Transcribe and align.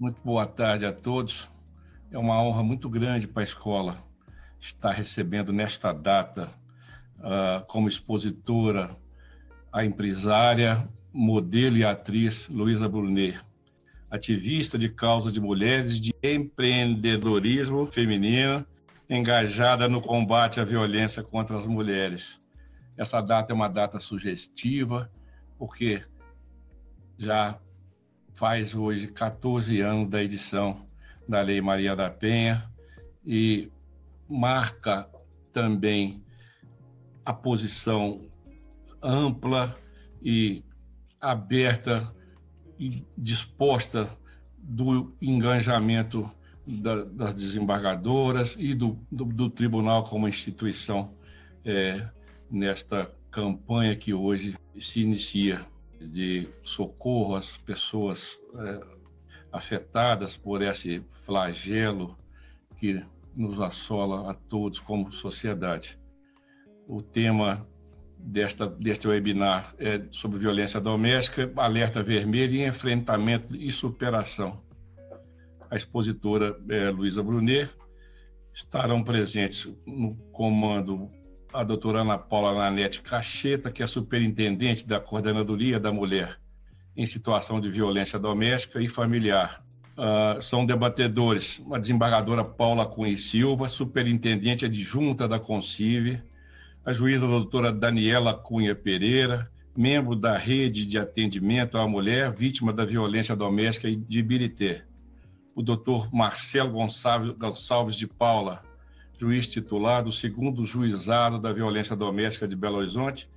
Muito 0.00 0.18
boa 0.24 0.46
tarde 0.46 0.86
a 0.86 0.94
todos. 0.94 1.46
É 2.10 2.16
uma 2.16 2.42
honra 2.42 2.62
muito 2.62 2.88
grande 2.88 3.28
para 3.28 3.42
a 3.42 3.44
escola 3.44 4.02
estar 4.58 4.92
recebendo 4.92 5.52
nesta 5.52 5.92
data, 5.92 6.48
uh, 7.18 7.62
como 7.66 7.86
expositora, 7.86 8.96
a 9.70 9.84
empresária, 9.84 10.88
modelo 11.12 11.76
e 11.76 11.84
atriz 11.84 12.48
Luísa 12.48 12.88
Brunet, 12.88 13.38
ativista 14.10 14.78
de 14.78 14.88
causa 14.88 15.30
de 15.30 15.38
mulheres 15.38 16.00
de 16.00 16.14
empreendedorismo 16.22 17.84
feminino, 17.84 18.64
engajada 19.06 19.86
no 19.86 20.00
combate 20.00 20.60
à 20.60 20.64
violência 20.64 21.22
contra 21.22 21.58
as 21.58 21.66
mulheres. 21.66 22.40
Essa 22.96 23.20
data 23.20 23.52
é 23.52 23.54
uma 23.54 23.68
data 23.68 23.98
sugestiva, 23.98 25.10
porque 25.58 26.02
já 27.18 27.60
faz 28.40 28.74
hoje 28.74 29.06
14 29.06 29.82
anos 29.82 30.08
da 30.08 30.24
edição 30.24 30.86
da 31.28 31.42
Lei 31.42 31.60
Maria 31.60 31.94
da 31.94 32.08
Penha 32.08 32.66
e 33.22 33.70
marca 34.26 35.06
também 35.52 36.24
a 37.22 37.34
posição 37.34 38.18
ampla 39.02 39.76
e 40.22 40.64
aberta 41.20 42.10
e 42.78 43.04
disposta 43.14 44.08
do 44.56 45.14
engajamento 45.20 46.30
da, 46.66 47.04
das 47.04 47.34
desembargadoras 47.34 48.56
e 48.58 48.74
do, 48.74 48.98
do, 49.12 49.26
do, 49.26 49.50
tribunal 49.50 50.04
como 50.04 50.26
instituição 50.26 51.12
é, 51.62 52.08
nesta 52.50 53.14
campanha 53.30 53.94
que 53.94 54.14
hoje 54.14 54.56
se 54.80 55.00
inicia 55.00 55.66
de 56.00 56.48
socorro 56.62 57.36
às 57.36 57.56
pessoas 57.56 58.38
é, 58.56 58.80
afetadas 59.52 60.36
por 60.36 60.62
esse 60.62 61.04
flagelo 61.24 62.16
que 62.78 63.04
nos 63.36 63.60
assola 63.60 64.30
a 64.30 64.34
todos 64.34 64.80
como 64.80 65.12
sociedade. 65.12 65.98
O 66.88 67.02
tema 67.02 67.66
desta, 68.18 68.66
deste 68.66 69.06
webinar 69.06 69.74
é 69.78 70.02
sobre 70.10 70.38
violência 70.38 70.80
doméstica, 70.80 71.50
alerta 71.56 72.02
vermelho 72.02 72.54
e 72.54 72.66
enfrentamento 72.66 73.54
e 73.54 73.70
superação. 73.70 74.62
A 75.70 75.76
expositora 75.76 76.58
é, 76.68 76.90
Luísa 76.90 77.22
Brunet 77.22 77.70
estarão 78.52 79.04
presentes 79.04 79.72
no 79.86 80.16
comando 80.32 81.10
a 81.52 81.64
doutora 81.64 82.00
Ana 82.00 82.16
Paula 82.16 82.54
Nanete 82.54 83.02
Cacheta, 83.02 83.70
que 83.70 83.82
é 83.82 83.86
superintendente 83.86 84.86
da 84.86 85.00
Coordenadoria 85.00 85.80
da 85.80 85.92
Mulher 85.92 86.38
em 86.96 87.06
Situação 87.06 87.60
de 87.60 87.70
Violência 87.70 88.18
Doméstica 88.18 88.80
e 88.80 88.88
Familiar. 88.88 89.62
Uh, 89.96 90.42
são 90.42 90.64
debatedores 90.64 91.62
a 91.72 91.78
desembargadora 91.78 92.44
Paula 92.44 92.86
Cunha 92.86 93.16
Silva, 93.16 93.68
superintendente 93.68 94.64
adjunta 94.64 95.28
da 95.28 95.38
CONCIV, 95.38 96.22
a 96.84 96.92
juíza 96.92 97.26
doutora 97.26 97.72
Daniela 97.72 98.32
Cunha 98.32 98.74
Pereira, 98.74 99.50
membro 99.76 100.14
da 100.16 100.36
Rede 100.38 100.86
de 100.86 100.98
Atendimento 100.98 101.76
à 101.76 101.86
Mulher 101.86 102.32
Vítima 102.32 102.72
da 102.72 102.84
Violência 102.84 103.36
Doméstica 103.36 103.90
de 103.90 104.18
Ibirité, 104.18 104.84
o 105.54 105.62
doutor 105.62 106.12
Marcelo 106.12 106.72
Gonçalves 106.72 107.96
de 107.96 108.06
Paula, 108.06 108.62
juiz 109.20 109.46
titular 109.46 110.02
do 110.02 110.10
segundo 110.10 110.64
juizado 110.64 111.38
da 111.38 111.52
violência 111.52 111.94
doméstica 111.94 112.48
de 112.48 112.56
Belo 112.56 112.78
Horizonte, 112.78 113.28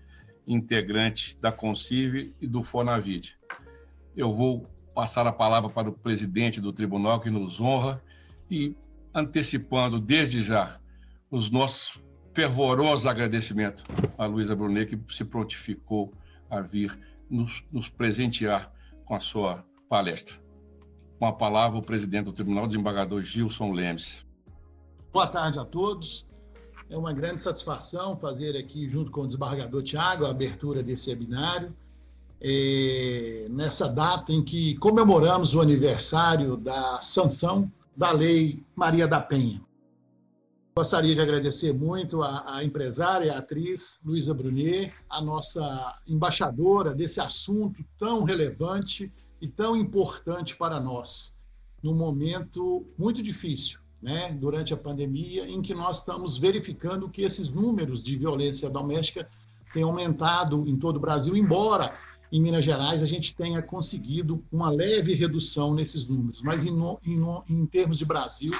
integrante 0.47 1.37
da 1.41 1.51
Concive 1.51 2.33
e 2.39 2.47
do 2.47 2.63
Fonavid. 2.63 3.35
Eu 4.15 4.33
vou 4.33 4.65
passar 4.95 5.27
a 5.27 5.31
palavra 5.33 5.69
para 5.69 5.89
o 5.89 5.93
presidente 5.93 6.61
do 6.61 6.71
tribunal 6.71 7.19
que 7.19 7.29
nos 7.29 7.59
honra 7.59 8.01
e 8.49 8.73
antecipando 9.13 9.99
desde 9.99 10.41
já 10.41 10.79
os 11.29 11.49
nossos 11.51 12.01
fervorosos 12.33 13.05
agradecimentos 13.05 13.83
à 14.17 14.25
Luísa 14.25 14.55
Brunet, 14.55 14.95
que 14.95 15.13
se 15.13 15.25
prontificou 15.25 16.13
a 16.49 16.61
vir 16.61 16.97
nos, 17.29 17.61
nos 17.73 17.89
presentear 17.89 18.71
com 19.03 19.15
a 19.15 19.19
sua 19.19 19.65
palestra. 19.89 20.35
Com 21.19 21.25
a 21.25 21.33
palavra, 21.33 21.77
o 21.77 21.81
presidente 21.81 22.25
do 22.25 22.33
Tribunal, 22.33 22.67
desembargador 22.67 23.21
Gilson 23.21 23.73
Lemes. 23.73 24.25
Boa 25.13 25.27
tarde 25.27 25.59
a 25.59 25.63
todos. 25.63 26.25
É 26.89 26.97
uma 26.97 27.13
grande 27.13 27.39
satisfação 27.39 28.17
fazer 28.17 28.57
aqui, 28.57 28.89
junto 28.89 29.11
com 29.11 29.21
o 29.21 29.27
desembargador 29.27 29.83
Tiago, 29.83 30.25
a 30.25 30.31
abertura 30.31 30.81
desse 30.81 31.11
webinário, 31.11 31.71
é, 32.41 33.45
nessa 33.47 33.87
data 33.87 34.33
em 34.33 34.43
que 34.43 34.75
comemoramos 34.77 35.53
o 35.53 35.61
aniversário 35.61 36.57
da 36.57 36.99
sanção 36.99 37.71
da 37.95 38.11
Lei 38.11 38.63
Maria 38.75 39.07
da 39.07 39.21
Penha. 39.21 39.61
Gostaria 40.75 41.13
de 41.13 41.21
agradecer 41.21 41.71
muito 41.73 42.23
a 42.23 42.63
empresária, 42.63 43.35
a 43.35 43.37
atriz 43.37 43.99
Luísa 44.03 44.33
Brunet, 44.33 44.91
a 45.07 45.21
nossa 45.21 45.95
embaixadora 46.07 46.91
desse 46.91 47.21
assunto 47.21 47.85
tão 47.99 48.23
relevante 48.23 49.13
e 49.39 49.47
tão 49.47 49.75
importante 49.75 50.55
para 50.55 50.79
nós, 50.79 51.37
num 51.83 51.93
momento 51.93 52.83
muito 52.97 53.21
difícil 53.21 53.82
né, 54.03 54.35
durante 54.37 54.73
a 54.73 54.77
pandemia, 54.77 55.47
em 55.47 55.61
que 55.61 55.73
nós 55.73 55.99
estamos 55.99 56.37
verificando 56.37 57.07
que 57.07 57.21
esses 57.21 57.49
números 57.49 58.03
de 58.03 58.17
violência 58.17 58.69
doméstica 58.69 59.29
têm 59.73 59.83
aumentado 59.83 60.67
em 60.67 60.75
todo 60.75 60.97
o 60.97 60.99
Brasil, 60.99 61.37
embora 61.37 61.97
em 62.29 62.41
Minas 62.41 62.65
Gerais 62.65 63.01
a 63.01 63.05
gente 63.05 63.33
tenha 63.33 63.61
conseguido 63.61 64.43
uma 64.51 64.69
leve 64.69 65.13
redução 65.13 65.73
nesses 65.73 66.05
números, 66.05 66.41
mas 66.41 66.65
em, 66.65 66.73
em, 67.05 67.23
em 67.49 67.65
termos 67.65 67.97
de 67.97 68.03
Brasil, 68.03 68.51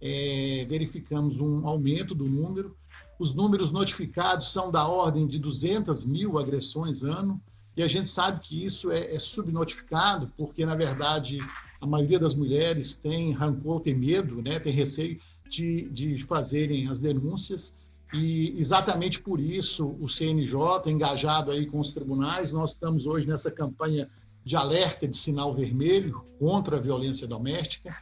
é, 0.00 0.64
verificamos 0.68 1.40
um 1.40 1.66
aumento 1.66 2.14
do 2.14 2.26
número. 2.26 2.76
Os 3.18 3.34
números 3.34 3.72
notificados 3.72 4.52
são 4.52 4.70
da 4.70 4.86
ordem 4.86 5.26
de 5.26 5.40
200 5.40 6.04
mil 6.04 6.38
agressões 6.38 7.02
ano, 7.02 7.40
e 7.76 7.82
a 7.82 7.88
gente 7.88 8.08
sabe 8.08 8.38
que 8.40 8.64
isso 8.64 8.92
é, 8.92 9.12
é 9.12 9.18
subnotificado, 9.18 10.30
porque, 10.36 10.64
na 10.64 10.76
verdade, 10.76 11.40
a 11.80 11.86
maioria 11.86 12.18
das 12.18 12.34
mulheres 12.34 12.96
tem 12.96 13.32
rancor, 13.32 13.80
tem 13.80 13.94
medo, 13.94 14.40
né, 14.42 14.58
tem 14.58 14.72
receio 14.72 15.20
de, 15.48 15.88
de 15.90 16.24
fazerem 16.24 16.88
as 16.88 17.00
denúncias. 17.00 17.74
E 18.12 18.54
exatamente 18.58 19.20
por 19.20 19.40
isso 19.40 19.96
o 20.00 20.08
CNJ, 20.08 20.56
engajado 20.86 21.50
aí 21.50 21.66
com 21.66 21.80
os 21.80 21.90
tribunais, 21.90 22.52
nós 22.52 22.72
estamos 22.72 23.06
hoje 23.06 23.26
nessa 23.26 23.50
campanha 23.50 24.08
de 24.44 24.56
alerta 24.56 25.08
de 25.08 25.16
sinal 25.16 25.54
vermelho 25.54 26.24
contra 26.38 26.76
a 26.76 26.80
violência 26.80 27.26
doméstica. 27.26 27.96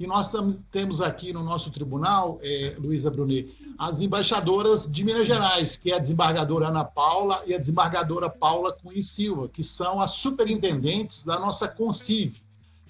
E 0.00 0.06
nós 0.06 0.26
estamos, 0.26 0.60
temos 0.72 1.00
aqui 1.00 1.32
no 1.32 1.44
nosso 1.44 1.70
tribunal, 1.70 2.40
é, 2.42 2.74
Luísa 2.78 3.10
Brunet, 3.10 3.54
as 3.78 4.00
embaixadoras 4.00 4.90
de 4.90 5.04
Minas 5.04 5.28
Gerais, 5.28 5.76
que 5.76 5.92
é 5.92 5.94
a 5.94 5.98
desembargadora 5.98 6.68
Ana 6.68 6.84
Paula 6.84 7.42
e 7.46 7.54
a 7.54 7.58
desembargadora 7.58 8.28
Paula 8.28 8.72
Cunha 8.72 9.02
Silva, 9.02 9.48
que 9.48 9.62
são 9.62 10.00
as 10.00 10.12
superintendentes 10.12 11.24
da 11.24 11.38
nossa 11.38 11.68
CONCIV, 11.68 12.42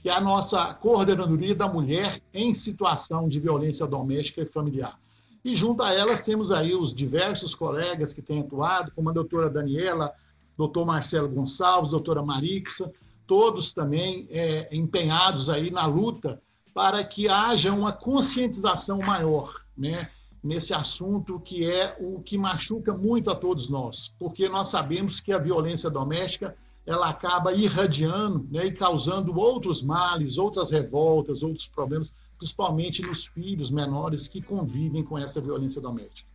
que 0.03 0.09
é 0.09 0.13
a 0.13 0.21
nossa 0.21 0.75
Coordenadoria 0.75 1.55
da 1.55 1.69
Mulher 1.69 2.21
em 2.35 2.53
Situação 2.53 3.29
de 3.29 3.39
Violência 3.39 3.87
Doméstica 3.87 4.43
e 4.43 4.47
Familiar. 4.47 4.99
E 5.45 5.55
junto 5.55 5.83
a 5.83 5.93
elas 5.93 6.23
temos 6.23 6.51
aí 6.51 6.75
os 6.75 6.95
diversos 6.95 7.55
colegas 7.55 8.13
que 8.13 8.21
têm 8.21 8.41
atuado, 8.41 8.93
como 8.95 9.11
a 9.11 9.13
doutora 9.13 9.49
Daniela, 9.49 10.13
doutor 10.57 10.85
Marcelo 10.85 11.29
Gonçalves, 11.29 11.91
doutora 11.91 12.23
Marixa, 12.23 12.91
todos 13.27 13.73
também 13.73 14.27
é, 14.31 14.69
empenhados 14.75 15.49
aí 15.49 15.71
na 15.71 15.87
luta 15.87 16.41
para 16.75 17.05
que 17.05 17.29
haja 17.29 17.73
uma 17.73 17.93
conscientização 17.93 18.99
maior, 18.99 19.63
né? 19.77 20.09
nesse 20.43 20.75
assunto 20.75 21.39
que 21.39 21.65
é 21.65 21.97
o 22.01 22.21
que 22.21 22.37
machuca 22.37 22.93
muito 22.93 23.31
a 23.31 23.35
todos 23.37 23.69
nós, 23.69 24.13
porque 24.19 24.49
nós 24.49 24.69
sabemos 24.71 25.21
que 25.21 25.33
a 25.33 25.39
violência 25.39 25.89
doméstica 25.89 26.57
ela 26.85 27.09
acaba 27.09 27.53
irradiando 27.53 28.47
né, 28.51 28.67
e 28.67 28.73
causando 28.73 29.39
outros 29.39 29.83
males, 29.83 30.37
outras 30.37 30.71
revoltas, 30.71 31.43
outros 31.43 31.67
problemas, 31.67 32.17
principalmente 32.37 33.03
nos 33.03 33.25
filhos 33.25 33.71
menores 33.71 34.27
que 34.27 34.43
convivem 34.43 35.05
com 35.05 35.17
essa 35.17 35.41
violência 35.41 35.81
doméstica. 35.81 36.29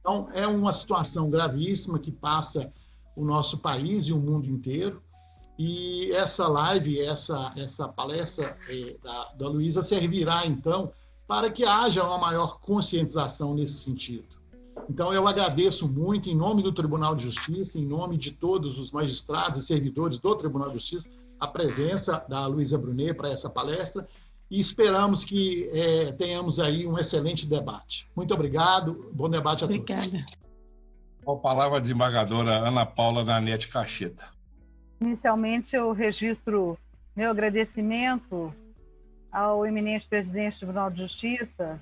Então, 0.00 0.30
é 0.32 0.46
uma 0.46 0.72
situação 0.72 1.30
gravíssima 1.30 1.98
que 1.98 2.12
passa 2.12 2.70
o 3.16 3.24
nosso 3.24 3.58
país 3.58 4.04
e 4.04 4.12
o 4.12 4.18
mundo 4.18 4.46
inteiro. 4.46 5.02
E 5.58 6.12
essa 6.12 6.46
live, 6.46 7.00
essa, 7.00 7.52
essa 7.56 7.88
palestra 7.88 8.56
é, 8.68 8.96
da, 9.02 9.32
da 9.32 9.48
Luísa 9.48 9.82
servirá, 9.82 10.46
então, 10.46 10.92
para 11.26 11.50
que 11.50 11.64
haja 11.64 12.04
uma 12.04 12.18
maior 12.18 12.60
conscientização 12.60 13.54
nesse 13.54 13.82
sentido. 13.82 14.35
Então, 14.88 15.12
eu 15.12 15.26
agradeço 15.26 15.88
muito, 15.88 16.28
em 16.28 16.34
nome 16.36 16.62
do 16.62 16.72
Tribunal 16.72 17.14
de 17.14 17.24
Justiça, 17.24 17.78
em 17.78 17.84
nome 17.84 18.16
de 18.16 18.30
todos 18.30 18.78
os 18.78 18.90
magistrados 18.90 19.58
e 19.58 19.62
servidores 19.62 20.18
do 20.18 20.34
Tribunal 20.36 20.68
de 20.68 20.74
Justiça, 20.74 21.08
a 21.38 21.46
presença 21.46 22.24
da 22.28 22.46
Luísa 22.46 22.78
Brunet 22.78 23.14
para 23.14 23.30
essa 23.30 23.50
palestra 23.50 24.06
e 24.50 24.60
esperamos 24.60 25.24
que 25.24 25.68
é, 25.72 26.12
tenhamos 26.12 26.60
aí 26.60 26.86
um 26.86 26.98
excelente 26.98 27.46
debate. 27.46 28.08
Muito 28.14 28.32
obrigado, 28.32 29.10
bom 29.12 29.28
debate 29.28 29.64
a 29.64 29.66
Obrigada. 29.66 30.00
todos. 30.00 30.06
Obrigada. 30.08 30.46
Com 31.24 31.32
a 31.32 31.38
palavra 31.38 31.78
a 31.78 31.80
desembargadora 31.80 32.52
Ana 32.52 32.86
Paula 32.86 33.24
Nanete 33.24 33.68
Cacheta. 33.68 34.28
Inicialmente, 35.00 35.74
eu 35.74 35.92
registro 35.92 36.78
meu 37.14 37.30
agradecimento 37.30 38.54
ao 39.32 39.66
eminente 39.66 40.06
presidente 40.06 40.54
do 40.54 40.58
Tribunal 40.58 40.90
de 40.90 40.98
Justiça 40.98 41.80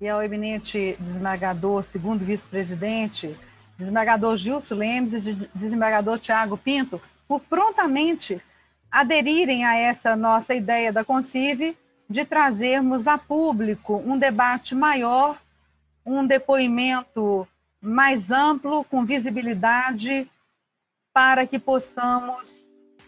e 0.00 0.08
ao 0.08 0.22
eminente 0.22 0.96
desembargador, 0.98 1.84
segundo 1.92 2.24
vice-presidente, 2.24 3.36
desembargador 3.78 4.36
Gilson 4.36 4.76
Lemes 4.76 5.26
e 5.26 5.48
desembargador 5.54 6.18
Tiago 6.18 6.56
Pinto, 6.56 7.00
por 7.28 7.40
prontamente 7.40 8.40
aderirem 8.90 9.64
a 9.64 9.76
essa 9.76 10.16
nossa 10.16 10.54
ideia 10.54 10.92
da 10.92 11.04
Concive 11.04 11.76
de 12.08 12.24
trazermos 12.24 13.06
a 13.06 13.18
público 13.18 13.96
um 14.04 14.18
debate 14.18 14.74
maior, 14.74 15.38
um 16.04 16.26
depoimento 16.26 17.46
mais 17.80 18.30
amplo, 18.30 18.84
com 18.84 19.04
visibilidade, 19.04 20.28
para 21.12 21.46
que 21.46 21.58
possamos 21.58 22.58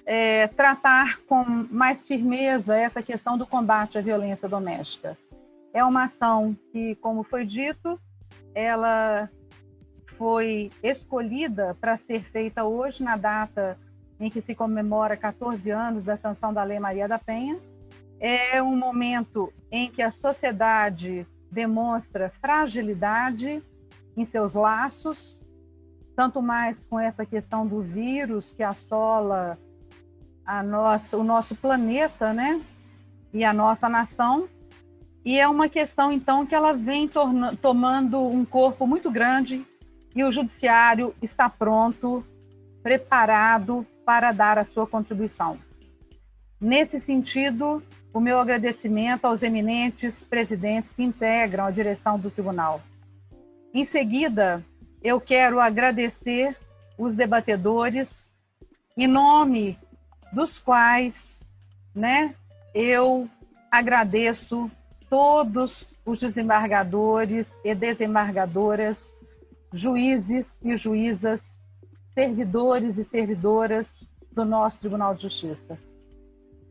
é, 0.04 0.46
tratar 0.48 1.18
com 1.26 1.44
mais 1.70 2.06
firmeza 2.06 2.76
essa 2.76 3.02
questão 3.02 3.38
do 3.38 3.46
combate 3.46 3.98
à 3.98 4.00
violência 4.00 4.48
doméstica. 4.48 5.16
É 5.72 5.82
uma 5.84 6.04
ação 6.04 6.56
que, 6.70 6.94
como 6.96 7.22
foi 7.22 7.46
dito, 7.46 7.98
ela 8.54 9.28
foi 10.18 10.70
escolhida 10.82 11.76
para 11.80 11.96
ser 11.96 12.22
feita 12.24 12.64
hoje, 12.64 13.02
na 13.02 13.16
data 13.16 13.78
em 14.20 14.30
que 14.30 14.40
se 14.40 14.54
comemora 14.54 15.16
14 15.16 15.68
anos 15.70 16.04
da 16.04 16.16
sanção 16.16 16.52
da 16.52 16.62
Lei 16.62 16.78
Maria 16.78 17.08
da 17.08 17.18
Penha. 17.18 17.58
É 18.20 18.62
um 18.62 18.76
momento 18.76 19.52
em 19.70 19.90
que 19.90 20.00
a 20.00 20.12
sociedade 20.12 21.26
demonstra 21.50 22.32
fragilidade 22.40 23.62
em 24.16 24.24
seus 24.26 24.54
laços, 24.54 25.40
tanto 26.14 26.40
mais 26.40 26.84
com 26.84 27.00
essa 27.00 27.26
questão 27.26 27.66
do 27.66 27.80
vírus 27.80 28.52
que 28.52 28.62
assola 28.62 29.58
a 30.44 30.62
nossa, 30.62 31.16
o 31.16 31.24
nosso 31.24 31.56
planeta, 31.56 32.32
né? 32.32 32.62
E 33.32 33.44
a 33.44 33.52
nossa 33.52 33.88
nação. 33.88 34.48
E 35.24 35.38
é 35.38 35.48
uma 35.48 35.68
questão, 35.68 36.10
então, 36.10 36.44
que 36.44 36.54
ela 36.54 36.72
vem 36.72 37.08
tomando 37.60 38.20
um 38.20 38.44
corpo 38.44 38.86
muito 38.86 39.10
grande 39.10 39.64
e 40.14 40.24
o 40.24 40.32
judiciário 40.32 41.14
está 41.22 41.48
pronto, 41.48 42.24
preparado 42.82 43.86
para 44.04 44.32
dar 44.32 44.58
a 44.58 44.64
sua 44.64 44.86
contribuição. 44.86 45.58
Nesse 46.60 47.00
sentido, 47.00 47.82
o 48.12 48.20
meu 48.20 48.38
agradecimento 48.38 49.24
aos 49.24 49.42
eminentes 49.42 50.24
presidentes 50.24 50.92
que 50.92 51.02
integram 51.02 51.66
a 51.66 51.70
direção 51.70 52.18
do 52.18 52.30
tribunal. 52.30 52.82
Em 53.72 53.84
seguida, 53.84 54.64
eu 55.02 55.20
quero 55.20 55.60
agradecer 55.60 56.56
os 56.98 57.14
debatedores, 57.14 58.08
em 58.96 59.06
nome 59.06 59.78
dos 60.32 60.58
quais 60.58 61.40
né, 61.94 62.34
eu 62.74 63.28
agradeço 63.70 64.70
todos 65.12 65.94
os 66.06 66.18
desembargadores 66.18 67.46
e 67.62 67.74
desembargadoras, 67.74 68.96
juízes 69.70 70.46
e 70.64 70.74
juízas, 70.74 71.38
servidores 72.14 72.96
e 72.96 73.04
servidoras 73.04 73.86
do 74.30 74.42
nosso 74.42 74.80
Tribunal 74.80 75.14
de 75.14 75.24
Justiça. 75.24 75.78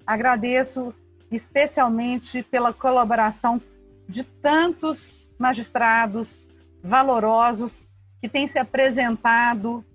Agradeço 0.07 0.91
especialmente 1.29 2.41
pela 2.41 2.73
colaboração 2.73 3.61
de 4.09 4.23
tantos 4.23 5.29
magistrados 5.37 6.47
valorosos 6.83 7.87
que 8.19 8.27
têm 8.27 8.47
se 8.47 8.57
apresentado 8.57 9.85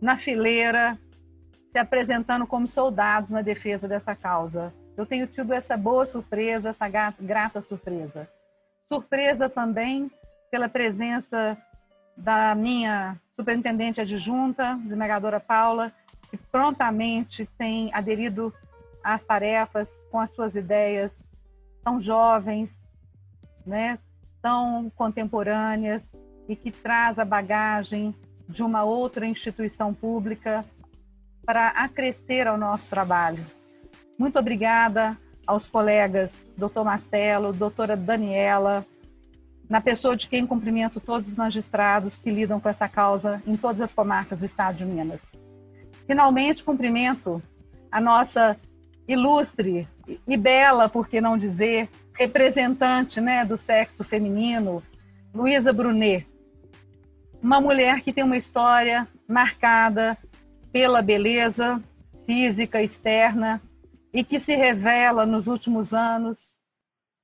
na 0.00 0.18
fileira, 0.18 0.98
se 1.70 1.78
apresentando 1.78 2.44
como 2.44 2.66
soldados 2.66 3.30
na 3.30 3.40
defesa 3.40 3.86
dessa 3.86 4.16
causa. 4.16 4.74
Eu 4.96 5.04
tenho 5.04 5.26
tido 5.26 5.52
essa 5.52 5.76
boa 5.76 6.06
surpresa, 6.06 6.70
essa 6.70 6.88
grata 6.88 7.60
surpresa. 7.62 8.28
Surpresa 8.88 9.48
também 9.48 10.10
pela 10.50 10.68
presença 10.68 11.58
da 12.16 12.54
minha 12.54 13.16
superintendente 13.36 14.00
adjunta, 14.00 14.78
desembargadora 14.82 15.40
Paula, 15.40 15.92
que 16.30 16.36
prontamente 16.36 17.48
tem 17.58 17.92
aderido 17.92 18.54
às 19.02 19.22
tarefas 19.24 19.88
com 20.10 20.20
as 20.20 20.30
suas 20.30 20.54
ideias 20.54 21.10
tão 21.82 22.00
jovens, 22.00 22.70
né, 23.66 23.98
tão 24.40 24.90
contemporâneas 24.96 26.02
e 26.48 26.54
que 26.54 26.70
traz 26.70 27.18
a 27.18 27.24
bagagem 27.24 28.14
de 28.48 28.62
uma 28.62 28.84
outra 28.84 29.26
instituição 29.26 29.92
pública 29.92 30.64
para 31.44 31.68
acrescer 31.68 32.46
ao 32.46 32.56
nosso 32.56 32.88
trabalho. 32.88 33.44
Muito 34.18 34.38
obrigada 34.38 35.18
aos 35.46 35.66
colegas 35.66 36.30
doutor 36.56 36.84
Marcelo, 36.84 37.52
doutora 37.52 37.96
Daniela, 37.96 38.86
na 39.68 39.80
pessoa 39.80 40.16
de 40.16 40.28
quem 40.28 40.46
cumprimento 40.46 41.00
todos 41.00 41.28
os 41.28 41.36
magistrados 41.36 42.16
que 42.16 42.30
lidam 42.30 42.60
com 42.60 42.68
essa 42.68 42.88
causa 42.88 43.42
em 43.46 43.56
todas 43.56 43.80
as 43.80 43.92
comarcas 43.92 44.38
do 44.38 44.46
estado 44.46 44.78
de 44.78 44.84
Minas. 44.84 45.20
Finalmente, 46.06 46.62
cumprimento 46.62 47.42
a 47.90 48.00
nossa 48.00 48.56
ilustre 49.08 49.88
e 50.26 50.36
bela, 50.36 50.88
por 50.88 51.08
que 51.08 51.20
não 51.20 51.36
dizer, 51.36 51.88
representante 52.12 53.20
né, 53.20 53.44
do 53.44 53.56
sexo 53.56 54.04
feminino, 54.04 54.82
Luísa 55.34 55.72
Brunet. 55.72 56.26
Uma 57.42 57.60
mulher 57.60 58.00
que 58.00 58.12
tem 58.12 58.22
uma 58.22 58.36
história 58.36 59.08
marcada 59.28 60.16
pela 60.70 61.02
beleza 61.02 61.82
física 62.26 62.82
externa 62.82 63.60
e 64.14 64.22
que 64.22 64.38
se 64.38 64.54
revela 64.54 65.26
nos 65.26 65.48
últimos 65.48 65.92
anos 65.92 66.56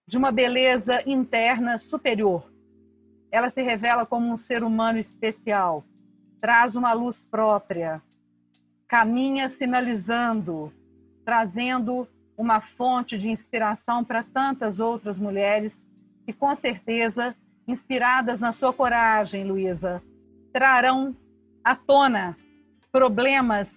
de 0.09 0.19
uma 0.19 0.33
beleza 0.33 1.09
interna 1.09 1.79
superior. 1.79 2.53
Ela 3.31 3.49
se 3.49 3.63
revela 3.63 4.05
como 4.05 4.29
um 4.33 4.37
ser 4.37 4.65
humano 4.65 4.99
especial, 4.99 5.85
traz 6.41 6.75
uma 6.75 6.93
luz 6.93 7.17
própria, 7.31 8.03
caminha 8.89 9.49
sinalizando, 9.51 10.73
trazendo 11.25 12.09
uma 12.37 12.61
fonte 12.61 13.17
de 13.17 13.31
inspiração 13.31 14.05
para 14.05 14.25
tantas 14.25 14.81
outras 14.81 15.17
mulheres 15.17 15.73
que, 16.27 16.33
com 16.33 16.57
certeza, 16.57 17.37
inspiradas 17.69 18.41
na 18.41 18.53
sua 18.53 18.73
coragem, 18.73 19.45
Luísa, 19.45 20.03
trarão 20.53 21.15
à 21.63 21.77
tona 21.77 22.37
problemas 22.91 23.69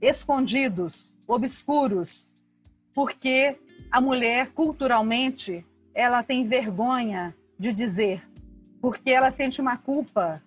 escondidos, 0.00 1.12
obscuros, 1.26 2.31
porque 2.94 3.56
a 3.90 4.00
mulher, 4.00 4.48
culturalmente, 4.52 5.64
ela 5.94 6.22
tem 6.22 6.46
vergonha 6.46 7.34
de 7.58 7.72
dizer, 7.72 8.22
porque 8.80 9.10
ela 9.10 9.30
sente 9.30 9.60
uma 9.60 9.76
culpa 9.76 10.42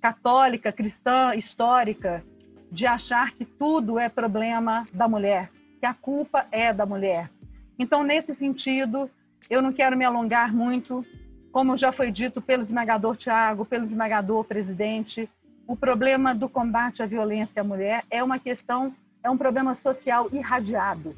católica, 0.00 0.72
cristã, 0.72 1.34
histórica, 1.34 2.24
de 2.70 2.86
achar 2.86 3.32
que 3.32 3.44
tudo 3.44 3.98
é 3.98 4.08
problema 4.08 4.86
da 4.92 5.08
mulher, 5.08 5.50
que 5.80 5.86
a 5.86 5.94
culpa 5.94 6.46
é 6.52 6.72
da 6.72 6.84
mulher. 6.84 7.30
Então, 7.78 8.02
nesse 8.02 8.34
sentido, 8.34 9.10
eu 9.48 9.62
não 9.62 9.72
quero 9.72 9.96
me 9.96 10.04
alongar 10.04 10.52
muito, 10.52 11.04
como 11.50 11.76
já 11.76 11.90
foi 11.90 12.10
dito 12.10 12.42
pelo 12.42 12.64
esmagador 12.64 13.16
Tiago, 13.16 13.64
pelo 13.64 13.86
esmagador 13.86 14.44
presidente, 14.44 15.28
o 15.66 15.76
problema 15.76 16.34
do 16.34 16.48
combate 16.48 17.02
à 17.02 17.06
violência 17.06 17.62
à 17.62 17.64
mulher 17.64 18.04
é 18.10 18.22
uma 18.22 18.38
questão, 18.38 18.94
é 19.22 19.30
um 19.30 19.36
problema 19.36 19.74
social 19.76 20.28
irradiado 20.32 21.14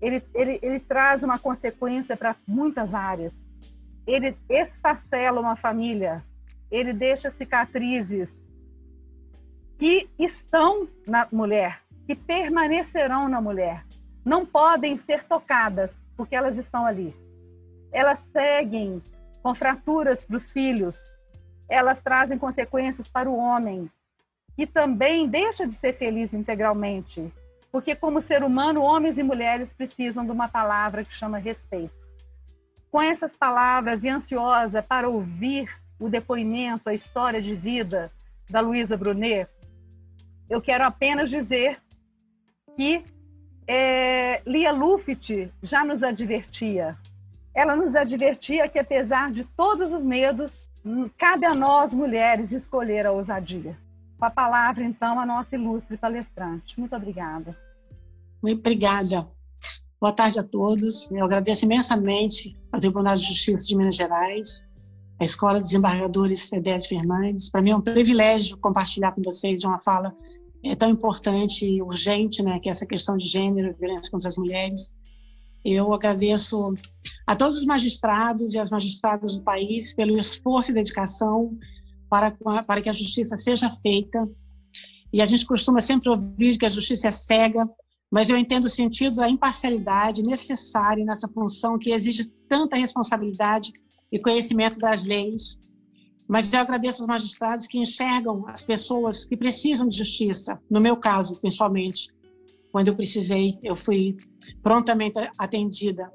ele, 0.00 0.22
ele, 0.34 0.58
ele 0.62 0.80
traz 0.80 1.22
uma 1.22 1.38
consequência 1.38 2.16
para 2.16 2.36
muitas 2.46 2.92
áreas. 2.94 3.32
Ele 4.06 4.36
esfacela 4.48 5.40
uma 5.40 5.56
família, 5.56 6.24
ele 6.70 6.92
deixa 6.92 7.30
cicatrizes 7.30 8.28
que 9.78 10.08
estão 10.18 10.88
na 11.06 11.26
mulher, 11.30 11.82
que 12.06 12.14
permanecerão 12.14 13.28
na 13.28 13.40
mulher. 13.40 13.84
Não 14.24 14.44
podem 14.44 14.98
ser 15.06 15.24
tocadas, 15.24 15.90
porque 16.16 16.34
elas 16.34 16.56
estão 16.56 16.84
ali. 16.84 17.14
Elas 17.92 18.18
seguem 18.32 19.02
com 19.42 19.54
fraturas 19.54 20.22
para 20.24 20.36
os 20.36 20.50
filhos, 20.50 20.98
elas 21.68 22.00
trazem 22.02 22.38
consequências 22.38 23.06
para 23.08 23.30
o 23.30 23.36
homem, 23.36 23.90
que 24.56 24.66
também 24.66 25.28
deixa 25.28 25.66
de 25.66 25.74
ser 25.74 25.96
feliz 25.96 26.32
integralmente. 26.32 27.32
Porque, 27.78 27.94
como 27.94 28.20
ser 28.24 28.42
humano, 28.42 28.82
homens 28.82 29.16
e 29.18 29.22
mulheres 29.22 29.68
precisam 29.78 30.24
de 30.24 30.32
uma 30.32 30.48
palavra 30.48 31.04
que 31.04 31.14
chama 31.14 31.38
respeito. 31.38 31.94
Com 32.90 33.00
essas 33.00 33.30
palavras 33.36 34.02
e 34.02 34.08
ansiosa 34.08 34.82
para 34.82 35.08
ouvir 35.08 35.70
o 35.96 36.08
depoimento, 36.08 36.88
a 36.88 36.94
história 36.94 37.40
de 37.40 37.54
vida 37.54 38.10
da 38.50 38.58
Luísa 38.58 38.96
Brunet, 38.96 39.48
eu 40.50 40.60
quero 40.60 40.82
apenas 40.82 41.30
dizer 41.30 41.80
que 42.74 43.04
é, 43.64 44.42
Lia 44.44 44.72
Luft 44.72 45.48
já 45.62 45.84
nos 45.84 46.02
advertia. 46.02 46.98
Ela 47.54 47.76
nos 47.76 47.94
advertia 47.94 48.68
que, 48.68 48.80
apesar 48.80 49.30
de 49.30 49.44
todos 49.56 49.92
os 49.92 50.02
medos, 50.02 50.68
cabe 51.16 51.46
a 51.46 51.54
nós, 51.54 51.92
mulheres, 51.92 52.50
escolher 52.50 53.06
a 53.06 53.12
ousadia. 53.12 53.78
Com 54.18 54.24
a 54.24 54.30
palavra, 54.30 54.82
então, 54.82 55.20
a 55.20 55.24
nossa 55.24 55.54
ilustre 55.54 55.96
palestrante. 55.96 56.76
Muito 56.76 56.96
obrigada. 56.96 57.67
Obrigada. 58.42 59.28
Boa 60.00 60.12
tarde 60.12 60.38
a 60.38 60.44
todos. 60.44 61.10
Eu 61.10 61.24
agradeço 61.24 61.64
imensamente 61.64 62.56
ao 62.70 62.80
Tribunal 62.80 63.16
de 63.16 63.26
Justiça 63.26 63.66
de 63.66 63.76
Minas 63.76 63.96
Gerais, 63.96 64.64
a 65.20 65.24
Escola 65.24 65.60
de 65.60 65.66
Desembargadores 65.66 66.48
Fedete 66.48 66.88
Fernandes. 66.88 67.50
Para 67.50 67.60
mim 67.60 67.70
é 67.70 67.76
um 67.76 67.80
privilégio 67.80 68.56
compartilhar 68.58 69.10
com 69.10 69.22
vocês 69.22 69.64
uma 69.64 69.80
fala 69.80 70.14
é, 70.64 70.76
tão 70.76 70.88
importante 70.88 71.66
e 71.66 71.82
urgente, 71.82 72.42
né, 72.42 72.60
que 72.60 72.68
é 72.68 72.72
essa 72.72 72.86
questão 72.86 73.16
de 73.16 73.26
gênero, 73.26 73.74
violência 73.76 74.10
contra 74.10 74.28
as 74.28 74.36
mulheres. 74.36 74.92
Eu 75.64 75.92
agradeço 75.92 76.74
a 77.26 77.34
todos 77.34 77.56
os 77.56 77.64
magistrados 77.64 78.54
e 78.54 78.58
as 78.58 78.70
magistradas 78.70 79.36
do 79.36 79.42
país 79.42 79.92
pelo 79.94 80.16
esforço 80.16 80.70
e 80.70 80.74
dedicação 80.74 81.58
para, 82.08 82.30
para 82.62 82.80
que 82.80 82.88
a 82.88 82.92
justiça 82.92 83.36
seja 83.36 83.68
feita. 83.82 84.28
E 85.12 85.20
a 85.20 85.24
gente 85.24 85.44
costuma 85.44 85.80
sempre 85.80 86.08
ouvir 86.08 86.56
que 86.56 86.66
a 86.66 86.68
justiça 86.68 87.08
é 87.08 87.10
cega, 87.10 87.68
mas 88.10 88.30
eu 88.30 88.36
entendo 88.36 88.64
o 88.64 88.70
sentido 88.70 89.16
da 89.16 89.28
imparcialidade 89.28 90.22
necessária 90.22 91.04
nessa 91.04 91.28
função 91.28 91.78
que 91.78 91.90
exige 91.90 92.24
tanta 92.48 92.76
responsabilidade 92.76 93.72
e 94.10 94.18
conhecimento 94.18 94.78
das 94.78 95.04
leis. 95.04 95.58
Mas 96.26 96.52
eu 96.52 96.60
agradeço 96.60 97.02
aos 97.02 97.08
magistrados 97.08 97.66
que 97.66 97.78
enxergam 97.78 98.46
as 98.48 98.64
pessoas 98.64 99.24
que 99.24 99.36
precisam 99.36 99.86
de 99.86 99.96
justiça, 99.96 100.60
no 100.70 100.80
meu 100.80 100.96
caso, 100.96 101.38
principalmente. 101.40 102.08
Quando 102.72 102.88
eu 102.88 102.94
precisei, 102.94 103.58
eu 103.62 103.74
fui 103.74 104.16
prontamente 104.62 105.18
atendida. 105.38 106.10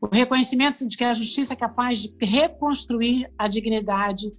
O 0.00 0.06
reconhecimento 0.06 0.86
de 0.86 0.96
que 0.96 1.04
a 1.04 1.14
justiça 1.14 1.54
é 1.54 1.56
capaz 1.56 1.98
de 1.98 2.14
reconstruir 2.20 3.30
a 3.38 3.48
dignidade 3.48 4.32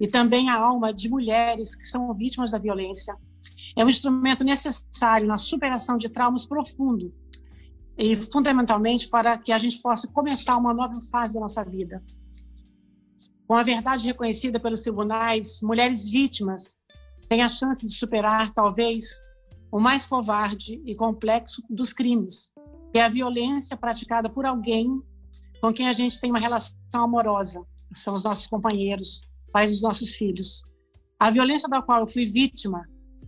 e 0.00 0.08
também 0.08 0.48
a 0.48 0.56
alma 0.56 0.92
de 0.92 1.08
mulheres 1.08 1.74
que 1.74 1.84
são 1.84 2.12
vítimas 2.14 2.50
da 2.50 2.58
violência 2.58 3.16
é 3.76 3.84
um 3.84 3.88
instrumento 3.88 4.44
necessário 4.44 5.26
na 5.26 5.38
superação 5.38 5.96
de 5.96 6.08
traumas 6.08 6.46
profundos 6.46 7.10
e 7.96 8.16
fundamentalmente 8.16 9.08
para 9.08 9.38
que 9.38 9.52
a 9.52 9.58
gente 9.58 9.80
possa 9.80 10.08
começar 10.08 10.56
uma 10.56 10.74
nova 10.74 10.98
fase 11.10 11.32
da 11.32 11.40
nossa 11.40 11.64
vida. 11.64 12.02
Com 13.46 13.54
a 13.54 13.62
verdade 13.62 14.04
reconhecida 14.04 14.58
pelos 14.58 14.80
tribunais, 14.80 15.60
mulheres 15.62 16.08
vítimas 16.08 16.76
têm 17.28 17.42
a 17.42 17.48
chance 17.48 17.84
de 17.86 17.92
superar, 17.92 18.50
talvez, 18.52 19.20
o 19.70 19.78
mais 19.78 20.06
covarde 20.06 20.80
e 20.84 20.94
complexo 20.94 21.62
dos 21.68 21.92
crimes, 21.92 22.52
que 22.92 22.98
é 22.98 23.04
a 23.04 23.08
violência 23.08 23.76
praticada 23.76 24.28
por 24.28 24.46
alguém 24.46 25.02
com 25.60 25.72
quem 25.72 25.88
a 25.88 25.92
gente 25.92 26.20
tem 26.20 26.30
uma 26.30 26.38
relação 26.38 26.76
amorosa, 26.94 27.64
são 27.94 28.14
os 28.14 28.22
nossos 28.22 28.46
companheiros, 28.46 29.22
pais 29.52 29.70
dos 29.70 29.82
nossos 29.82 30.12
filhos. 30.12 30.62
A 31.18 31.30
violência 31.30 31.68
da 31.68 31.80
qual 31.80 32.00
eu 32.00 32.06
fui 32.06 32.26
vítima 32.26 32.86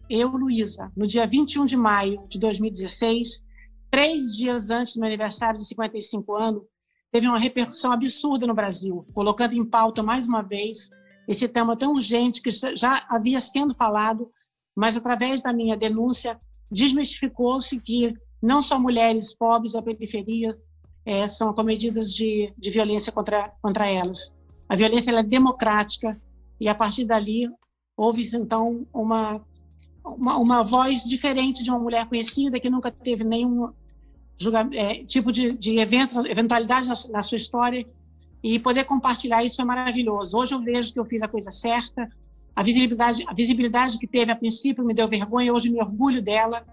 eu, 0.09 0.29
Luísa, 0.29 0.91
no 0.97 1.07
dia 1.07 1.27
21 1.27 1.65
de 1.65 1.77
maio 1.77 2.27
de 2.29 2.39
2016, 2.39 3.43
três 3.91 4.37
dias 4.37 4.71
antes 4.71 4.95
do 4.95 5.01
meu 5.01 5.09
aniversário 5.09 5.59
de 5.59 5.67
55 5.67 6.37
anos, 6.37 6.63
teve 7.11 7.27
uma 7.27 7.39
repercussão 7.39 7.93
absurda 7.93 8.47
no 8.47 8.55
Brasil, 8.55 9.07
colocando 9.13 9.55
em 9.55 9.65
pauta 9.65 10.03
mais 10.03 10.27
uma 10.27 10.43
vez 10.43 10.91
esse 11.27 11.49
tema 11.49 11.77
tão 11.77 11.93
urgente 11.93 12.41
que 12.41 12.51
já 12.51 13.05
havia 13.09 13.41
sendo 13.41 13.75
falado, 13.75 14.31
mas 14.77 14.97
através 14.97 15.43
da 15.43 15.53
minha 15.53 15.77
denúncia 15.77 16.39
desmistificou-se 16.71 17.81
que 17.81 18.15
não 18.43 18.61
só 18.63 18.79
mulheres 18.79 19.35
pobres 19.35 19.73
da 19.73 19.83
periferia 19.83 20.53
é, 21.05 21.29
são 21.29 21.49
acometidas 21.49 22.13
de, 22.13 22.53
de 22.57 22.71
violência 22.71 23.13
contra, 23.13 23.53
contra 23.63 23.89
elas. 23.89 24.35
A 24.69 24.77
violência 24.77 25.11
é 25.11 25.23
democrática 25.23 26.21
e 26.61 26.69
a 26.69 26.75
partir 26.75 27.05
dali 27.05 27.49
houve 27.97 28.29
então 28.35 28.87
uma 28.93 29.45
uma, 30.07 30.39
uma 30.39 30.63
voz 30.63 31.03
diferente 31.03 31.63
de 31.65 31.71
uma 31.71 31.79
mulher 31.79 32.07
conhecida 32.07 32.61
que 32.61 32.71
nunca 32.71 32.91
teve 32.91 33.25
nenhum 33.25 33.71
é, 34.73 35.05
tipo 35.05 35.33
de, 35.33 35.53
de 35.53 35.79
evento, 35.79 36.25
eventualidade 36.27 36.89
na, 36.89 36.95
na, 37.11 37.23
sua 37.23 37.37
história 37.37 37.87
e 38.43 38.59
poder 38.59 38.85
compartilhar 38.85 39.43
isso 39.43 39.61
é 39.61 39.65
maravilhoso. 39.65 40.37
Hoje 40.37 40.55
eu 40.55 40.61
vejo 40.61 40.93
que 40.93 41.01
eu 41.01 41.05
fiz 41.05 41.23
a 41.23 41.29
coisa 41.29 41.51
certa, 41.51 42.09
a 42.55 42.63
visibilidade, 42.63 43.25
a 43.27 43.35
visibilidade 43.35 43.99
que 43.99 44.07
teve 44.07 44.31
a 44.31 44.37
princípio 44.37 44.85
me 44.85 44.95
deu 44.95 45.09
vergonha, 45.09 45.53
hoje 45.53 45.71
me 45.71 45.81
orgulho 45.81 46.23
dela. 46.23 46.65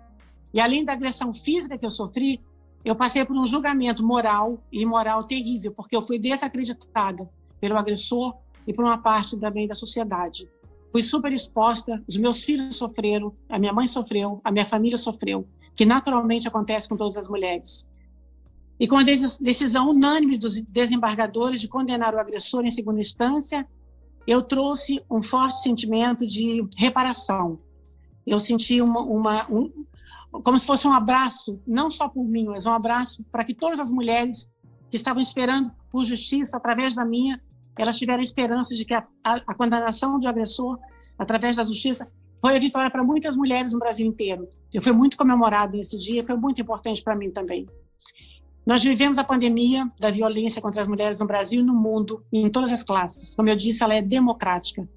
E 0.53 0.59
além 0.59 0.85
da 0.85 0.93
agressão 0.93 1.33
física 1.33 1.77
que 1.77 1.85
eu 1.85 1.91
sofri, 1.91 2.39
eu 2.85 2.95
passei 2.95 3.25
por 3.25 3.35
um 3.35 3.45
julgamento 3.45 4.05
moral 4.05 4.61
e 4.71 4.81
imoral 4.81 5.23
terrível, 5.23 5.71
porque 5.71 5.95
eu 5.95 6.01
fui 6.01 6.19
desacreditada 6.19 7.27
pelo 7.59 7.77
agressor 7.77 8.35
e 8.67 8.73
por 8.73 8.83
uma 8.83 8.97
parte 8.97 9.37
também 9.39 9.67
da 9.67 9.73
sociedade 9.73 10.47
fui 10.93 11.01
super 11.01 11.33
exposta, 11.33 12.03
os 12.07 12.15
meus 12.17 12.43
filhos 12.43 12.75
sofreram, 12.75 13.35
a 13.49 13.57
minha 13.57 13.73
mãe 13.73 13.87
sofreu, 13.87 14.39
a 14.43 14.51
minha 14.51 14.65
família 14.65 14.95
sofreu, 14.95 15.47
que 15.75 15.87
naturalmente 15.87 16.47
acontece 16.47 16.87
com 16.87 16.95
todas 16.95 17.17
as 17.17 17.27
mulheres. 17.27 17.89
E 18.79 18.87
com 18.87 18.97
a 18.97 19.03
decisão 19.03 19.89
unânime 19.89 20.37
dos 20.37 20.61
desembargadores 20.61 21.59
de 21.59 21.67
condenar 21.67 22.13
o 22.13 22.19
agressor 22.19 22.63
em 22.63 22.69
segunda 22.69 22.99
instância, 22.99 23.67
eu 24.27 24.43
trouxe 24.43 25.03
um 25.09 25.19
forte 25.19 25.63
sentimento 25.63 26.27
de 26.27 26.63
reparação. 26.77 27.59
Eu 28.25 28.39
senti 28.39 28.79
uma, 28.79 29.01
uma 29.01 29.51
um, 29.51 29.71
como 30.43 30.59
se 30.59 30.65
fosse 30.65 30.87
um 30.87 30.93
abraço, 30.93 31.59
não 31.65 31.89
só 31.89 32.07
por 32.07 32.23
mim, 32.23 32.45
mas 32.45 32.67
um 32.67 32.71
abraço 32.71 33.23
para 33.31 33.43
que 33.43 33.55
todas 33.55 33.79
as 33.79 33.89
mulheres 33.89 34.47
que 34.91 34.97
estavam 34.97 35.21
esperando 35.23 35.71
por 35.91 36.05
justiça 36.05 36.55
através 36.55 36.93
da 36.93 37.03
minha 37.03 37.41
elas 37.77 37.97
tiveram 37.97 38.21
esperança 38.21 38.75
de 38.75 38.85
que 38.85 38.93
a, 38.93 39.05
a, 39.23 39.35
a 39.47 39.55
condenação 39.55 40.19
do 40.19 40.27
agressor, 40.27 40.79
através 41.17 41.55
da 41.55 41.63
justiça, 41.63 42.07
foi 42.39 42.55
a 42.55 42.59
vitória 42.59 42.91
para 42.91 43.03
muitas 43.03 43.35
mulheres 43.35 43.73
no 43.73 43.79
Brasil 43.79 44.05
inteiro. 44.05 44.49
Eu 44.73 44.81
fui 44.81 44.91
muito 44.91 45.15
comemorado 45.15 45.77
nesse 45.77 45.97
dia, 45.97 46.25
foi 46.25 46.35
muito 46.35 46.61
importante 46.61 47.01
para 47.01 47.15
mim 47.15 47.31
também. 47.31 47.67
Nós 48.65 48.83
vivemos 48.83 49.17
a 49.17 49.23
pandemia 49.23 49.89
da 49.99 50.09
violência 50.09 50.61
contra 50.61 50.81
as 50.81 50.87
mulheres 50.87 51.19
no 51.19 51.25
Brasil 51.25 51.61
e 51.61 51.63
no 51.63 51.73
mundo, 51.73 52.25
em 52.31 52.49
todas 52.49 52.71
as 52.71 52.83
classes. 52.83 53.35
Como 53.35 53.49
eu 53.49 53.55
disse, 53.55 53.83
ela 53.83 53.95
é 53.95 54.01
democrática. 54.01 54.87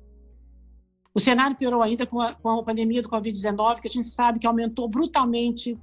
O 1.15 1.19
cenário 1.19 1.57
piorou 1.57 1.83
ainda 1.83 2.05
com 2.07 2.21
a, 2.21 2.35
com 2.35 2.51
a 2.51 2.63
pandemia 2.63 3.03
do 3.03 3.09
Covid-19, 3.09 3.81
que 3.81 3.89
a 3.89 3.91
gente 3.91 4.07
sabe 4.07 4.39
que 4.39 4.47
aumentou 4.47 4.89
brutalmente 4.89 5.77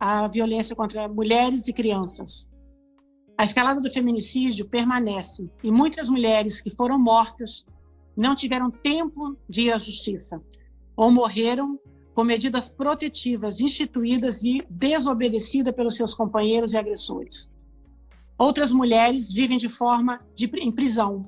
a 0.00 0.26
violência 0.26 0.74
contra 0.74 1.08
mulheres 1.08 1.68
e 1.68 1.72
crianças. 1.72 2.50
A 3.36 3.44
escalada 3.44 3.80
do 3.80 3.90
feminicídio 3.90 4.68
permanece 4.68 5.50
e 5.62 5.70
muitas 5.70 6.08
mulheres 6.08 6.60
que 6.60 6.70
foram 6.70 6.98
mortas 6.98 7.64
não 8.16 8.34
tiveram 8.34 8.70
tempo 8.70 9.36
de 9.48 9.62
ir 9.62 9.72
à 9.72 9.78
justiça 9.78 10.40
ou 10.96 11.10
morreram 11.10 11.78
com 12.14 12.22
medidas 12.22 12.68
protetivas 12.68 13.58
instituídas 13.58 14.44
e 14.44 14.64
desobedecidas 14.70 15.74
pelos 15.74 15.96
seus 15.96 16.14
companheiros 16.14 16.72
e 16.72 16.76
agressores. 16.76 17.50
Outras 18.38 18.70
mulheres 18.70 19.32
vivem 19.32 19.58
de 19.58 19.68
forma 19.68 20.18
de, 20.34 20.46
em 20.58 20.70
prisão. 20.70 21.22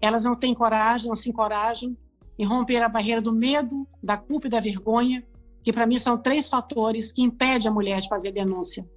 Elas 0.00 0.22
não 0.22 0.34
têm 0.34 0.54
coragem, 0.54 1.08
não 1.08 1.16
se 1.16 1.28
encorajam 1.28 1.96
em 2.38 2.44
romper 2.44 2.80
a 2.80 2.88
barreira 2.88 3.20
do 3.20 3.32
medo, 3.32 3.84
da 4.00 4.16
culpa 4.16 4.46
e 4.46 4.50
da 4.50 4.60
vergonha, 4.60 5.26
que 5.64 5.72
para 5.72 5.86
mim 5.86 5.98
são 5.98 6.16
três 6.16 6.48
fatores 6.48 7.10
que 7.10 7.22
impedem 7.22 7.68
a 7.68 7.74
mulher 7.74 8.00
de 8.00 8.08
fazer 8.08 8.30
denúncia. 8.30 8.88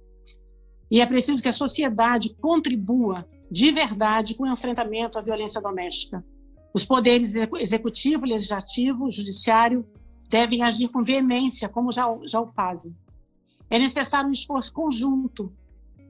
E 0.92 1.00
é 1.00 1.06
preciso 1.06 1.42
que 1.42 1.48
a 1.48 1.52
sociedade 1.52 2.36
contribua 2.38 3.26
de 3.50 3.70
verdade 3.70 4.34
com 4.34 4.44
o 4.44 4.52
enfrentamento 4.52 5.18
à 5.18 5.22
violência 5.22 5.58
doméstica. 5.58 6.22
Os 6.74 6.84
poderes 6.84 7.32
executivo, 7.34 8.26
legislativo, 8.26 9.08
judiciário 9.08 9.86
devem 10.28 10.62
agir 10.62 10.88
com 10.88 11.02
veemência, 11.02 11.66
como 11.66 11.90
já, 11.90 12.04
já 12.24 12.38
o 12.38 12.52
fazem. 12.52 12.94
É 13.70 13.78
necessário 13.78 14.28
um 14.28 14.34
esforço 14.34 14.70
conjunto 14.70 15.50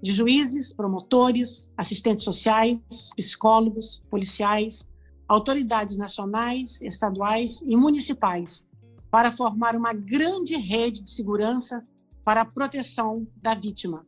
de 0.03 0.11
juízes, 0.11 0.73
promotores, 0.73 1.71
assistentes 1.77 2.25
sociais, 2.25 2.81
psicólogos, 3.17 4.03
policiais, 4.11 4.89
autoridades 5.29 5.97
nacionais, 5.97 6.83
estaduais 6.83 7.63
e 7.65 7.77
municipais 7.77 8.65
para 9.13 9.31
formar 9.31 9.77
uma 9.77 9.93
grande 9.93 10.57
rede 10.57 11.03
de 11.03 11.11
segurança 11.11 11.85
para 12.25 12.41
a 12.41 12.45
proteção 12.45 13.25
da 13.41 13.55
vítima. 13.55 14.05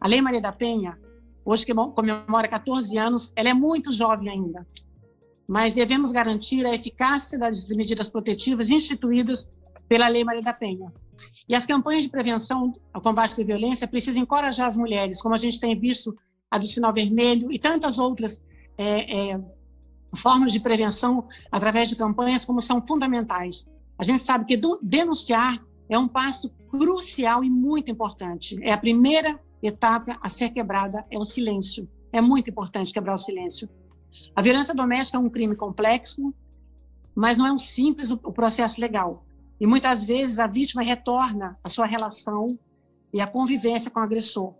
A 0.00 0.08
Lei 0.08 0.20
Maria 0.22 0.40
da 0.40 0.50
Penha, 0.50 0.98
hoje 1.44 1.66
que 1.66 1.74
comemora 1.74 2.48
14 2.48 2.96
anos, 2.96 3.32
ela 3.36 3.50
é 3.50 3.54
muito 3.54 3.92
jovem 3.92 4.30
ainda. 4.30 4.66
mas 5.46 5.72
devemos 5.72 6.12
garantir 6.12 6.64
a 6.64 6.72
eficácia 6.72 7.36
das 7.36 7.66
medidas 7.68 8.08
protetivas 8.08 8.70
instituídas 8.70 9.50
pela 9.88 10.06
Lei 10.06 10.22
Maria 10.22 10.42
da 10.42 10.52
Penha. 10.52 10.92
E 11.48 11.56
as 11.56 11.66
campanhas 11.66 12.04
de 12.04 12.08
prevenção 12.08 12.72
ao 12.92 13.02
combate 13.02 13.36
da 13.36 13.42
violência 13.42 13.88
precisam 13.88 14.22
encorajar 14.22 14.68
as 14.68 14.76
mulheres, 14.76 15.20
como 15.20 15.34
a 15.34 15.38
gente 15.38 15.58
tem 15.58 15.78
visto 15.78 16.16
a 16.48 16.56
do 16.56 16.64
sinal 16.64 16.94
vermelho 16.94 17.50
e 17.50 17.58
tantas 17.58 17.98
outras 17.98 18.40
é, 18.78 19.32
é, 19.32 19.40
formas 20.14 20.52
de 20.52 20.60
prevenção 20.60 21.28
através 21.50 21.88
de 21.88 21.96
campanhas 21.96 22.44
como 22.44 22.60
são 22.60 22.80
fundamentais. 22.86 23.68
A 23.98 24.04
gente 24.04 24.22
sabe 24.22 24.44
que 24.44 24.60
denunciar 24.80 25.58
é 25.88 25.98
um 25.98 26.06
passo 26.06 26.48
crucial 26.70 27.42
e 27.42 27.50
muito 27.50 27.90
importante. 27.90 28.56
É 28.62 28.72
a 28.72 28.78
primeira 28.78 29.38
etapa 29.62 30.18
a 30.20 30.28
ser 30.28 30.50
quebrada 30.50 31.04
é 31.10 31.18
o 31.18 31.24
silêncio. 31.24 31.88
É 32.12 32.20
muito 32.20 32.50
importante 32.50 32.92
quebrar 32.92 33.14
o 33.14 33.18
silêncio. 33.18 33.68
A 34.34 34.42
violência 34.42 34.74
doméstica 34.74 35.16
é 35.16 35.20
um 35.20 35.30
crime 35.30 35.54
complexo, 35.54 36.34
mas 37.14 37.36
não 37.36 37.46
é 37.46 37.52
um 37.52 37.58
simples 37.58 38.10
o 38.10 38.16
processo 38.32 38.80
legal. 38.80 39.24
E 39.60 39.66
muitas 39.66 40.02
vezes 40.02 40.38
a 40.38 40.46
vítima 40.46 40.82
retorna 40.82 41.58
à 41.62 41.68
sua 41.68 41.86
relação 41.86 42.58
e 43.12 43.20
à 43.20 43.26
convivência 43.26 43.90
com 43.90 44.00
o 44.00 44.02
agressor, 44.02 44.54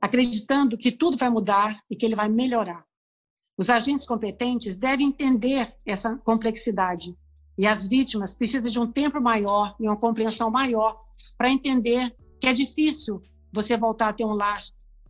acreditando 0.00 0.78
que 0.78 0.90
tudo 0.90 1.16
vai 1.16 1.28
mudar 1.28 1.80
e 1.90 1.96
que 1.96 2.06
ele 2.06 2.14
vai 2.14 2.28
melhorar. 2.28 2.84
Os 3.56 3.68
agentes 3.68 4.06
competentes 4.06 4.76
devem 4.76 5.08
entender 5.08 5.74
essa 5.84 6.16
complexidade 6.16 7.14
e 7.58 7.66
as 7.66 7.86
vítimas 7.86 8.34
precisam 8.34 8.70
de 8.70 8.78
um 8.78 8.90
tempo 8.90 9.20
maior 9.20 9.74
e 9.80 9.82
uma 9.84 9.96
compreensão 9.96 10.48
maior 10.48 11.04
para 11.36 11.50
entender 11.50 12.14
que 12.40 12.46
é 12.46 12.52
difícil 12.52 13.20
você 13.52 13.76
voltar 13.76 14.08
a 14.08 14.12
ter 14.12 14.24
um 14.24 14.34
lar 14.34 14.62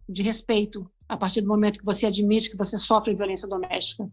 de 0.08 0.22
respeito 0.22 0.90
a 1.08 1.16
partir 1.16 1.40
do 1.40 1.48
momento 1.48 1.78
que 1.78 1.84
você 1.84 2.06
admite 2.06 2.50
que 2.50 2.56
você 2.56 2.78
sofre 2.78 3.14
violência 3.14 3.48
doméstica. 3.48 4.10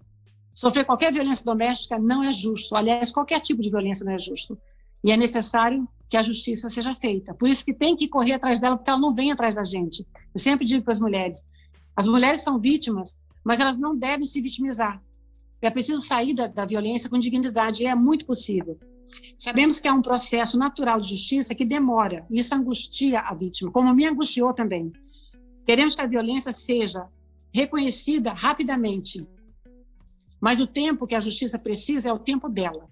Sofrer 0.53 0.86
qualquer 0.86 1.12
violência 1.12 1.44
doméstica 1.44 2.00
não 2.00 2.24
é 2.24 2.32
justo. 2.32 2.75
Aliás, 2.75 3.12
qualquer 3.12 3.41
tipo 3.41 3.62
de 3.62 3.70
violência 3.70 4.05
não 4.05 4.13
é 4.13 4.20
justo. 4.20 4.58
E 5.03 5.12
é 5.12 5.17
necessário 5.17 5.88
que 6.10 6.17
a 6.17 6.24
justiça 6.24 6.70
seja 6.70 6.96
feita. 6.96 7.34
Por 7.34 7.50
isso 7.50 7.65
que 7.65 7.74
tem 7.74 7.96
que 7.96 8.08
correr 8.08 8.34
atrás 8.34 8.60
dela, 8.60 8.77
porque 8.77 8.89
ela 8.89 9.00
não 9.00 9.13
vem 9.13 9.32
atrás 9.32 9.55
da 9.55 9.63
gente. 9.63 10.08
Eu 10.34 10.39
sempre 10.39 10.65
digo 10.65 10.84
para 10.84 10.94
as 10.94 11.00
mulheres: 11.00 11.46
as 11.96 12.08
mulheres 12.08 12.41
são 12.41 12.60
vítimas, 12.60 13.17
mas 13.44 13.60
elas 13.60 13.77
não 13.77 13.96
devem 13.96 14.25
se 14.25 14.41
vitimizar. 14.41 15.01
É 15.62 15.70
preciso 15.70 16.01
sair 16.01 16.34
da, 16.34 16.48
da 16.48 16.65
violência 16.65 17.10
com 17.10 17.20
dignidade, 17.20 17.84
e 17.84 17.88
é 17.88 17.96
muito 17.96 18.25
possível. 18.25 18.79
Sabemos 19.38 19.79
que 19.79 19.88
é 19.88 19.93
um 19.93 20.01
processo 20.01 20.57
natural 20.57 21.00
de 21.00 21.09
justiça 21.09 21.53
que 21.53 21.65
demora, 21.65 22.25
e 22.29 22.39
isso 22.39 22.55
angustia 22.55 23.19
a 23.19 23.33
vítima, 23.33 23.71
como 23.71 23.93
me 23.93 24.05
angustiou 24.05 24.53
também. 24.53 24.91
Queremos 25.65 25.95
que 25.95 26.01
a 26.01 26.07
violência 26.07 26.53
seja 26.53 27.07
reconhecida 27.53 28.33
rapidamente, 28.33 29.27
mas 30.41 30.59
o 30.59 30.67
tempo 30.67 31.07
que 31.07 31.15
a 31.15 31.19
justiça 31.19 31.57
precisa 31.57 32.09
é 32.09 32.13
o 32.13 32.19
tempo 32.19 32.50
dela. 32.50 32.88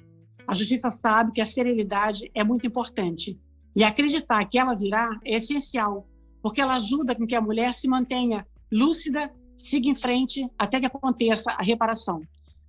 A 0.48 0.54
justiça 0.54 0.92
sabe 0.92 1.32
que 1.32 1.42
a 1.42 1.46
serenidade 1.46 2.30
é 2.34 2.44
muito 2.44 2.68
importante 2.68 3.40
e 3.76 3.84
acreditar 3.84 4.46
que 4.46 4.58
ela 4.58 4.76
virá 4.76 5.20
é 5.26 5.36
essencial, 5.36 6.08
porque 6.42 6.62
ela 6.62 6.76
ajuda 6.76 7.16
com 7.16 7.26
que 7.26 7.36
a 7.36 7.42
mulher 7.42 7.74
se 7.74 7.88
mantenha 7.88 8.46
lúcida, 8.72 9.32
siga 9.58 9.88
em 9.88 9.96
frente 9.96 10.48
até 10.58 10.80
que 10.80 10.86
aconteça 10.86 11.52
a 11.52 11.64
reparação. 11.64 12.22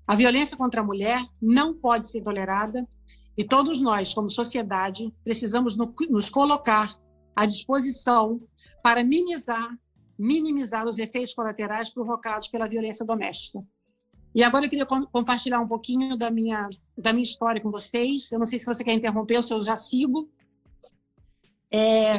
A 0.06 0.14
violência 0.14 0.56
contra 0.56 0.80
a 0.80 0.84
mulher 0.84 1.20
não 1.40 1.74
pode 1.74 2.08
ser 2.08 2.22
tolerada 2.22 2.86
e 3.36 3.44
todos 3.44 3.80
nós, 3.80 4.14
como 4.14 4.30
sociedade, 4.30 5.12
precisamos 5.24 5.76
nos 5.76 6.28
colocar 6.28 6.94
à 7.34 7.46
disposição 7.46 8.40
para 8.82 9.02
minimizar, 9.02 9.76
minimizar 10.18 10.84
os 10.84 10.98
efeitos 10.98 11.34
colaterais 11.34 11.90
provocados 11.90 12.48
pela 12.48 12.68
violência 12.68 13.04
doméstica. 13.04 13.60
E 14.34 14.42
agora 14.42 14.66
eu 14.66 14.70
queria 14.70 14.86
compartilhar 14.86 15.60
um 15.60 15.68
pouquinho 15.68 16.16
da 16.16 16.30
minha, 16.30 16.68
da 16.98 17.12
minha 17.12 17.22
história 17.22 17.60
com 17.60 17.70
vocês. 17.70 18.30
Eu 18.32 18.38
não 18.38 18.46
sei 18.46 18.58
se 18.58 18.66
você 18.66 18.82
quer 18.82 18.92
interromper 18.92 19.36
ou 19.36 19.42
se 19.42 19.52
eu 19.52 19.62
já 19.62 19.76
sigo. 19.76 20.28
É, 21.73 22.12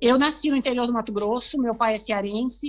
eu 0.00 0.18
nasci 0.18 0.50
no 0.50 0.56
interior 0.56 0.86
do 0.86 0.92
Mato 0.92 1.12
Grosso, 1.12 1.60
meu 1.60 1.74
pai 1.74 1.94
é 1.94 1.98
cearense, 1.98 2.68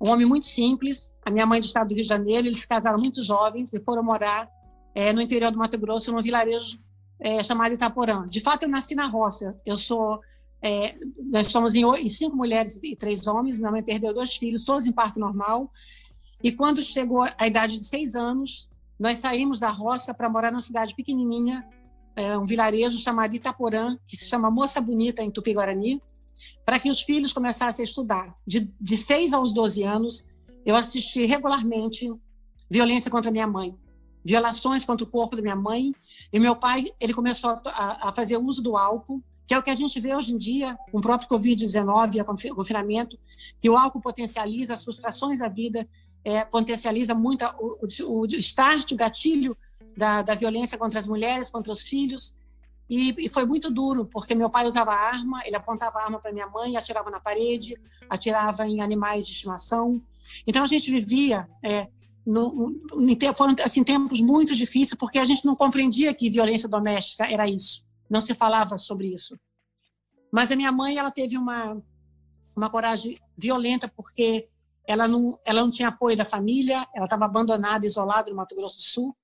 um 0.00 0.10
homem 0.10 0.26
muito 0.26 0.46
simples. 0.46 1.14
A 1.24 1.30
minha 1.30 1.46
mãe 1.46 1.58
é 1.58 1.60
do 1.60 1.66
estado 1.66 1.88
do 1.88 1.94
Rio 1.94 2.02
de 2.02 2.08
Janeiro, 2.08 2.46
eles 2.46 2.60
se 2.60 2.68
casaram 2.68 2.98
muito 2.98 3.22
jovens 3.22 3.72
e 3.72 3.80
foram 3.80 4.02
morar 4.02 4.48
é, 4.94 5.12
no 5.12 5.20
interior 5.20 5.50
do 5.50 5.58
Mato 5.58 5.78
Grosso, 5.78 6.12
num 6.12 6.22
vilarejo 6.22 6.78
é, 7.20 7.42
chamado 7.42 7.74
Itaporã. 7.74 8.26
De 8.26 8.40
fato, 8.40 8.64
eu 8.64 8.68
nasci 8.68 8.94
na 8.94 9.06
roça. 9.06 9.58
Eu 9.64 9.76
sou 9.76 10.20
é, 10.62 10.96
nós 11.30 11.48
somos 11.48 11.74
em, 11.74 11.84
em, 11.84 12.08
cinco 12.08 12.34
mulheres 12.34 12.80
e 12.82 12.96
três 12.96 13.26
homens. 13.26 13.58
Minha 13.58 13.70
mãe 13.70 13.82
perdeu 13.82 14.14
dois 14.14 14.34
filhos, 14.34 14.64
todos 14.64 14.86
em 14.86 14.92
parto 14.92 15.20
normal. 15.20 15.70
E 16.42 16.50
quando 16.50 16.82
chegou 16.82 17.22
a 17.36 17.46
idade 17.46 17.78
de 17.78 17.84
seis 17.84 18.16
anos, 18.16 18.68
nós 18.98 19.18
saímos 19.18 19.58
da 19.58 19.68
roça 19.68 20.14
para 20.14 20.28
morar 20.28 20.50
numa 20.50 20.62
cidade 20.62 20.94
pequenininha, 20.94 21.66
é, 22.16 22.38
um 22.38 22.46
vilarejo 22.46 22.96
chamado 22.96 23.34
Itaporã, 23.34 23.96
que 24.06 24.16
se 24.16 24.26
chama 24.26 24.50
Moça 24.50 24.80
Bonita, 24.80 25.22
em 25.22 25.30
Tupi-Guarani, 25.30 26.00
para 26.64 26.78
que 26.78 26.88
os 26.88 27.02
filhos 27.02 27.32
começassem 27.32 27.82
a 27.82 27.86
estudar. 27.86 28.34
De, 28.46 28.72
de 28.80 28.96
6 28.96 29.34
aos 29.34 29.52
12 29.52 29.82
anos, 29.82 30.28
eu 30.64 30.74
assisti 30.74 31.26
regularmente 31.26 32.10
violência 32.70 33.10
contra 33.10 33.30
minha 33.30 33.46
mãe, 33.46 33.76
violações 34.24 34.84
contra 34.84 35.04
o 35.04 35.08
corpo 35.08 35.36
da 35.36 35.42
minha 35.42 35.56
mãe, 35.56 35.94
e 36.32 36.40
meu 36.40 36.56
pai 36.56 36.86
ele 36.98 37.12
começou 37.12 37.60
a, 37.66 38.08
a 38.08 38.12
fazer 38.12 38.36
uso 38.38 38.62
do 38.62 38.76
álcool, 38.76 39.22
que 39.46 39.52
é 39.52 39.58
o 39.58 39.62
que 39.62 39.70
a 39.70 39.74
gente 39.74 40.00
vê 40.00 40.14
hoje 40.14 40.32
em 40.32 40.38
dia, 40.38 40.76
com 40.90 40.98
o 40.98 41.02
próprio 41.02 41.28
Covid-19 41.28 42.14
e 42.14 42.50
o 42.50 42.54
confinamento, 42.54 43.18
que 43.60 43.68
o 43.68 43.76
álcool 43.76 44.00
potencializa 44.00 44.72
as 44.72 44.82
frustrações 44.82 45.40
da 45.40 45.48
vida, 45.48 45.86
é, 46.24 46.44
potencializa 46.44 47.14
muito 47.14 47.44
o, 47.58 47.86
o, 48.04 48.20
o 48.22 48.26
start, 48.26 48.92
o 48.92 48.96
gatilho 48.96 49.54
da, 49.96 50.22
da 50.22 50.34
violência 50.34 50.78
contra 50.78 50.98
as 50.98 51.06
mulheres, 51.06 51.50
contra 51.50 51.70
os 51.70 51.82
filhos. 51.82 52.36
E, 52.88 53.14
e, 53.18 53.28
foi 53.28 53.46
muito 53.46 53.70
duro, 53.70 54.06
porque 54.06 54.34
meu 54.34 54.50
pai 54.50 54.66
usava 54.66 54.92
arma, 54.92 55.42
ele 55.44 55.56
apontava 55.56 56.00
arma 56.00 56.18
para 56.18 56.32
minha 56.32 56.46
mãe, 56.46 56.76
atirava 56.76 57.10
na 57.10 57.20
parede, 57.20 57.78
atirava 58.08 58.66
em 58.66 58.80
animais 58.80 59.26
de 59.26 59.32
estimação. 59.32 60.02
Então 60.46 60.62
a 60.62 60.66
gente 60.66 60.90
vivia, 60.90 61.48
é, 61.62 61.88
no, 62.26 62.70
no, 62.70 63.34
foram 63.34 63.54
assim, 63.62 63.84
tempos 63.84 64.20
muito 64.20 64.54
difíceis, 64.54 64.98
porque 64.98 65.18
a 65.18 65.24
gente 65.24 65.44
não 65.44 65.54
compreendia 65.54 66.14
que 66.14 66.30
violência 66.30 66.68
doméstica 66.68 67.30
era 67.30 67.48
isso, 67.48 67.86
não 68.08 68.20
se 68.20 68.34
falava 68.34 68.78
sobre 68.78 69.12
isso. 69.12 69.38
Mas 70.32 70.50
a 70.50 70.56
minha 70.56 70.72
mãe 70.72 70.96
ela 70.96 71.10
teve 71.10 71.36
uma, 71.36 71.80
uma 72.56 72.70
coragem 72.70 73.18
violenta, 73.36 73.86
porque 73.94 74.48
ela 74.86 75.06
não, 75.06 75.38
ela 75.44 75.60
não 75.60 75.70
tinha 75.70 75.88
apoio 75.88 76.16
da 76.16 76.24
família, 76.24 76.86
ela 76.94 77.04
estava 77.04 77.24
abandonada, 77.24 77.86
isolada 77.86 78.30
no 78.30 78.36
Mato 78.36 78.54
Grosso 78.54 78.76
do 78.76 78.82
Sul. 78.82 79.16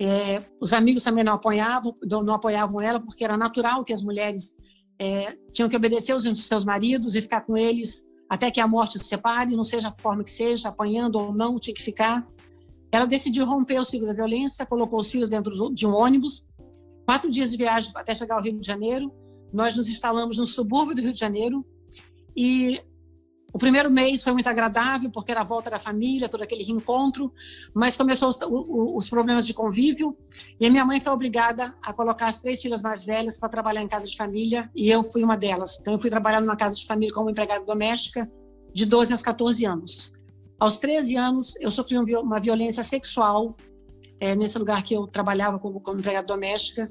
É, 0.00 0.42
os 0.60 0.72
amigos 0.72 1.02
também 1.02 1.22
não 1.22 1.34
apoiavam, 1.34 1.96
não 2.02 2.34
apoiavam 2.34 2.80
ela, 2.80 3.00
porque 3.00 3.24
era 3.24 3.36
natural 3.36 3.84
que 3.84 3.92
as 3.92 4.02
mulheres 4.02 4.52
é, 4.98 5.36
tinham 5.52 5.68
que 5.68 5.76
obedecer 5.76 6.12
aos 6.12 6.24
seus 6.46 6.64
maridos 6.64 7.14
e 7.14 7.22
ficar 7.22 7.42
com 7.42 7.56
eles 7.56 8.04
até 8.32 8.50
que 8.50 8.62
a 8.62 8.66
morte 8.66 8.98
se 8.98 9.04
separe, 9.04 9.54
não 9.54 9.62
seja 9.62 9.88
a 9.88 9.92
forma 9.92 10.24
que 10.24 10.32
seja, 10.32 10.70
apanhando 10.70 11.16
ou 11.16 11.34
não, 11.34 11.58
tinha 11.58 11.74
que 11.74 11.82
ficar. 11.82 12.26
Ela 12.90 13.06
decidiu 13.06 13.44
romper 13.44 13.78
o 13.78 13.84
ciclo 13.84 14.06
da 14.06 14.14
violência, 14.14 14.64
colocou 14.64 14.98
os 14.98 15.10
filhos 15.10 15.28
dentro 15.28 15.52
de 15.74 15.86
um 15.86 15.94
ônibus, 15.94 16.48
quatro 17.04 17.28
dias 17.28 17.50
de 17.50 17.58
viagem 17.58 17.92
até 17.94 18.14
chegar 18.14 18.36
ao 18.36 18.42
Rio 18.42 18.58
de 18.58 18.66
Janeiro. 18.66 19.12
Nós 19.52 19.76
nos 19.76 19.86
instalamos 19.86 20.38
no 20.38 20.46
subúrbio 20.46 20.94
do 20.94 21.02
Rio 21.02 21.12
de 21.12 21.18
Janeiro 21.18 21.62
e 22.34 22.80
o 23.52 23.58
primeiro 23.58 23.90
mês 23.90 24.22
foi 24.24 24.32
muito 24.32 24.48
agradável, 24.48 25.10
porque 25.10 25.30
era 25.30 25.42
a 25.42 25.44
volta 25.44 25.70
da 25.70 25.78
família, 25.78 26.28
todo 26.28 26.42
aquele 26.42 26.64
reencontro, 26.64 27.30
mas 27.74 27.96
começou 27.96 28.30
os, 28.30 28.38
os, 28.40 29.10
problemas 29.10 29.46
de 29.46 29.52
convívio, 29.52 30.16
e 30.58 30.66
a 30.66 30.70
minha 30.70 30.84
mãe 30.86 31.00
foi 31.00 31.12
obrigada 31.12 31.74
a 31.82 31.92
colocar 31.92 32.28
as 32.28 32.38
três 32.38 32.62
filhas 32.62 32.82
mais 32.82 33.04
velhas 33.04 33.38
para 33.38 33.50
trabalhar 33.50 33.82
em 33.82 33.88
casa 33.88 34.08
de 34.08 34.16
família, 34.16 34.70
e 34.74 34.90
eu 34.90 35.04
fui 35.04 35.22
uma 35.22 35.36
delas. 35.36 35.78
Então, 35.78 35.92
eu 35.92 35.98
fui 35.98 36.08
trabalhar 36.08 36.40
numa 36.40 36.56
casa 36.56 36.76
de 36.76 36.86
família 36.86 37.14
como 37.14 37.28
empregada 37.28 37.62
doméstica, 37.62 38.30
de 38.72 38.86
12 38.86 39.12
aos 39.12 39.22
14 39.22 39.66
anos. 39.66 40.12
Aos 40.58 40.78
13 40.78 41.16
anos, 41.16 41.54
eu 41.60 41.70
sofri 41.70 41.98
uma 41.98 42.40
violência 42.40 42.82
sexual 42.82 43.54
é, 44.18 44.34
nesse 44.34 44.58
lugar 44.58 44.82
que 44.82 44.94
eu 44.94 45.06
trabalhava 45.06 45.58
como, 45.58 45.78
como 45.78 45.98
empregada 45.98 46.26
doméstica, 46.26 46.90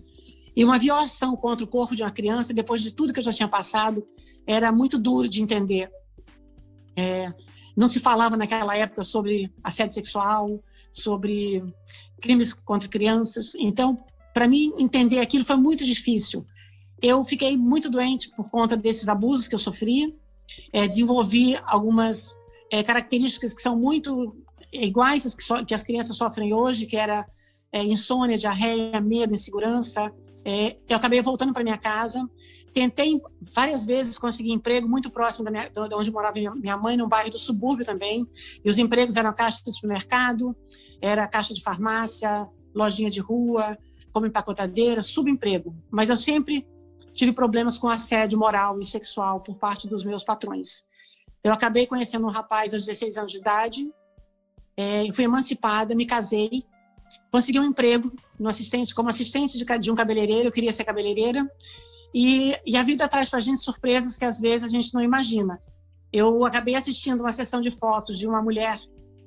e 0.55 0.63
uma 0.63 0.77
violação 0.77 1.35
contra 1.35 1.65
o 1.65 1.67
corpo 1.67 1.95
de 1.95 2.03
uma 2.03 2.11
criança, 2.11 2.53
depois 2.53 2.81
de 2.81 2.93
tudo 2.93 3.13
que 3.13 3.19
eu 3.19 3.23
já 3.23 3.33
tinha 3.33 3.47
passado, 3.47 4.05
era 4.45 4.71
muito 4.71 4.99
duro 4.99 5.27
de 5.27 5.41
entender 5.41 5.89
é, 6.95 7.33
não 7.75 7.87
se 7.87 7.99
falava 7.99 8.37
naquela 8.37 8.75
época 8.75 9.03
sobre 9.03 9.51
assédio 9.63 9.93
sexual, 9.93 10.61
sobre 10.91 11.63
crimes 12.21 12.53
contra 12.53 12.89
crianças. 12.89 13.55
Então, 13.55 14.03
para 14.33 14.47
mim, 14.47 14.73
entender 14.77 15.19
aquilo 15.19 15.45
foi 15.45 15.55
muito 15.55 15.83
difícil. 15.83 16.45
Eu 17.01 17.23
fiquei 17.23 17.57
muito 17.57 17.89
doente 17.89 18.29
por 18.35 18.49
conta 18.49 18.77
desses 18.77 19.07
abusos 19.07 19.47
que 19.47 19.55
eu 19.55 19.59
sofri, 19.59 20.15
é, 20.71 20.87
desenvolvi 20.87 21.57
algumas 21.63 22.35
é, 22.71 22.83
características 22.83 23.53
que 23.53 23.61
são 23.61 23.75
muito 23.75 24.35
iguais 24.71 25.25
às 25.25 25.33
que, 25.33 25.43
so, 25.43 25.65
que 25.65 25.73
as 25.73 25.83
crianças 25.83 26.15
sofrem 26.15 26.53
hoje, 26.53 26.85
que 26.85 26.95
era 26.95 27.25
é, 27.71 27.83
insônia, 27.83 28.37
diarreia, 28.37 29.01
medo, 29.01 29.33
insegurança, 29.33 30.11
é, 30.43 30.77
eu 30.89 30.97
acabei 30.97 31.21
voltando 31.21 31.53
para 31.53 31.63
minha 31.63 31.77
casa. 31.77 32.27
Tentei 32.73 33.19
várias 33.41 33.83
vezes 33.83 34.17
conseguir 34.17 34.51
emprego 34.51 34.87
muito 34.87 35.09
próximo 35.09 35.43
da 35.43 35.51
minha, 35.51 35.69
de 35.69 35.95
onde 35.95 36.11
morava 36.11 36.35
minha 36.55 36.77
mãe, 36.77 36.95
num 36.95 37.07
bairro 37.07 37.29
do 37.29 37.39
subúrbio 37.39 37.85
também. 37.85 38.27
E 38.63 38.69
os 38.69 38.77
empregos 38.77 39.15
eram 39.15 39.33
caixa 39.33 39.61
de 39.65 39.73
supermercado, 39.73 40.55
era 41.01 41.27
caixa 41.27 41.53
de 41.53 41.61
farmácia, 41.61 42.47
lojinha 42.73 43.09
de 43.09 43.19
rua, 43.19 43.77
como 44.11 44.25
empacotadeira, 44.25 45.01
subemprego. 45.01 45.75
Mas 45.89 46.09
eu 46.09 46.15
sempre 46.15 46.67
tive 47.11 47.33
problemas 47.33 47.77
com 47.77 47.89
assédio 47.89 48.39
moral 48.39 48.79
e 48.79 48.85
sexual 48.85 49.41
por 49.41 49.57
parte 49.57 49.87
dos 49.87 50.03
meus 50.03 50.23
patrões. 50.23 50.85
Eu 51.43 51.51
acabei 51.51 51.87
conhecendo 51.87 52.25
um 52.25 52.29
rapaz 52.29 52.73
aos 52.73 52.85
16 52.85 53.17
anos 53.17 53.31
de 53.31 53.39
idade, 53.39 53.91
é, 54.77 55.11
fui 55.11 55.25
emancipada, 55.25 55.95
me 55.95 56.05
casei, 56.05 56.63
consegui 57.31 57.59
um 57.59 57.65
emprego 57.65 58.11
no 58.39 58.47
assistente, 58.47 58.95
como 58.95 59.09
assistente 59.09 59.57
de, 59.57 59.65
de 59.79 59.91
um 59.91 59.95
cabeleireiro, 59.95 60.47
eu 60.47 60.51
queria 60.51 60.71
ser 60.71 60.83
cabeleireira, 60.83 61.49
e, 62.13 62.55
e 62.65 62.75
a 62.75 62.83
vida 62.83 63.07
traz 63.07 63.29
para 63.29 63.39
a 63.39 63.41
gente 63.41 63.59
surpresas 63.59 64.17
que 64.17 64.25
às 64.25 64.39
vezes 64.39 64.63
a 64.63 64.67
gente 64.67 64.93
não 64.93 65.01
imagina. 65.01 65.59
Eu 66.11 66.43
acabei 66.43 66.75
assistindo 66.75 67.21
uma 67.21 67.31
sessão 67.31 67.61
de 67.61 67.71
fotos 67.71 68.19
de 68.19 68.27
uma 68.27 68.41
mulher 68.41 68.77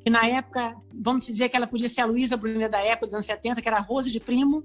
que 0.05 0.11
na 0.11 0.27
época, 0.27 0.77
vamos 0.94 1.27
dizer 1.27 1.49
que 1.49 1.57
ela 1.57 1.66
podia 1.66 1.88
ser 1.88 2.03
a 2.03 2.07
Luísa 2.07 2.37
Brunet 2.37 2.70
da 2.70 2.81
época, 2.81 3.07
dos 3.07 3.14
anos 3.14 3.27
70, 3.27 3.62
que 3.62 3.68
era 3.68 3.79
a 3.79 3.81
Rose 3.81 4.11
de 4.11 4.20
Primo. 4.20 4.62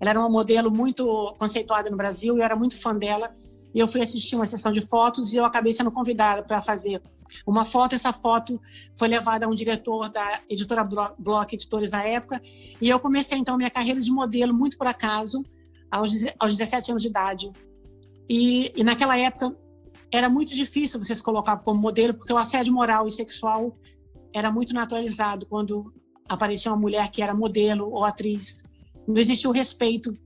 Ela 0.00 0.10
era 0.10 0.18
uma 0.18 0.28
modelo 0.28 0.72
muito 0.72 1.36
conceituada 1.38 1.88
no 1.88 1.96
Brasil, 1.96 2.36
eu 2.36 2.42
era 2.42 2.56
muito 2.56 2.76
fã 2.76 2.94
dela. 2.94 3.32
E 3.72 3.78
eu 3.78 3.86
fui 3.86 4.00
assistir 4.00 4.34
uma 4.34 4.46
sessão 4.46 4.72
de 4.72 4.80
fotos 4.80 5.32
e 5.32 5.36
eu 5.36 5.44
acabei 5.44 5.72
sendo 5.72 5.92
convidada 5.92 6.42
para 6.42 6.60
fazer 6.60 7.00
uma 7.46 7.64
foto. 7.64 7.94
Essa 7.94 8.12
foto 8.12 8.60
foi 8.96 9.06
levada 9.06 9.46
a 9.46 9.48
um 9.48 9.54
diretor 9.54 10.08
da 10.08 10.40
editora 10.48 10.82
Block 11.16 11.54
Editores 11.54 11.92
na 11.92 12.02
época. 12.02 12.42
E 12.80 12.88
eu 12.88 12.98
comecei, 12.98 13.38
então, 13.38 13.56
minha 13.56 13.70
carreira 13.70 14.00
de 14.00 14.10
modelo, 14.10 14.52
muito 14.52 14.76
por 14.76 14.88
acaso, 14.88 15.44
aos, 15.90 16.10
aos 16.38 16.56
17 16.56 16.90
anos 16.90 17.02
de 17.02 17.08
idade. 17.08 17.50
E, 18.28 18.72
e 18.76 18.84
naquela 18.84 19.18
época 19.18 19.56
era 20.12 20.28
muito 20.28 20.54
difícil 20.54 21.02
você 21.02 21.14
se 21.14 21.22
colocar 21.22 21.56
como 21.58 21.80
modelo, 21.80 22.14
porque 22.14 22.32
o 22.32 22.38
assédio 22.38 22.72
moral 22.72 23.06
e 23.06 23.10
sexual 23.10 23.76
era 24.34 24.50
muito 24.50 24.74
naturalizado 24.74 25.46
quando 25.46 25.92
aparecia 26.28 26.70
uma 26.70 26.78
mulher 26.78 27.10
que 27.10 27.22
era 27.22 27.34
modelo 27.34 27.90
ou 27.90 28.04
atriz. 28.04 28.62
Não 29.06 29.16
existia 29.16 29.48
o 29.48 29.52
respeito 29.52 30.16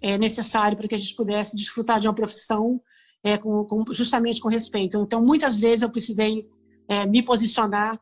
é, 0.00 0.18
necessário 0.18 0.76
para 0.76 0.86
que 0.86 0.94
a 0.94 0.98
gente 0.98 1.14
pudesse 1.14 1.56
desfrutar 1.56 2.00
de 2.00 2.06
uma 2.06 2.14
profissão 2.14 2.80
é, 3.22 3.38
com, 3.38 3.64
com, 3.64 3.84
justamente 3.90 4.40
com 4.40 4.48
respeito. 4.48 4.98
Então, 4.98 5.22
muitas 5.22 5.56
vezes 5.58 5.82
eu 5.82 5.90
precisei 5.90 6.46
é, 6.88 7.06
me 7.06 7.22
posicionar 7.22 7.98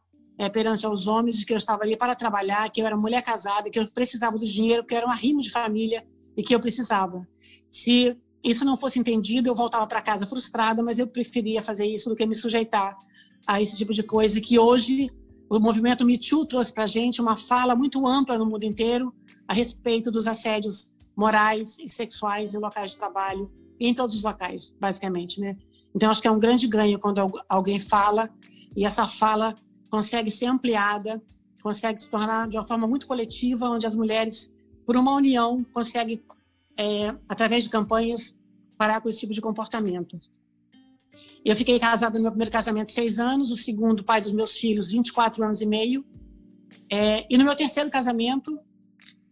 perante 0.52 0.84
aos 0.84 1.06
homens 1.06 1.38
de 1.38 1.46
que 1.46 1.52
eu 1.52 1.56
estava 1.56 1.84
ali 1.84 1.96
para 1.96 2.12
trabalhar, 2.16 2.68
que 2.68 2.82
eu 2.82 2.86
era 2.86 2.96
mulher 2.96 3.22
casada, 3.22 3.70
que 3.70 3.78
eu 3.78 3.88
precisava 3.88 4.36
do 4.36 4.44
dinheiro, 4.44 4.84
que 4.84 4.92
eu 4.92 4.98
era 4.98 5.06
um 5.06 5.10
arrimo 5.10 5.40
de 5.40 5.48
família 5.48 6.04
e 6.36 6.42
que 6.42 6.54
eu 6.54 6.60
precisava. 6.60 7.26
Se 7.70 8.16
isso 8.42 8.64
não 8.64 8.76
fosse 8.76 8.98
entendido, 8.98 9.48
eu 9.48 9.54
voltava 9.54 9.86
para 9.86 10.02
casa 10.02 10.26
frustrada, 10.26 10.82
mas 10.82 10.98
eu 10.98 11.06
preferia 11.06 11.62
fazer 11.62 11.86
isso 11.86 12.08
do 12.08 12.16
que 12.16 12.26
me 12.26 12.34
sujeitar 12.34 12.96
a 13.46 13.60
esse 13.60 13.76
tipo 13.76 13.92
de 13.92 14.02
coisa 14.02 14.40
que 14.40 14.58
hoje 14.58 15.10
o 15.48 15.58
movimento 15.58 16.04
Me 16.04 16.18
Too 16.18 16.46
trouxe 16.46 16.72
para 16.72 16.84
a 16.84 16.86
gente 16.86 17.20
uma 17.20 17.36
fala 17.36 17.74
muito 17.74 18.06
ampla 18.06 18.38
no 18.38 18.46
mundo 18.46 18.64
inteiro 18.64 19.14
a 19.46 19.54
respeito 19.54 20.10
dos 20.10 20.26
assédios 20.26 20.94
morais 21.16 21.78
e 21.78 21.88
sexuais 21.88 22.54
em 22.54 22.58
locais 22.58 22.92
de 22.92 22.96
trabalho 22.96 23.50
e 23.78 23.86
em 23.86 23.94
todos 23.94 24.16
os 24.16 24.22
locais, 24.22 24.74
basicamente, 24.80 25.40
né? 25.40 25.56
Então 25.94 26.10
acho 26.10 26.20
que 26.20 26.28
é 26.28 26.30
um 26.30 26.38
grande 26.38 26.66
ganho 26.66 26.98
quando 26.98 27.20
alguém 27.48 27.78
fala 27.78 28.30
e 28.76 28.84
essa 28.84 29.06
fala 29.06 29.54
consegue 29.90 30.30
ser 30.30 30.46
ampliada, 30.46 31.22
consegue 31.62 32.00
se 32.00 32.10
tornar 32.10 32.48
de 32.48 32.56
uma 32.56 32.64
forma 32.64 32.86
muito 32.86 33.06
coletiva, 33.06 33.68
onde 33.68 33.86
as 33.86 33.94
mulheres, 33.94 34.53
por 34.86 34.96
uma 34.96 35.14
união, 35.14 35.64
conseguem, 35.72 36.22
é, 36.76 37.14
através 37.28 37.64
de 37.64 37.70
campanhas, 37.70 38.38
parar 38.76 39.00
com 39.00 39.08
esse 39.08 39.20
tipo 39.20 39.32
de 39.32 39.40
comportamento. 39.40 40.18
Eu 41.44 41.54
fiquei 41.54 41.78
casada 41.78 42.18
no 42.18 42.22
meu 42.22 42.32
primeiro 42.32 42.50
casamento 42.50 42.92
seis 42.92 43.18
anos, 43.18 43.50
o 43.50 43.56
segundo, 43.56 44.02
pai 44.02 44.20
dos 44.20 44.32
meus 44.32 44.56
filhos, 44.56 44.88
24 44.88 45.44
anos 45.44 45.60
e 45.60 45.66
meio. 45.66 46.04
É, 46.90 47.26
e 47.30 47.38
no 47.38 47.44
meu 47.44 47.54
terceiro 47.54 47.90
casamento, 47.90 48.58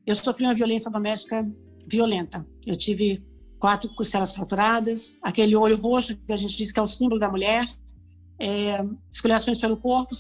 eu 0.07 0.15
sofri 0.15 0.45
uma 0.45 0.55
violência 0.55 0.91
doméstica 0.91 1.49
violenta. 1.87 2.47
Eu 2.67 2.77
tive 2.77 3.23
quatro 3.59 3.93
costelas 3.95 4.33
fraturadas, 4.33 5.19
aquele 5.23 5.55
olho 5.55 5.77
roxo 5.77 6.17
que 6.17 6.33
a 6.33 6.37
gente 6.37 6.57
diz 6.57 6.73
que 6.73 6.79
é 6.79 6.83
o 6.83 6.87
símbolo 6.87 7.21
da 7.21 7.31
mulher, 7.31 7.65
é, 8.39 8.85
pelo 9.61 9.77
corpo. 9.77 10.15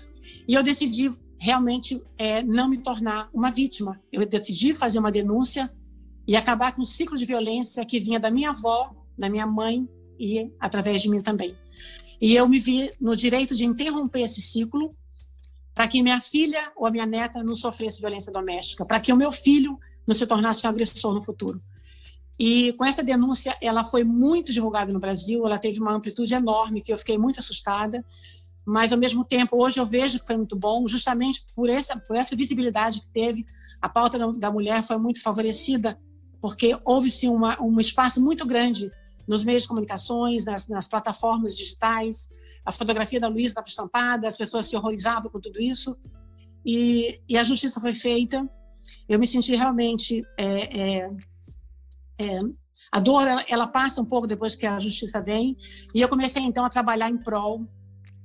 E 0.47 0.55
eu 0.55 0.63
decidi 0.63 1.11
realmente 1.43 2.01
é, 2.17 2.41
não 2.41 2.69
me 2.69 2.79
tornar 2.79 3.29
uma 3.35 3.51
vítima. 3.51 4.01
Eu 4.13 4.25
decidi 4.25 4.75
fazer 4.75 5.01
uma 5.01 5.11
denúncia 5.11 5.73
e 6.25 6.37
acabar 6.37 6.73
com 6.73 6.83
o 6.83 6.87
ciclo 6.87 7.19
de 7.19 7.27
violência 7.27 7.85
que 7.85 7.99
vinha 7.99 8.21
da 8.21 8.31
minha 8.31 8.51
avó, 8.51 8.95
da 9.19 9.29
minha 9.29 9.45
mãe 9.45 9.89
e 10.21 10.53
através 10.61 11.03
de 11.03 11.09
mim 11.11 11.21
também. 11.21 11.57
E 12.21 12.33
eu 12.33 12.49
me 12.49 12.61
vi 12.61 12.93
no 13.01 13.17
direito 13.17 13.57
de 13.57 13.65
interromper 13.65 14.21
esse 14.21 14.41
ciclo 14.41 14.97
para 15.75 15.89
que 15.89 16.01
minha 16.01 16.21
filha 16.21 16.71
ou 16.77 16.87
a 16.87 16.93
minha 16.93 17.07
neta 17.07 17.43
não 17.43 17.57
sofresse 17.57 18.01
violência 18.01 18.33
doméstica, 18.33 18.87
para 18.87 19.01
que 19.01 19.13
o 19.13 19.17
meu 19.17 19.33
filho 19.33 19.77
não 20.07 20.15
se 20.15 20.25
tornasse 20.25 20.65
um 20.65 20.71
agressor 20.71 21.13
no 21.13 21.25
futuro. 21.25 21.61
E 22.39 22.73
com 22.75 22.85
essa 22.85 23.03
denúncia, 23.03 23.59
ela 23.61 23.85
foi 23.85 24.05
muito 24.05 24.53
divulgada 24.53 24.93
no 24.93 25.01
Brasil, 25.01 25.45
ela 25.45 25.59
teve 25.59 25.81
uma 25.81 25.93
amplitude 25.93 26.33
enorme, 26.35 26.81
que 26.81 26.93
eu 26.93 26.99
fiquei 26.99 27.19
muito 27.19 27.41
assustada, 27.41 28.05
mas 28.65 28.93
ao 28.93 28.99
mesmo 28.99 29.25
tempo, 29.25 29.63
hoje 29.63 29.79
eu 29.81 29.87
vejo 29.87 30.21
que 30.21 30.27
foi 30.27 30.37
muito 30.37 30.57
bom, 30.57 30.87
justamente 30.87 31.45
por 31.55 31.69
essa, 31.69 31.97
por 31.99 32.17
essa 32.17 32.37
visibilidade 32.37 33.01
que 33.01 33.09
teve, 33.09 33.45
a 33.81 33.89
pauta 33.89 34.33
da 34.33 34.51
mulher 34.51 34.83
foi 34.85 34.97
muito 34.99 35.21
favorecida, 35.21 35.99
porque 36.41 36.77
houve-se 36.85 37.29
um 37.29 37.79
espaço 37.79 38.21
muito 38.21 38.47
grande 38.47 38.91
nos 39.27 39.45
meios 39.45 39.63
de 39.63 39.69
comunicações, 39.69 40.45
nas, 40.45 40.69
nas 40.69 40.89
plataformas 40.89 41.57
digitais. 41.57 42.29
A 42.65 42.73
fotografia 42.73 43.21
da 43.21 43.29
Luísa 43.29 43.49
estava 43.49 43.69
estampada, 43.69 44.29
as 44.29 44.37
pessoas 44.37 44.67
se 44.67 44.77
horrorizavam 44.77 45.31
com 45.31 45.41
tudo 45.41 45.61
isso. 45.61 45.97
E, 46.65 47.21
e 47.29 47.37
a 47.37 47.45
justiça 47.45 47.81
foi 47.81 47.95
feita. 47.95 48.49
Eu 49.09 49.19
me 49.19 49.27
senti 49.27 49.55
realmente. 49.55 50.23
É, 50.37 50.81
é, 50.81 51.11
é, 52.19 52.41
a 52.91 53.01
dor, 53.01 53.27
ela, 53.49 53.67
passa 53.67 54.01
um 54.01 54.05
pouco 54.05 54.27
depois 54.27 54.55
que 54.55 54.67
a 54.67 54.79
justiça 54.79 55.21
vem. 55.21 55.57
E 55.95 56.01
eu 56.01 56.09
comecei, 56.09 56.43
então, 56.43 56.65
a 56.65 56.69
trabalhar 56.69 57.09
em 57.09 57.19
prol 57.19 57.67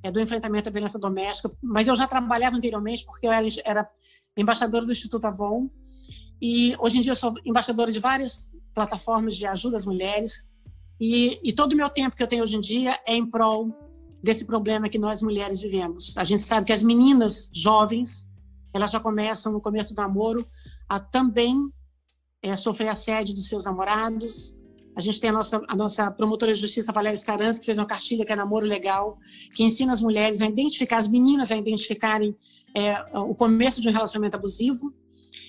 é, 0.04 0.12
do 0.12 0.20
enfrentamento 0.20 0.70
à 0.70 0.72
violência 0.72 1.00
doméstica. 1.00 1.52
Mas 1.62 1.88
eu 1.88 1.96
já 1.96 2.08
trabalhava 2.08 2.56
anteriormente, 2.56 3.06
porque 3.06 3.28
eu 3.28 3.32
era, 3.32 3.48
era 3.66 3.90
embaixadora 4.36 4.86
do 4.86 4.92
Instituto 4.92 5.26
Avon. 5.26 5.70
E 6.42 6.76
hoje 6.80 6.98
em 6.98 7.02
dia 7.02 7.12
eu 7.12 7.16
sou 7.16 7.34
embaixadora 7.46 7.92
de 7.92 8.00
várias 8.00 8.56
plataformas 8.74 9.36
de 9.36 9.46
ajuda 9.46 9.78
às 9.78 9.86
mulheres. 9.86 10.50
E, 11.00 11.40
e 11.44 11.54
todo 11.54 11.74
o 11.74 11.76
meu 11.76 11.90
tempo 11.90 12.16
que 12.16 12.24
eu 12.24 12.28
tenho 12.28 12.44
hoje 12.44 12.56
em 12.56 12.60
dia 12.60 12.98
é 13.06 13.16
em 13.16 13.26
prol 13.26 13.72
desse 14.22 14.46
problema 14.46 14.90
que 14.90 15.00
nós 15.00 15.22
mulheres 15.22 15.62
vivemos. 15.62 16.18
A 16.18 16.24
gente 16.24 16.42
sabe 16.42 16.66
que 16.66 16.74
as 16.74 16.84
meninas 16.84 17.50
jovens, 17.54 18.28
elas 18.74 18.92
já 18.92 19.00
começam 19.00 19.52
no 19.52 19.62
começo 19.62 19.94
do 19.94 20.02
namoro 20.02 20.48
a 20.88 21.00
também 21.00 21.72
é, 22.42 22.56
sofrer 22.56 22.90
assédio 22.90 23.34
dos 23.34 23.48
seus 23.48 23.66
namorados. 23.66 24.60
A 24.98 25.00
gente 25.00 25.22
tem 25.22 25.30
a 25.30 25.34
nossa, 25.34 25.62
a 25.68 25.76
nossa 25.76 26.10
promotora 26.10 26.52
de 26.56 26.60
justiça, 26.60 26.92
Valéria 26.92 27.16
Scaranz, 27.16 27.60
que 27.60 27.66
fez 27.68 27.78
uma 27.78 27.86
cartilha 27.86 28.26
que 28.26 28.34
é 28.34 28.36
Namoro 28.36 28.66
Legal, 28.66 29.20
que 29.54 29.64
ensina 29.64 29.94
as 29.94 30.02
mulheres 30.02 30.42
a 30.42 30.48
identificar, 30.48 30.98
as 30.98 31.08
meninas 31.08 31.52
a 31.52 31.56
identificarem 31.56 32.36
é, 32.76 33.00
o 33.14 33.36
começo 33.36 33.80
de 33.80 33.88
um 33.88 33.92
relacionamento 33.92 34.38
abusivo. 34.38 34.92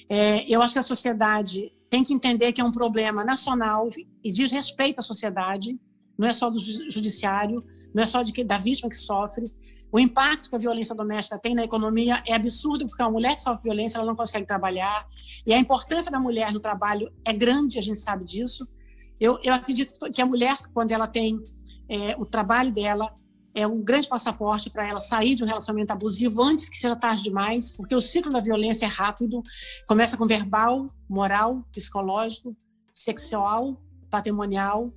É, 0.07 0.45
eu 0.47 0.61
acho 0.61 0.75
que 0.75 0.79
a 0.79 0.83
sociedade 0.83 1.73
tem 1.89 2.05
que 2.05 2.13
entender 2.13 2.53
que 2.53 2.61
é 2.61 2.65
um 2.65 2.71
problema 2.71 3.25
nacional 3.25 3.89
e 4.23 4.31
diz 4.31 4.51
respeito 4.51 4.99
à 4.99 5.03
sociedade, 5.03 5.81
não 6.19 6.29
é 6.29 6.33
só 6.35 6.51
do 6.51 6.59
judiciário, 6.59 7.65
não 7.95 8.03
é 8.03 8.07
só 8.07 8.23
de 8.23 8.45
da 8.45 8.59
vítima 8.59 8.91
que 8.91 8.97
sofre. 8.97 9.51
O 9.91 9.99
impacto 9.99 10.51
que 10.51 10.57
a 10.57 10.59
violência 10.59 10.95
doméstica 10.95 11.39
tem 11.39 11.55
na 11.55 11.65
economia 11.65 12.23
é 12.27 12.35
absurdo, 12.35 12.87
porque 12.87 13.03
uma 13.03 13.13
mulher 13.13 13.35
que 13.35 13.41
sofre 13.41 13.63
violência 13.63 13.97
ela 13.97 14.07
não 14.07 14.15
consegue 14.15 14.47
trabalhar. 14.47 15.09
E 15.47 15.55
a 15.55 15.59
importância 15.59 16.11
da 16.11 16.21
mulher 16.21 16.53
no 16.53 16.61
trabalho 16.61 17.11
é 17.25 17.33
grande, 17.33 17.79
a 17.79 17.83
gente 17.83 17.99
sabe 17.99 18.27
disso. 18.27 18.69
Eu, 19.21 19.39
eu 19.43 19.55
acredito 19.55 19.99
que 20.11 20.23
a 20.23 20.27
mulher, 20.27 20.57
quando 20.73 20.93
ela 20.93 21.07
tem 21.07 21.39
é, 21.89 22.17
o 22.17 22.25
trabalho 22.25 22.73
dela, 22.73 23.15
é 23.55 23.67
um 23.67 23.83
grande 23.83 24.09
passaporte 24.09 24.71
para 24.71 24.87
ela 24.87 25.01
sair 25.01 25.35
de 25.35 25.43
um 25.43 25.47
relacionamento 25.47 25.93
abusivo 25.93 26.43
antes 26.43 26.69
que 26.69 26.77
seja 26.79 26.95
tarde 26.95 27.25
demais, 27.25 27.75
porque 27.75 27.95
o 27.95 28.01
ciclo 28.01 28.33
da 28.33 28.41
violência 28.41 28.87
é 28.87 28.89
rápido, 28.89 29.43
começa 29.87 30.17
com 30.17 30.27
verbal, 30.27 30.95
moral, 31.09 31.65
psicológico, 31.73 32.57
sexual, 32.95 33.81
patrimonial, 34.11 34.93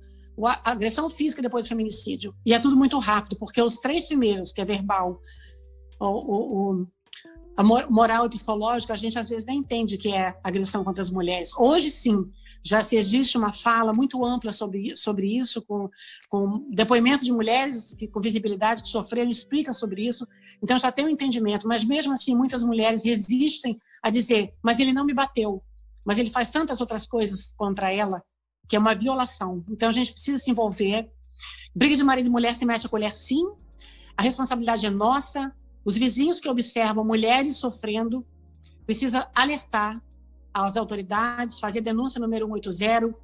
a 0.64 0.70
agressão 0.70 1.10
física 1.10 1.42
depois 1.42 1.64
do 1.64 1.68
feminicídio. 1.68 2.34
E 2.46 2.54
é 2.54 2.58
tudo 2.58 2.76
muito 2.76 2.98
rápido, 2.98 3.36
porque 3.38 3.60
os 3.60 3.78
três 3.78 4.06
primeiros, 4.06 4.52
que 4.52 4.60
é 4.60 4.64
verbal, 4.64 5.20
o, 5.98 6.06
o, 6.06 6.72
o 6.82 6.86
a 7.56 7.62
moral 7.62 8.26
e 8.26 8.30
psicológico, 8.30 8.92
a 8.92 8.96
gente 8.96 9.18
às 9.18 9.28
vezes 9.28 9.44
nem 9.44 9.58
entende 9.58 9.98
que 9.98 10.14
é 10.14 10.38
agressão 10.42 10.82
contra 10.82 11.02
as 11.02 11.10
mulheres. 11.10 11.52
Hoje, 11.56 11.90
sim, 11.90 12.30
já 12.62 12.82
se 12.82 12.96
existe 12.96 13.36
uma 13.36 13.52
fala 13.52 13.92
muito 13.92 14.24
ampla 14.24 14.52
sobre, 14.52 14.96
sobre 14.96 15.36
isso, 15.36 15.60
com, 15.62 15.90
com 16.30 16.66
depoimento 16.70 17.24
de 17.24 17.32
mulheres 17.32 17.94
que, 17.94 18.08
com 18.08 18.20
visibilidade 18.20 18.82
que 18.82 18.88
sofreram, 18.88 19.30
explica 19.30 19.72
sobre 19.72 20.06
isso. 20.06 20.26
Então, 20.62 20.78
já 20.78 20.90
tem 20.90 21.04
um 21.04 21.10
entendimento. 21.10 21.68
Mas, 21.68 21.84
mesmo 21.84 22.12
assim, 22.12 22.34
muitas 22.34 22.62
mulheres 22.62 23.04
resistem 23.04 23.78
a 24.02 24.08
dizer, 24.10 24.54
mas 24.62 24.78
ele 24.80 24.92
não 24.92 25.04
me 25.04 25.12
bateu. 25.14 25.62
mas 26.04 26.18
ele 26.18 26.30
faz 26.30 26.50
tantas 26.50 26.80
outras 26.80 27.06
coisas 27.06 27.52
contra 27.56 27.92
ela 27.92 28.22
que 28.68 28.76
é 28.76 28.78
uma 28.78 28.94
violação. 28.94 29.64
Então 29.68 29.88
a 29.88 29.92
gente 29.92 30.12
precisa 30.12 30.38
se 30.38 30.50
envolver. 30.50 31.10
Briga 31.74 31.94
de 31.96 32.02
marido 32.02 32.26
e 32.26 32.30
mulher 32.30 32.54
se 32.54 32.64
mete 32.64 32.86
a 32.86 32.88
colher, 32.88 33.12
sim. 33.12 33.44
A 34.16 34.22
responsabilidade 34.22 34.86
é 34.86 34.90
nossa. 34.90 35.52
Os 35.84 35.96
vizinhos 35.96 36.40
que 36.40 36.48
observam 36.48 37.04
mulheres 37.04 37.56
sofrendo 37.56 38.24
precisa 38.86 39.28
alertar 39.34 40.02
às 40.52 40.76
autoridades, 40.76 41.58
fazer 41.58 41.80
denúncia 41.80 42.20
número 42.20 42.46
180 42.46 43.14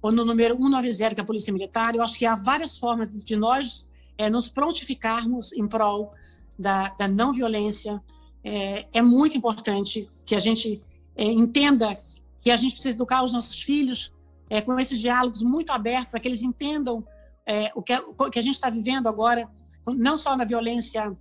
ou 0.00 0.10
no 0.10 0.24
número 0.24 0.56
190, 0.56 1.14
que 1.14 1.20
é 1.20 1.22
a 1.22 1.26
Polícia 1.26 1.52
Militar. 1.52 1.94
Eu 1.94 2.02
acho 2.02 2.18
que 2.18 2.26
há 2.26 2.34
várias 2.34 2.76
formas 2.78 3.10
de 3.10 3.36
nós 3.36 3.86
é, 4.16 4.28
nos 4.28 4.48
prontificarmos 4.48 5.52
em 5.52 5.66
prol 5.66 6.12
da, 6.58 6.88
da 6.88 7.08
não 7.08 7.32
violência. 7.32 8.02
É, 8.44 8.86
é, 8.92 9.02
muito 9.02 9.36
importante 9.36 10.08
que 10.26 10.34
a 10.34 10.40
gente 10.40 10.82
é, 11.14 11.24
entenda 11.24 11.96
que 12.40 12.50
a 12.50 12.56
gente 12.56 12.72
precisa 12.72 12.94
educar 12.94 13.22
os 13.22 13.32
nossos 13.32 13.62
filhos 13.62 14.12
é, 14.50 14.60
com 14.60 14.78
esses 14.78 14.98
diálogos 14.98 15.42
muito 15.42 15.70
abertos 15.70 16.10
para 16.10 16.18
que 16.18 16.26
eles 16.26 16.42
entendam 16.42 17.06
é, 17.46 17.70
o, 17.74 17.82
que, 17.82 17.94
o 17.94 18.30
que 18.30 18.38
a 18.38 18.42
gente 18.42 18.54
está 18.54 18.68
vivendo 18.68 19.08
agora, 19.08 19.48
não 19.86 20.18
só 20.18 20.36
na 20.36 20.44
violência 20.44 21.16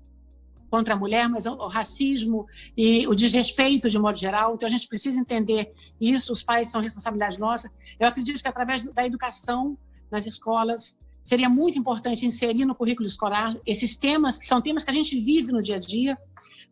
contra 0.71 0.93
a 0.93 0.97
mulher, 0.97 1.27
mas 1.27 1.45
o, 1.45 1.67
racismo 1.67 2.47
e 2.77 3.05
o 3.05 3.13
desrespeito 3.13 3.89
de 3.89 3.99
modo 3.99 4.17
geral. 4.17 4.55
Então 4.55 4.67
a 4.67 4.71
gente 4.71 4.87
precisa 4.87 5.19
entender 5.19 5.73
isso. 5.99 6.31
Os 6.31 6.41
pais 6.41 6.69
são 6.69 6.81
responsabilidade 6.81 7.37
nossa. 7.37 7.69
Eu 7.99 8.07
acredito 8.07 8.41
que 8.41 8.47
através 8.47 8.81
da 8.83 9.05
educação 9.05 9.77
nas 10.09 10.25
escolas 10.25 10.95
seria 11.25 11.49
muito 11.49 11.77
importante 11.77 12.25
inserir 12.25 12.63
no 12.63 12.73
currículo 12.73 13.05
escolar 13.05 13.55
esses 13.65 13.97
temas 13.97 14.39
que 14.39 14.45
são 14.45 14.61
temas 14.61 14.85
que 14.85 14.89
a 14.89 14.93
gente 14.93 15.19
vive 15.19 15.51
no 15.51 15.61
dia 15.61 15.75
a 15.75 15.79
dia, 15.79 16.17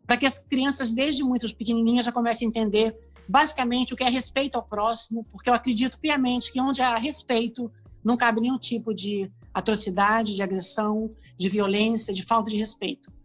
para 0.06 0.16
que 0.16 0.24
as 0.24 0.38
crianças 0.38 0.94
desde 0.94 1.22
muito 1.22 1.54
pequenininhas 1.54 2.06
já 2.06 2.10
comecem 2.10 2.46
a 2.46 2.48
entender 2.48 2.96
basicamente 3.28 3.92
o 3.92 3.96
que 3.96 4.02
é 4.02 4.08
respeito 4.08 4.56
ao 4.56 4.62
próximo, 4.62 5.24
porque 5.30 5.48
eu 5.48 5.54
acredito 5.54 5.98
piamente 6.00 6.50
que 6.50 6.60
onde 6.60 6.80
há 6.80 6.96
respeito 6.96 7.70
não 8.02 8.16
cabe 8.16 8.40
nenhum 8.40 8.58
tipo 8.58 8.94
de 8.94 9.30
atrocidade, 9.52 10.34
de 10.34 10.42
agressão, 10.42 11.10
de 11.38 11.48
violência, 11.50 12.14
de 12.14 12.24
falta 12.24 12.50
de 12.50 12.56
respeito. 12.56 13.19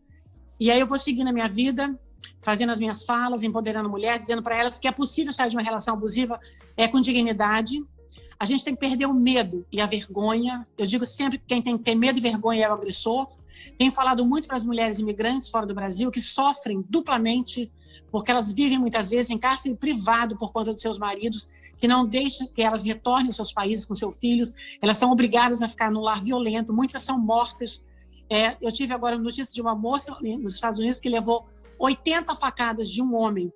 E 0.60 0.72
aí 0.72 0.80
eu 0.80 0.88
vou 0.88 0.98
seguir 0.98 1.24
na 1.24 1.34
minha 1.34 1.48
vida, 1.48 1.98
fazendo 2.42 2.72
as 2.72 2.80
minhas 2.80 3.04
falas, 3.04 3.44
empoderando 3.44 3.90
mulheres, 3.90 4.22
dizendo 4.22 4.42
para 4.42 4.58
elas 4.58 4.80
que 4.80 4.88
é 4.88 4.92
possível 4.92 5.34
sair 5.34 5.50
de 5.50 5.56
uma 5.56 5.64
relação 5.64 5.96
abusiva 5.96 6.40
é 6.78 6.88
com 6.88 7.02
dignidade. 7.02 7.84
A 8.38 8.46
gente 8.46 8.64
tem 8.64 8.74
que 8.74 8.80
perder 8.80 9.06
o 9.06 9.14
medo 9.14 9.66
e 9.72 9.80
a 9.80 9.86
vergonha. 9.86 10.68
Eu 10.78 10.86
digo 10.86 11.06
sempre 11.06 11.38
que 11.38 11.46
quem 11.48 11.62
tem 11.62 11.78
que 11.78 11.84
ter 11.84 11.96
medo 11.96 12.18
e 12.18 12.22
vergonha 12.22 12.66
é 12.66 12.70
o 12.70 12.74
agressor. 12.74 13.28
Tenho 13.78 13.92
falado 13.92 14.26
muito 14.26 14.48
para 14.48 14.58
as 14.58 14.66
mulheres 14.66 15.00
imigrantes 15.00 15.48
fora 15.48 15.66
do 15.66 15.74
Brasil 15.74 16.12
que 16.12 16.22
sofrem 16.22 16.84
duplamente 16.90 17.72
porque 18.12 18.30
elas 18.30 18.52
vivem 18.52 18.78
muitas 18.78 19.10
vezes 19.10 19.30
em 19.30 19.38
cárcere 19.38 19.74
privado 19.76 20.38
por 20.38 20.52
conta 20.52 20.72
dos 20.74 20.82
seus 20.82 20.98
maridos 20.98 21.50
que 21.78 21.88
não 21.88 22.06
deixam 22.06 22.48
que 22.48 22.62
elas 22.62 22.84
retornem 22.84 23.28
aos 23.28 23.36
seus 23.38 23.54
países 23.54 23.86
com 23.86 23.96
seus 23.96 24.18
filhos. 24.18 24.54
Elas 24.82 24.98
são 24.98 25.12
obrigadas 25.12 25.62
a 25.62 25.70
ficar 25.70 25.90
no 25.90 26.02
lar 26.02 26.22
violento. 26.22 26.74
Muitas 26.74 27.04
são 27.04 27.18
mortas 27.18 27.84
é, 28.30 28.56
eu 28.62 28.72
tive 28.72 28.94
agora 28.94 29.18
notícia 29.18 29.54
de 29.54 29.62
uma 29.62 29.76
moça 29.76 30.16
nos 30.40 30.56
Estados 30.56 30.80
Unidos 30.80 31.00
que 31.00 31.10
levou 31.10 31.46
80 31.80 32.36
facadas 32.36 32.90
de 32.90 33.02
um 33.02 33.16
homem. 33.16 33.52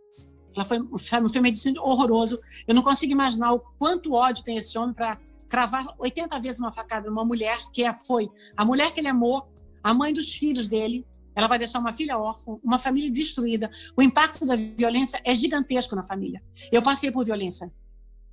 Ela 0.56 0.66
foi 0.66 0.80
um 0.80 0.98
filme 0.98 1.54
horroroso. 1.80 2.40
Eu 2.68 2.76
não 2.76 2.82
consigo 2.82 3.12
imaginar 3.12 3.54
o 3.54 3.60
quanto 3.60 4.14
ódio 4.14 4.44
tem 4.44 4.58
esse 4.58 4.78
homem 4.78 4.94
para 4.94 5.20
cravar 5.48 5.86
80 5.98 6.40
vezes 6.40 6.60
uma 6.60 6.72
facada 6.72 7.10
numa 7.10 7.26
mulher 7.26 7.58
que 7.74 7.84
é, 7.84 7.94
foi 7.94 8.30
a 8.56 8.64
mulher 8.64 8.92
que 8.94 9.00
ele 9.00 9.08
amou, 9.08 9.48
a 9.84 9.94
mãe 9.94 10.14
dos 10.14 10.32
filhos 10.34 10.68
dele. 10.68 11.06
Ela 11.36 11.48
vai 11.48 11.58
deixar 11.58 11.80
uma 11.80 11.94
filha 11.94 12.18
órfã, 12.18 12.58
uma 12.64 12.78
família 12.78 13.10
destruída. 13.10 13.72
O 13.96 14.02
impacto 14.02 14.46
da 14.46 14.56
violência 14.56 15.22
é 15.24 15.34
gigantesco 15.34 15.96
na 15.96 16.04
família. 16.04 16.44
Eu 16.72 16.82
passei 16.82 17.12
por 17.12 17.24
violência 17.24 17.72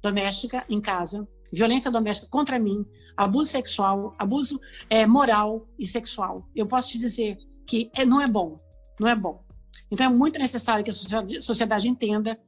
doméstica 0.02 0.64
em 0.68 0.80
casa, 0.80 1.26
violência 1.52 1.90
doméstica 1.90 2.28
contra 2.28 2.58
mim, 2.58 2.84
abuso 3.16 3.50
sexual, 3.50 4.14
abuso 4.18 4.60
é, 4.90 5.06
moral 5.06 5.66
e 5.78 5.86
sexual. 5.86 6.48
Eu 6.54 6.66
posso 6.66 6.90
te 6.90 6.98
dizer 6.98 7.38
que 7.66 7.90
é, 7.94 8.04
não 8.04 8.20
é 8.20 8.26
bom, 8.26 8.58
não 8.98 9.08
é 9.08 9.14
bom. 9.14 9.42
Então 9.90 10.06
é 10.06 10.08
muito 10.08 10.38
necessário 10.38 10.84
que 10.84 10.90
a 10.90 10.94
sociedade, 11.42 11.88
entenda 11.88 12.38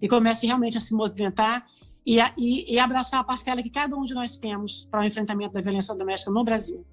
e 0.00 0.08
comece 0.08 0.46
realmente 0.46 0.76
a 0.76 0.80
se 0.80 0.94
movimentar 0.94 1.66
e, 2.04 2.20
a, 2.20 2.32
e, 2.36 2.74
e 2.74 2.78
abraçar 2.78 3.20
a 3.20 3.24
parcela 3.24 3.62
que 3.62 3.70
cada 3.70 3.96
um 3.96 4.04
de 4.04 4.14
nós 4.14 4.38
temos 4.38 4.86
para 4.90 5.00
o 5.00 5.04
enfrentamento 5.04 5.52
da 5.52 5.60
violência 5.60 5.94
doméstica 5.94 6.30
no 6.30 6.44
Brasil. 6.44 6.84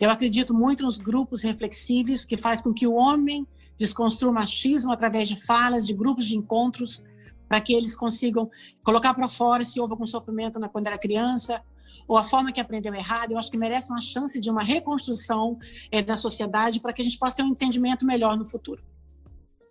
Eu 0.00 0.10
acredito 0.10 0.54
muito 0.54 0.84
nos 0.84 0.96
grupos 0.98 1.42
reflexivos 1.42 2.24
que 2.24 2.36
faz 2.36 2.62
com 2.62 2.72
que 2.72 2.86
o 2.86 2.94
homem 2.94 3.46
desconstrua 3.78 4.30
o 4.30 4.34
machismo 4.34 4.92
através 4.92 5.28
de 5.28 5.36
falas, 5.36 5.86
de 5.86 5.92
grupos 5.92 6.24
de 6.24 6.36
encontros, 6.36 7.04
para 7.48 7.60
que 7.60 7.72
eles 7.72 7.96
consigam 7.96 8.50
colocar 8.82 9.14
para 9.14 9.28
fora 9.28 9.64
se 9.64 9.80
houve 9.80 9.92
algum 9.92 10.06
sofrimento 10.06 10.58
na, 10.58 10.68
quando 10.68 10.86
era 10.86 10.98
criança, 10.98 11.62
ou 12.06 12.16
a 12.16 12.24
forma 12.24 12.52
que 12.52 12.60
aprendeu 12.60 12.94
errado. 12.94 13.32
Eu 13.32 13.38
acho 13.38 13.50
que 13.50 13.56
merece 13.56 13.90
uma 13.90 14.00
chance 14.00 14.40
de 14.40 14.50
uma 14.50 14.62
reconstrução 14.62 15.58
é, 15.90 16.02
da 16.02 16.16
sociedade 16.16 16.80
para 16.80 16.92
que 16.92 17.02
a 17.02 17.04
gente 17.04 17.18
possa 17.18 17.36
ter 17.36 17.42
um 17.42 17.48
entendimento 17.48 18.04
melhor 18.04 18.36
no 18.36 18.44
futuro. 18.44 18.82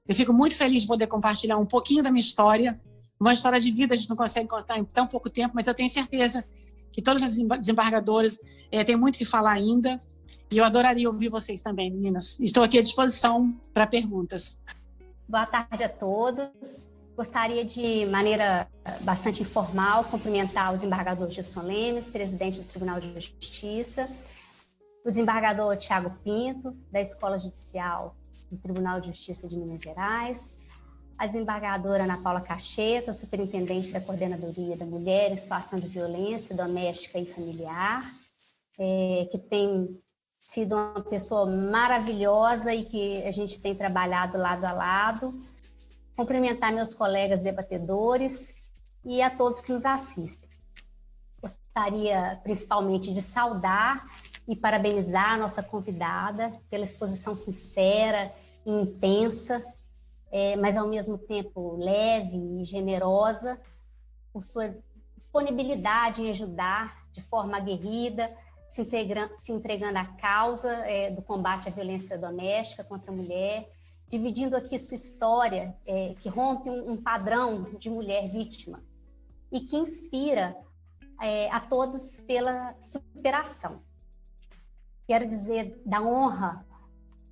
Eu 0.07 0.15
fico 0.15 0.31
muito 0.31 0.55
feliz 0.55 0.83
de 0.83 0.87
poder 0.87 1.07
compartilhar 1.07 1.57
um 1.57 1.65
pouquinho 1.65 2.03
da 2.03 2.11
minha 2.11 2.23
história. 2.23 2.79
Uma 3.19 3.33
história 3.33 3.59
de 3.59 3.71
vida 3.71 3.93
a 3.93 3.97
gente 3.97 4.09
não 4.09 4.15
consegue 4.15 4.47
contar 4.47 4.77
em 4.77 4.83
tão 4.83 5.07
pouco 5.07 5.29
tempo, 5.29 5.55
mas 5.55 5.65
eu 5.65 5.73
tenho 5.73 5.89
certeza 5.89 6.45
que 6.91 7.01
todas 7.01 7.21
as 7.23 7.33
desembargadoras 7.59 8.39
é, 8.71 8.83
têm 8.83 8.95
muito 8.95 9.17
que 9.17 9.25
falar 9.25 9.53
ainda. 9.53 9.97
E 10.51 10.57
eu 10.57 10.63
adoraria 10.63 11.09
ouvir 11.09 11.29
vocês 11.29 11.61
também, 11.61 11.91
meninas. 11.91 12.39
Estou 12.39 12.63
aqui 12.63 12.77
à 12.77 12.81
disposição 12.81 13.53
para 13.73 13.87
perguntas. 13.87 14.57
Boa 15.27 15.45
tarde 15.45 15.83
a 15.83 15.89
todos. 15.89 16.87
Gostaria 17.15 17.63
de 17.63 18.05
maneira 18.07 18.67
bastante 19.01 19.41
informal 19.41 20.03
cumprimentar 20.03 20.73
o 20.73 20.75
desembargador 20.75 21.29
Gilson 21.29 21.61
Lemes, 21.61 22.09
presidente 22.09 22.59
do 22.59 22.67
Tribunal 22.67 22.99
de 22.99 23.09
Justiça, 23.13 24.09
o 25.05 25.09
desembargador 25.09 25.77
Tiago 25.77 26.11
Pinto, 26.25 26.75
da 26.91 26.99
Escola 26.99 27.37
Judicial 27.39 28.17
do 28.51 28.57
Tribunal 28.57 28.99
de 28.99 29.07
Justiça 29.07 29.47
de 29.47 29.55
Minas 29.55 29.81
Gerais, 29.81 30.67
a 31.17 31.25
desembargadora 31.25 32.03
Ana 32.03 32.17
Paula 32.17 32.41
Cacheta, 32.41 33.13
superintendente 33.13 33.91
da 33.91 34.01
Coordenadoria 34.01 34.75
da 34.75 34.85
Mulher 34.85 35.31
em 35.31 35.37
Situação 35.37 35.79
de 35.79 35.87
Violência 35.87 36.53
Doméstica 36.53 37.17
e 37.17 37.25
Familiar, 37.25 38.13
é, 38.77 39.29
que 39.31 39.37
tem 39.37 39.87
sido 40.37 40.75
uma 40.75 41.01
pessoa 41.01 41.45
maravilhosa 41.45 42.75
e 42.75 42.83
que 42.83 43.23
a 43.23 43.31
gente 43.31 43.57
tem 43.57 43.73
trabalhado 43.73 44.37
lado 44.37 44.65
a 44.65 44.73
lado 44.73 45.54
cumprimentar 46.15 46.71
meus 46.71 46.93
colegas 46.93 47.41
debatedores 47.41 48.55
e 49.03 49.21
a 49.21 49.29
todos 49.29 49.61
que 49.61 49.71
nos 49.71 49.85
assistem. 49.85 50.49
Gostaria 51.41 52.39
principalmente 52.43 53.13
de 53.13 53.21
saudar 53.21 54.05
e 54.47 54.55
parabenizar 54.55 55.33
a 55.33 55.37
nossa 55.37 55.61
convidada 55.61 56.59
pela 56.69 56.83
exposição 56.83 57.35
sincera 57.35 58.33
e 58.65 58.71
intensa, 58.71 59.63
é, 60.31 60.55
mas 60.55 60.77
ao 60.77 60.87
mesmo 60.87 61.17
tempo 61.17 61.75
leve 61.77 62.37
e 62.61 62.63
generosa, 62.63 63.59
por 64.31 64.43
sua 64.43 64.75
disponibilidade 65.17 66.21
em 66.21 66.29
ajudar 66.29 67.05
de 67.11 67.21
forma 67.21 67.57
aguerrida, 67.57 68.29
se, 68.69 68.85
se 69.37 69.51
entregando 69.51 69.97
à 69.97 70.05
causa 70.05 70.69
é, 70.85 71.09
do 71.11 71.21
combate 71.21 71.69
à 71.69 71.71
violência 71.71 72.17
doméstica 72.17 72.83
contra 72.83 73.11
a 73.11 73.15
mulher 73.15 73.69
dividindo 74.15 74.55
aqui 74.55 74.79
sua 74.79 74.95
história, 74.95 75.75
é, 75.85 76.15
que 76.21 76.29
rompe 76.29 76.69
um, 76.69 76.91
um, 76.91 76.97
padrão 76.97 77.63
de 77.77 77.89
mulher 77.89 78.29
vítima 78.29 78.81
e 79.51 79.59
que 79.59 79.75
inspira 79.75 80.55
é, 81.21 81.51
a 81.51 81.59
todos 81.59 82.15
pela 82.25 82.73
superação. 82.81 83.83
Quero 85.05 85.27
dizer 85.27 85.81
da 85.85 86.01
honra 86.01 86.65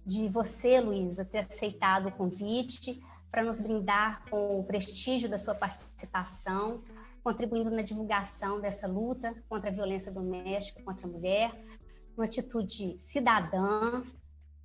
de 0.06 0.28
você, 0.28 0.82
Luísa, 0.82 1.24
ter 1.24 1.48
aceitado 1.50 2.08
o 2.08 2.12
convite 2.12 3.02
para 3.32 3.43
nos 3.43 3.62
brindar 3.62 4.22
com 4.30 4.60
o 4.60 4.63
prestígio 4.65 5.30
da 5.30 5.38
sua 5.38 5.56
participação, 5.56 6.84
contribuindo 7.24 7.72
na 7.72 7.82
divulgação 7.82 8.60
dessa 8.60 8.88
luta 8.88 9.34
contra 9.48 9.69
a 9.69 9.74
violência 9.74 10.12
doméstica 10.12 10.84
contra 10.84 11.08
a 11.08 11.10
mulher, 11.10 11.52
uma 12.17 12.26
atitude 12.26 12.98
cidadã, 13.00 14.04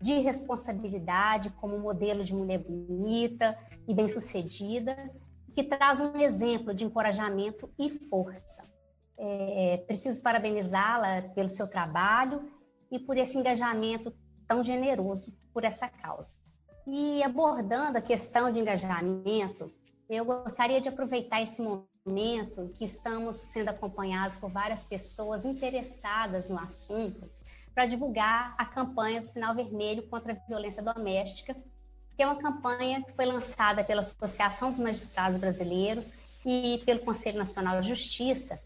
de 0.00 0.18
responsabilidade 0.20 1.50
como 1.50 1.78
modelo 1.78 2.24
de 2.24 2.34
mulher 2.34 2.58
bonita 2.58 3.58
e 3.86 3.94
bem-sucedida, 3.94 4.96
que 5.54 5.64
traz 5.64 5.98
um 5.98 6.16
exemplo 6.16 6.72
de 6.72 6.84
encorajamento 6.84 7.68
e 7.78 7.90
força. 7.90 8.62
É, 9.16 9.78
preciso 9.86 10.22
parabenizá-la 10.22 11.22
pelo 11.34 11.48
seu 11.48 11.66
trabalho 11.66 12.48
e 12.90 12.98
por 12.98 13.16
esse 13.16 13.36
engajamento 13.36 14.14
tão 14.46 14.62
generoso 14.62 15.36
por 15.52 15.64
essa 15.64 15.88
causa. 15.88 16.36
E 16.86 17.22
abordando 17.22 17.98
a 17.98 18.00
questão 18.00 18.50
de 18.50 18.60
engajamento, 18.60 19.70
eu 20.08 20.24
gostaria 20.24 20.80
de 20.80 20.88
aproveitar 20.88 21.42
esse 21.42 21.60
momento 21.60 22.70
que 22.74 22.84
estamos 22.84 23.36
sendo 23.36 23.68
acompanhados 23.68 24.38
por 24.38 24.50
várias 24.50 24.84
pessoas 24.84 25.44
interessadas 25.44 26.48
no 26.48 26.58
assunto 26.58 27.28
para 27.78 27.86
divulgar 27.86 28.56
a 28.58 28.64
campanha 28.64 29.20
do 29.20 29.28
Sinal 29.28 29.54
Vermelho 29.54 30.02
contra 30.08 30.32
a 30.32 30.48
Violência 30.48 30.82
Doméstica, 30.82 31.54
que 32.16 32.20
é 32.20 32.26
uma 32.26 32.34
campanha 32.34 33.04
que 33.04 33.12
foi 33.12 33.24
lançada 33.24 33.84
pela 33.84 34.00
Associação 34.00 34.72
dos 34.72 34.80
Magistrados 34.80 35.38
Brasileiros 35.38 36.16
e 36.44 36.82
pelo 36.84 36.98
Conselho 36.98 37.38
Nacional 37.38 37.80
de 37.80 37.86
Justiça, 37.86 38.60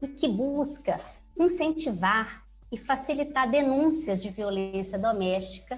e 0.00 0.06
que 0.06 0.28
busca 0.28 1.00
incentivar 1.36 2.44
e 2.70 2.78
facilitar 2.78 3.50
denúncias 3.50 4.22
de 4.22 4.30
violência 4.30 4.96
doméstica, 4.96 5.76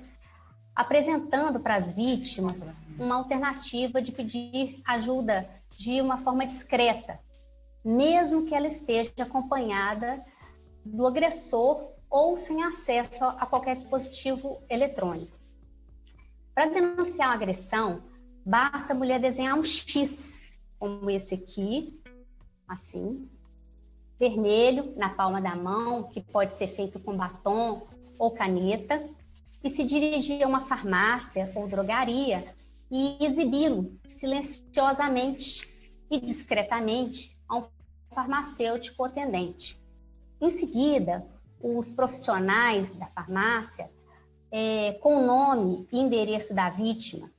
apresentando 0.77 1.61
para 1.61 1.77
as 1.77 1.95
vítimas 1.95 2.69
uma 2.99 3.15
alternativa 3.15 4.03
de 4.03 4.13
pedir 4.13 4.83
ajuda 4.87 5.49
de 5.79 5.99
uma 6.03 6.19
forma 6.19 6.45
discreta, 6.45 7.19
mesmo 7.83 8.45
que 8.45 8.55
ela 8.55 8.67
esteja 8.67 9.15
acompanhada 9.23 10.23
do 10.85 11.07
agressor 11.07 11.99
ou 12.11 12.37
sem 12.37 12.63
acesso 12.65 13.25
a 13.25 13.47
qualquer 13.47 13.77
dispositivo 13.77 14.61
eletrônico. 14.69 15.39
Para 16.53 16.67
denunciar 16.67 17.29
uma 17.29 17.35
agressão, 17.35 18.03
basta 18.45 18.93
a 18.93 18.97
mulher 18.97 19.21
desenhar 19.21 19.57
um 19.57 19.63
X, 19.63 20.51
como 20.79 21.09
esse 21.09 21.35
aqui, 21.35 22.03
assim, 22.67 23.31
vermelho 24.19 24.93
na 24.97 25.09
palma 25.09 25.41
da 25.41 25.55
mão, 25.55 26.03
que 26.03 26.21
pode 26.21 26.53
ser 26.53 26.67
feito 26.67 26.99
com 26.99 27.17
batom 27.17 27.87
ou 28.19 28.33
caneta, 28.33 29.03
e 29.63 29.71
se 29.71 29.85
dirigir 29.85 30.43
a 30.43 30.49
uma 30.49 30.61
farmácia 30.61 31.53
ou 31.55 31.69
drogaria 31.69 32.45
e 32.91 33.25
exibi-lo 33.25 33.99
silenciosamente 34.09 35.71
e 36.11 36.19
discretamente 36.19 37.39
a 37.49 37.59
um 37.59 37.65
farmacêutico 38.11 39.05
atendente. 39.05 39.81
Em 40.41 40.51
seguida, 40.51 41.27
os 41.63 41.91
profissionais 41.91 42.93
da 42.93 43.07
farmácia, 43.07 43.91
é, 44.51 44.95
com 44.95 45.17
o 45.17 45.27
nome 45.27 45.87
e 45.93 45.99
endereço 45.99 46.55
da 46.55 46.71
vítima, 46.71 47.31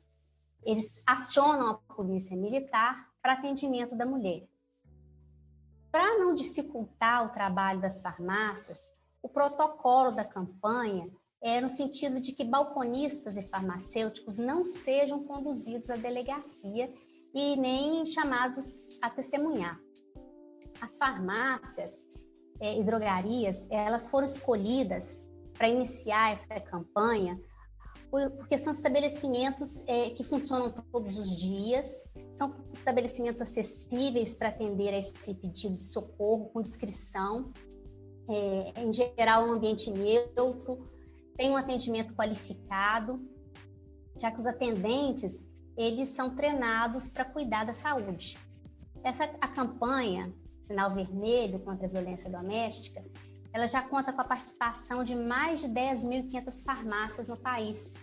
eles 0.64 1.02
acionam 1.06 1.70
a 1.72 1.74
polícia 1.96 2.38
militar 2.38 3.10
para 3.22 3.34
atendimento 3.34 3.96
da 3.96 4.06
mulher. 4.06 4.48
Para 5.92 6.18
não 6.18 6.34
dificultar 6.34 7.26
o 7.26 7.30
trabalho 7.30 7.82
das 7.82 8.02
farmácias, 8.02 8.90
o 9.22 9.28
protocolo 9.28 10.12
da 10.12 10.24
campanha 10.24 11.10
é 11.42 11.60
no 11.60 11.68
sentido 11.68 12.22
de 12.22 12.34
que 12.34 12.44
balconistas 12.44 13.36
e 13.36 13.42
farmacêuticos 13.42 14.38
não 14.38 14.64
sejam 14.64 15.24
conduzidos 15.24 15.90
à 15.90 15.98
delegacia 15.98 16.94
e 17.34 17.56
nem 17.56 18.06
chamados 18.06 19.00
a 19.02 19.10
testemunhar. 19.10 19.80
As 20.80 20.98
farmácias 20.98 21.92
é, 22.62 22.80
e 22.80 22.84
drogarias, 22.84 23.68
elas 23.70 24.08
foram 24.08 24.26
escolhidas 24.26 25.28
para 25.58 25.68
iniciar 25.68 26.32
essa 26.32 26.60
campanha 26.60 27.38
porque 28.12 28.58
são 28.58 28.74
estabelecimentos 28.74 29.84
é, 29.88 30.10
que 30.10 30.24
funcionam 30.24 30.70
todos 30.92 31.18
os 31.18 31.34
dias, 31.34 32.10
são 32.38 32.54
estabelecimentos 32.74 33.42
acessíveis 33.42 34.36
para 34.36 34.50
atender 34.50 34.94
a 34.94 34.98
esse 34.98 35.34
pedido 35.34 35.78
de 35.78 35.84
socorro 35.84 36.50
com 36.50 36.62
descrição, 36.62 37.54
é, 38.28 38.82
em 38.82 38.92
geral 38.92 39.48
um 39.48 39.54
ambiente 39.54 39.90
neutro, 39.90 40.90
tem 41.38 41.50
um 41.52 41.56
atendimento 41.56 42.14
qualificado, 42.14 43.26
já 44.18 44.30
que 44.30 44.40
os 44.40 44.46
atendentes 44.46 45.42
eles 45.78 46.10
são 46.10 46.36
treinados 46.36 47.08
para 47.08 47.24
cuidar 47.24 47.66
da 47.66 47.74
saúde. 47.74 48.38
Essa 49.04 49.24
a 49.40 49.48
campanha 49.48 50.34
Sinal 50.72 50.94
Vermelho 50.94 51.60
contra 51.60 51.86
a 51.86 51.90
Violência 51.90 52.30
Doméstica, 52.30 53.04
ela 53.54 53.68
já 53.68 53.82
conta 53.82 54.14
com 54.14 54.22
a 54.22 54.26
participação 54.26 55.04
de 55.04 55.14
mais 55.14 55.62
de 55.62 55.68
10.500 55.68 56.64
farmácias 56.64 57.28
no 57.28 57.38
país 57.38 57.94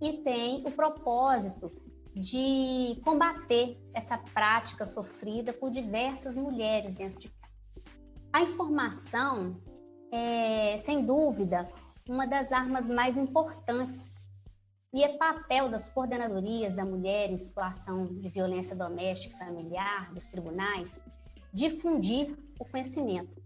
e 0.00 0.18
tem 0.18 0.64
o 0.64 0.70
propósito 0.70 1.70
de 2.14 3.00
combater 3.04 3.80
essa 3.92 4.16
prática 4.18 4.86
sofrida 4.86 5.52
por 5.52 5.70
diversas 5.70 6.36
mulheres 6.36 6.94
dentro 6.94 7.18
de 7.18 7.28
casa. 7.28 7.52
A 8.32 8.42
informação 8.42 9.60
é, 10.12 10.76
sem 10.78 11.04
dúvida, 11.04 11.66
uma 12.08 12.26
das 12.26 12.52
armas 12.52 12.88
mais 12.88 13.18
importantes 13.18 14.28
e 14.94 15.02
é 15.02 15.16
papel 15.16 15.70
das 15.70 15.88
coordenadorias 15.88 16.76
da 16.76 16.84
mulher 16.84 17.30
em 17.30 17.38
situação 17.38 18.06
de 18.06 18.28
violência 18.28 18.76
doméstica 18.76 19.34
e 19.34 19.38
familiar, 19.38 20.12
dos 20.12 20.26
tribunais, 20.26 21.02
difundir 21.52 22.36
o 22.58 22.64
conhecimento. 22.64 23.42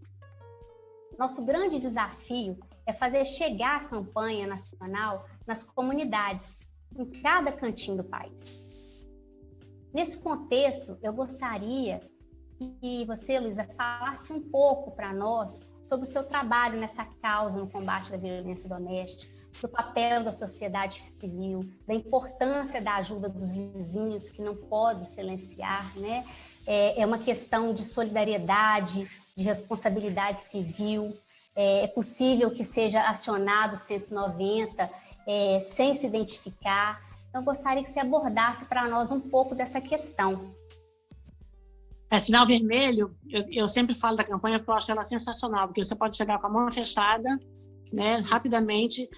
Nosso 1.17 1.43
grande 1.43 1.79
desafio 1.79 2.57
é 2.85 2.93
fazer 2.93 3.25
chegar 3.25 3.81
a 3.81 3.85
campanha 3.85 4.47
nacional 4.47 5.25
nas 5.45 5.63
comunidades, 5.63 6.65
em 6.95 7.05
cada 7.21 7.51
cantinho 7.51 7.97
do 7.97 8.03
país. 8.03 9.05
Nesse 9.93 10.19
contexto, 10.19 10.97
eu 11.01 11.11
gostaria 11.11 11.99
que 12.81 13.05
você, 13.05 13.39
Luísa, 13.39 13.67
falasse 13.75 14.31
um 14.31 14.41
pouco 14.41 14.91
para 14.91 15.13
nós 15.13 15.67
sobre 15.87 16.05
o 16.05 16.09
seu 16.09 16.23
trabalho 16.23 16.79
nessa 16.79 17.05
causa 17.21 17.59
no 17.59 17.69
combate 17.69 18.11
da 18.11 18.17
violência 18.17 18.69
doméstica, 18.69 19.33
do 19.61 19.69
papel 19.69 20.23
da 20.23 20.31
sociedade 20.31 20.99
civil, 20.99 21.67
da 21.87 21.93
importância 21.93 22.81
da 22.81 22.95
ajuda 22.95 23.29
dos 23.29 23.49
vizinhos 23.51 24.29
que 24.29 24.41
não 24.41 24.55
pode 24.55 25.05
silenciar, 25.05 25.97
né? 25.97 26.25
É, 26.67 27.01
é 27.01 27.05
uma 27.05 27.17
questão 27.17 27.73
de 27.73 27.83
solidariedade, 27.83 29.07
de 29.35 29.43
responsabilidade 29.43 30.41
civil. 30.43 31.17
É, 31.55 31.85
é 31.85 31.87
possível 31.87 32.51
que 32.51 32.63
seja 32.63 33.01
acionado 33.01 33.73
o 33.73 33.77
190 33.77 34.89
é, 35.25 35.59
sem 35.59 35.93
se 35.93 36.05
identificar. 36.07 37.01
Então, 37.29 37.43
gostaria 37.43 37.83
que 37.83 37.89
você 37.89 37.99
abordasse 37.99 38.65
para 38.65 38.87
nós 38.89 39.11
um 39.11 39.19
pouco 39.19 39.53
dessa 39.53 39.81
questão. 39.81 40.55
É, 42.09 42.19
sinal 42.19 42.47
vermelho, 42.47 43.13
eu, 43.29 43.43
eu, 43.51 43.67
sempre 43.67 43.93
falo 43.93 44.15
da 44.15 44.23
campanha 44.23 44.59
porque 44.59 44.71
eu 44.71 44.75
acho 44.75 44.91
ela 44.91 45.03
sensacional, 45.03 45.67
porque 45.67 45.83
você 45.83 45.93
pode 45.93 46.15
chegar 46.15 46.39
com 46.39 46.47
a 46.47 46.49
mão 46.49 46.71
fechada, 46.71 47.37
né, 47.93 48.17
rapidamente. 48.25 49.09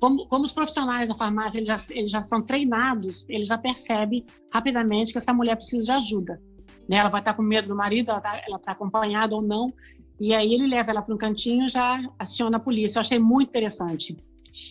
Como, 0.00 0.26
como 0.26 0.44
os 0.44 0.50
profissionais 0.50 1.08
da 1.08 1.16
farmácia 1.16 1.58
eles 1.58 1.68
já, 1.68 1.94
eles 1.94 2.10
já 2.10 2.22
são 2.22 2.42
treinados, 2.42 3.24
eles 3.28 3.46
já 3.46 3.56
percebem 3.56 4.26
rapidamente 4.52 5.12
que 5.12 5.18
essa 5.18 5.32
mulher 5.32 5.54
precisa 5.54 5.84
de 5.84 5.92
ajuda. 5.92 6.42
Né? 6.88 6.96
Ela 6.96 7.08
vai 7.08 7.20
estar 7.20 7.34
com 7.34 7.42
medo 7.42 7.68
do 7.68 7.76
marido, 7.76 8.10
ela 8.10 8.18
está 8.18 8.58
tá 8.58 8.72
acompanhada 8.72 9.34
ou 9.34 9.42
não, 9.42 9.72
e 10.20 10.34
aí 10.34 10.54
ele 10.54 10.66
leva 10.66 10.90
ela 10.90 11.02
para 11.02 11.14
um 11.14 11.18
cantinho 11.18 11.68
já 11.68 12.00
aciona 12.18 12.56
a 12.56 12.60
polícia. 12.60 12.98
Eu 12.98 13.00
achei 13.00 13.18
muito 13.18 13.48
interessante. 13.48 14.16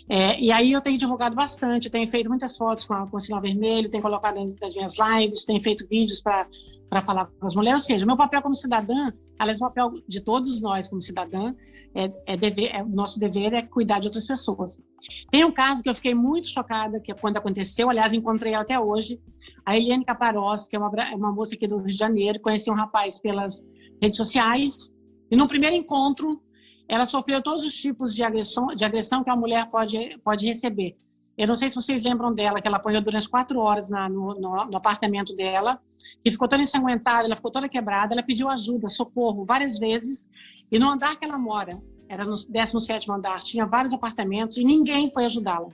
É, 0.07 0.39
e 0.39 0.51
aí 0.51 0.71
eu 0.71 0.81
tenho 0.81 0.97
divulgado 0.97 1.35
bastante, 1.35 1.89
tenho 1.89 2.07
feito 2.07 2.29
muitas 2.29 2.57
fotos 2.57 2.85
com, 2.85 2.93
a, 2.93 3.07
com 3.07 3.17
o 3.17 3.19
sinal 3.19 3.41
vermelho, 3.41 3.89
tenho 3.89 4.03
colocado 4.03 4.35
das 4.55 4.75
minhas 4.75 4.95
lives, 4.97 5.45
tenho 5.45 5.63
feito 5.63 5.87
vídeos 5.87 6.21
para 6.21 6.47
falar 7.01 7.25
com 7.25 7.45
as 7.45 7.55
mulheres. 7.55 7.81
Ou 7.81 7.85
seja, 7.85 8.05
meu 8.05 8.17
papel 8.17 8.41
como 8.41 8.55
cidadã, 8.55 9.11
aliás, 9.39 9.59
o 9.59 9.61
papel 9.61 9.91
de 10.07 10.21
todos 10.21 10.61
nós 10.61 10.87
como 10.87 11.01
cidadã, 11.01 11.53
é, 11.95 12.33
é 12.33 12.37
dever, 12.37 12.75
é, 12.75 12.83
nosso 12.83 13.19
dever 13.19 13.53
é 13.53 13.61
cuidar 13.61 13.99
de 13.99 14.07
outras 14.07 14.25
pessoas. 14.25 14.79
Tem 15.31 15.43
um 15.43 15.51
caso 15.51 15.81
que 15.81 15.89
eu 15.89 15.95
fiquei 15.95 16.13
muito 16.13 16.47
chocada, 16.47 16.99
que 16.99 17.11
é 17.11 17.15
quando 17.15 17.37
aconteceu, 17.37 17.89
aliás, 17.89 18.13
encontrei 18.13 18.53
até 18.53 18.79
hoje, 18.79 19.19
a 19.65 19.77
Eliane 19.77 20.05
Caparós, 20.05 20.67
que 20.67 20.75
é 20.75 20.79
uma, 20.79 20.89
uma 21.15 21.31
moça 21.31 21.55
aqui 21.55 21.67
do 21.67 21.77
Rio 21.77 21.87
de 21.87 21.97
Janeiro, 21.97 22.39
conheci 22.39 22.69
um 22.69 22.75
rapaz 22.75 23.19
pelas 23.19 23.63
redes 24.01 24.17
sociais, 24.17 24.93
e 25.31 25.35
no 25.35 25.47
primeiro 25.47 25.75
encontro, 25.75 26.41
ela 26.87 27.05
sofreu 27.05 27.41
todos 27.41 27.63
os 27.63 27.73
tipos 27.73 28.13
de 28.13 28.23
agressão, 28.23 28.67
de 28.67 28.83
agressão 28.85 29.23
que 29.23 29.29
a 29.29 29.35
mulher 29.35 29.65
pode, 29.69 30.19
pode 30.23 30.45
receber. 30.45 30.95
Eu 31.35 31.47
não 31.47 31.55
sei 31.55 31.69
se 31.69 31.75
vocês 31.75 32.03
lembram 32.03 32.33
dela, 32.33 32.61
que 32.61 32.67
ela 32.67 32.77
apanhou 32.77 33.01
durante 33.01 33.27
quatro 33.27 33.59
horas 33.59 33.89
na, 33.89 34.07
no, 34.07 34.35
no, 34.35 34.65
no, 34.65 34.77
apartamento 34.77 35.35
dela, 35.35 35.81
que 36.23 36.29
ficou 36.29 36.47
toda 36.47 36.61
ensanguentada, 36.61 37.25
ela 37.25 37.35
ficou 37.35 37.49
toda 37.49 37.67
quebrada, 37.67 38.13
ela 38.13 38.21
pediu 38.21 38.49
ajuda, 38.49 38.87
socorro, 38.87 39.43
várias 39.43 39.79
vezes, 39.79 40.27
e 40.71 40.77
no 40.77 40.87
andar 40.87 41.15
que 41.15 41.25
ela 41.25 41.37
mora, 41.37 41.81
era 42.07 42.23
no 42.23 42.35
17º 42.35 43.09
andar, 43.09 43.41
tinha 43.41 43.65
vários 43.65 43.93
apartamentos, 43.93 44.57
e 44.57 44.63
ninguém 44.63 45.11
foi 45.11 45.25
ajudá-la. 45.25 45.69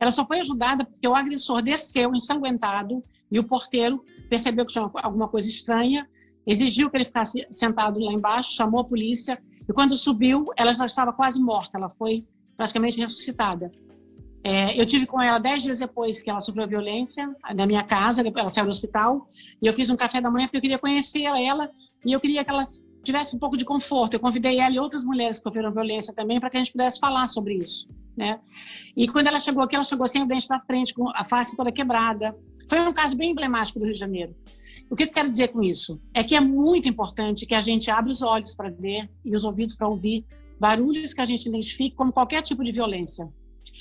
Ela 0.00 0.10
só 0.10 0.26
foi 0.26 0.40
ajudada 0.40 0.84
porque 0.84 1.06
o 1.06 1.14
agressor 1.14 1.62
desceu 1.62 2.12
ensanguentado, 2.12 3.04
e 3.30 3.38
o 3.38 3.44
porteiro 3.44 4.04
percebeu 4.28 4.66
que 4.66 4.72
tinha 4.72 4.90
alguma 5.02 5.28
coisa 5.28 5.48
estranha, 5.48 6.08
exigiu 6.44 6.90
que 6.90 6.96
ele 6.96 7.04
ficasse 7.04 7.46
sentado 7.52 8.00
lá 8.00 8.12
embaixo, 8.12 8.56
chamou 8.56 8.80
a 8.80 8.84
polícia, 8.84 9.40
e 9.68 9.72
quando 9.72 9.96
subiu, 9.96 10.46
ela 10.56 10.72
já 10.72 10.86
estava 10.86 11.12
quase 11.12 11.38
morta, 11.38 11.78
ela 11.78 11.88
foi 11.90 12.26
praticamente 12.56 12.98
ressuscitada. 12.98 13.70
É, 14.48 14.80
eu 14.80 14.86
tive 14.86 15.06
com 15.06 15.20
ela 15.20 15.40
dez 15.40 15.60
dias 15.60 15.80
depois 15.80 16.22
que 16.22 16.30
ela 16.30 16.38
sofreu 16.38 16.68
violência 16.68 17.28
na 17.52 17.66
minha 17.66 17.82
casa, 17.82 18.22
ela 18.22 18.48
saiu 18.48 18.64
do 18.64 18.70
hospital, 18.70 19.26
e 19.60 19.66
eu 19.66 19.72
fiz 19.72 19.90
um 19.90 19.96
café 19.96 20.20
da 20.20 20.30
manhã 20.30 20.46
porque 20.46 20.58
eu 20.58 20.60
queria 20.60 20.78
conhecer 20.78 21.22
ela, 21.22 21.68
e 22.04 22.12
eu 22.12 22.20
queria 22.20 22.44
que 22.44 22.50
ela 22.50 22.64
tivesse 23.02 23.34
um 23.34 23.40
pouco 23.40 23.56
de 23.56 23.64
conforto. 23.64 24.14
Eu 24.14 24.20
convidei 24.20 24.60
ela 24.60 24.72
e 24.72 24.78
outras 24.78 25.04
mulheres 25.04 25.38
que 25.38 25.42
sofreram 25.42 25.72
violência 25.72 26.14
também 26.14 26.38
para 26.38 26.48
que 26.48 26.58
a 26.58 26.60
gente 26.60 26.70
pudesse 26.70 27.00
falar 27.00 27.26
sobre 27.26 27.54
isso, 27.54 27.88
né? 28.16 28.38
E 28.96 29.08
quando 29.08 29.26
ela 29.26 29.40
chegou 29.40 29.64
aqui, 29.64 29.74
ela 29.74 29.84
chegou 29.84 30.06
sem 30.06 30.22
o 30.22 30.26
dente 30.28 30.46
da 30.46 30.60
frente, 30.60 30.94
com 30.94 31.08
a 31.08 31.24
face 31.24 31.56
toda 31.56 31.72
quebrada. 31.72 32.32
Foi 32.68 32.78
um 32.78 32.92
caso 32.92 33.16
bem 33.16 33.32
emblemático 33.32 33.80
do 33.80 33.84
Rio 33.84 33.94
de 33.94 33.98
Janeiro. 33.98 34.32
O 34.88 34.94
que 34.94 35.02
eu 35.02 35.08
quero 35.08 35.28
dizer 35.28 35.48
com 35.48 35.60
isso? 35.60 36.00
É 36.14 36.22
que 36.22 36.36
é 36.36 36.40
muito 36.40 36.88
importante 36.88 37.46
que 37.46 37.54
a 37.56 37.60
gente 37.60 37.90
abra 37.90 38.12
os 38.12 38.22
olhos 38.22 38.54
para 38.54 38.70
ver 38.70 39.10
e 39.24 39.34
os 39.34 39.42
ouvidos 39.42 39.74
para 39.74 39.88
ouvir 39.88 40.24
barulhos 40.60 41.12
que 41.12 41.20
a 41.20 41.24
gente 41.24 41.48
identifique 41.48 41.96
como 41.96 42.12
qualquer 42.12 42.42
tipo 42.42 42.62
de 42.62 42.70
violência. 42.70 43.28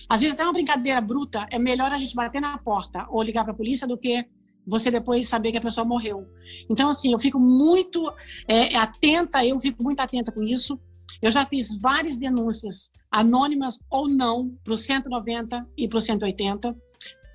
Às 0.10 0.22
vezes, 0.22 0.34
até 0.34 0.44
uma 0.44 0.54
brincadeira 0.54 1.02
bruta, 1.02 1.48
é 1.52 1.60
melhor 1.60 1.92
a 1.92 1.98
gente 1.98 2.16
bater 2.16 2.42
na 2.42 2.58
porta 2.58 3.06
ou 3.10 3.22
ligar 3.22 3.44
para 3.44 3.54
a 3.54 3.56
polícia 3.56 3.88
do 3.88 3.98
que 3.98 4.26
você 4.66 4.90
depois 4.90 5.28
saber 5.28 5.52
que 5.52 5.58
a 5.58 5.62
pessoa 5.62 5.86
morreu. 5.86 6.28
Então, 6.70 6.90
assim, 6.90 7.14
eu 7.14 7.20
fico 7.20 7.40
muito 7.40 8.12
é, 8.48 8.76
atenta, 8.76 9.46
eu 9.46 9.60
fico 9.60 9.84
muito 9.84 10.00
atenta 10.00 10.32
com 10.32 10.42
isso. 10.42 10.80
Eu 11.22 11.32
já 11.32 11.46
fiz 11.46 11.78
várias 11.80 12.18
denúncias, 12.18 12.90
anônimas 13.12 13.80
ou 13.90 14.08
não, 14.08 14.50
para 14.64 14.74
o 14.74 14.78
190 14.78 15.68
e 15.78 15.88
para 15.88 15.98
o 15.98 16.02
180. 16.02 16.76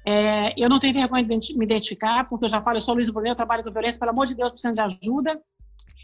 É, 0.06 0.54
eu 0.56 0.68
não 0.68 0.78
tenho 0.78 0.94
vergonha 0.94 1.24
de 1.24 1.56
me 1.56 1.64
identificar, 1.64 2.28
porque 2.28 2.46
eu 2.46 2.48
já 2.48 2.62
falo, 2.62 2.76
eu 2.76 2.80
sou 2.80 2.94
Luísa 2.94 3.12
Brunet, 3.12 3.30
eu 3.30 3.36
trabalho 3.36 3.62
com 3.62 3.70
violência, 3.70 3.98
pelo 3.98 4.10
amor 4.10 4.26
de 4.26 4.34
Deus, 4.34 4.50
precisando 4.50 4.74
de 4.74 4.80
ajuda. 4.80 5.40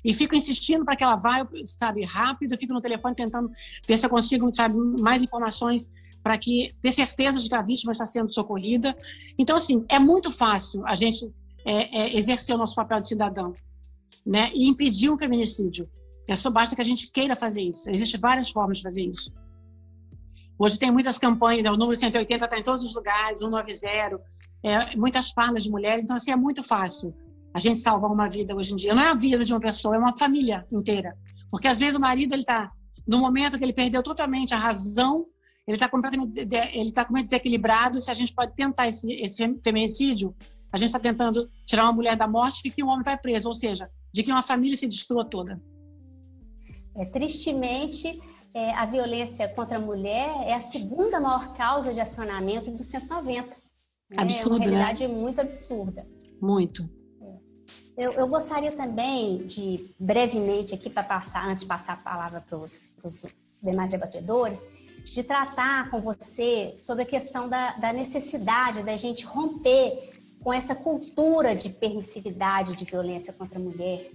E 0.04 0.14
fico 0.14 0.36
insistindo 0.36 0.84
para 0.84 0.94
que 0.94 1.02
ela 1.02 1.16
vá, 1.16 1.46
sabe, 1.78 2.04
rápido, 2.04 2.52
eu 2.52 2.58
fico 2.58 2.72
no 2.72 2.80
telefone 2.80 3.14
tentando 3.14 3.50
ver 3.88 3.98
se 3.98 4.06
eu 4.06 4.10
consigo, 4.10 4.48
sabe, 4.54 4.76
mais 4.76 5.22
informações 5.22 5.90
para 6.26 6.36
que 6.36 6.74
ter 6.82 6.90
certeza 6.90 7.38
de 7.38 7.48
que 7.48 7.54
a 7.54 7.62
vítima 7.62 7.92
está 7.92 8.04
sendo 8.04 8.34
socorrida. 8.34 8.96
Então, 9.38 9.54
assim, 9.54 9.84
é 9.88 9.96
muito 9.96 10.32
fácil 10.32 10.84
a 10.84 10.92
gente 10.96 11.32
é, 11.64 12.00
é, 12.00 12.16
exercer 12.16 12.52
o 12.52 12.58
nosso 12.58 12.74
papel 12.74 13.00
de 13.00 13.06
cidadão, 13.06 13.54
né, 14.26 14.50
e 14.52 14.66
impedir 14.66 15.08
um 15.08 15.16
feminicídio. 15.16 15.88
É 16.26 16.34
só 16.34 16.50
basta 16.50 16.74
que 16.74 16.82
a 16.82 16.84
gente 16.84 17.12
queira 17.12 17.36
fazer 17.36 17.60
isso. 17.60 17.88
Existem 17.88 18.18
várias 18.18 18.50
formas 18.50 18.78
de 18.78 18.82
fazer 18.82 19.04
isso. 19.04 19.32
Hoje 20.58 20.76
tem 20.80 20.90
muitas 20.90 21.16
campanhas, 21.16 21.62
né? 21.62 21.70
o 21.70 21.76
número 21.76 21.96
180 21.96 22.44
está 22.44 22.58
em 22.58 22.64
todos 22.64 22.84
os 22.84 22.92
lugares, 22.92 23.38
190, 23.38 24.20
é, 24.64 24.96
muitas 24.96 25.30
falas 25.30 25.62
de 25.62 25.70
mulher, 25.70 26.00
então 26.00 26.16
assim 26.16 26.32
é 26.32 26.36
muito 26.36 26.60
fácil 26.64 27.14
a 27.54 27.60
gente 27.60 27.78
salvar 27.78 28.10
uma 28.10 28.28
vida 28.28 28.52
hoje 28.52 28.72
em 28.72 28.76
dia. 28.76 28.92
Não 28.92 29.02
é 29.02 29.10
a 29.10 29.14
vida 29.14 29.44
de 29.44 29.52
uma 29.52 29.60
pessoa, 29.60 29.94
é 29.94 29.98
uma 30.00 30.18
família 30.18 30.66
inteira. 30.72 31.16
Porque 31.52 31.68
às 31.68 31.78
vezes 31.78 31.94
o 31.94 32.00
marido 32.00 32.34
ele 32.34 32.42
está 32.42 32.72
no 33.06 33.20
momento 33.20 33.56
que 33.56 33.64
ele 33.64 33.72
perdeu 33.72 34.02
totalmente 34.02 34.52
a 34.52 34.58
razão, 34.58 35.26
ele 35.66 35.76
está 35.76 35.88
completamente 35.88 36.38
ele 36.38 36.88
está 36.88 37.04
completamente 37.04 37.30
desequilibrado. 37.30 38.00
Se 38.00 38.10
a 38.10 38.14
gente 38.14 38.32
pode 38.32 38.54
tentar 38.54 38.88
esse, 38.88 39.10
esse 39.10 39.36
feminicídio, 39.62 40.34
a 40.72 40.76
gente 40.76 40.86
está 40.86 41.00
tentando 41.00 41.50
tirar 41.64 41.84
uma 41.84 41.92
mulher 41.92 42.16
da 42.16 42.28
morte 42.28 42.60
e 42.64 42.70
que 42.70 42.82
um 42.82 42.88
homem 42.88 43.02
vai 43.02 43.16
preso, 43.16 43.48
ou 43.48 43.54
seja, 43.54 43.90
de 44.12 44.22
que 44.22 44.30
uma 44.30 44.42
família 44.42 44.76
se 44.76 44.86
destrua 44.86 45.24
toda. 45.24 45.60
É, 46.94 47.04
tristemente, 47.04 48.20
é, 48.54 48.72
a 48.72 48.86
violência 48.86 49.48
contra 49.48 49.76
a 49.76 49.80
mulher 49.80 50.30
é 50.46 50.54
a 50.54 50.60
segunda 50.60 51.20
maior 51.20 51.54
causa 51.54 51.92
de 51.92 52.00
acionamento 52.00 52.70
do 52.70 52.82
190. 52.82 53.48
Né? 53.48 53.54
Absurdo, 54.16 54.54
é 54.54 54.58
uma 54.58 54.64
realidade 54.64 55.06
né? 55.06 55.14
muito 55.14 55.40
absurda. 55.40 56.06
Muito. 56.40 56.88
Eu, 57.96 58.12
eu, 58.12 58.28
gostaria 58.28 58.70
também 58.72 59.38
de, 59.46 59.90
brevemente, 59.98 60.74
aqui 60.74 60.90
para 60.90 61.02
passar, 61.02 61.48
antes 61.48 61.62
de 61.62 61.68
passar 61.68 61.94
a 61.94 61.96
palavra 61.96 62.40
para 62.42 62.58
os 62.58 62.92
demais 63.62 63.90
debatedores, 63.90 64.68
de 65.12 65.22
tratar 65.22 65.90
com 65.90 66.00
você 66.00 66.72
sobre 66.76 67.04
a 67.04 67.06
questão 67.06 67.48
da, 67.48 67.72
da 67.72 67.92
necessidade 67.92 68.82
da 68.82 68.96
gente 68.96 69.24
romper 69.24 70.12
com 70.42 70.52
essa 70.52 70.74
cultura 70.74 71.54
de 71.54 71.70
permissividade 71.70 72.76
de 72.76 72.84
violência 72.84 73.32
contra 73.32 73.58
a 73.58 73.62
mulher, 73.62 74.08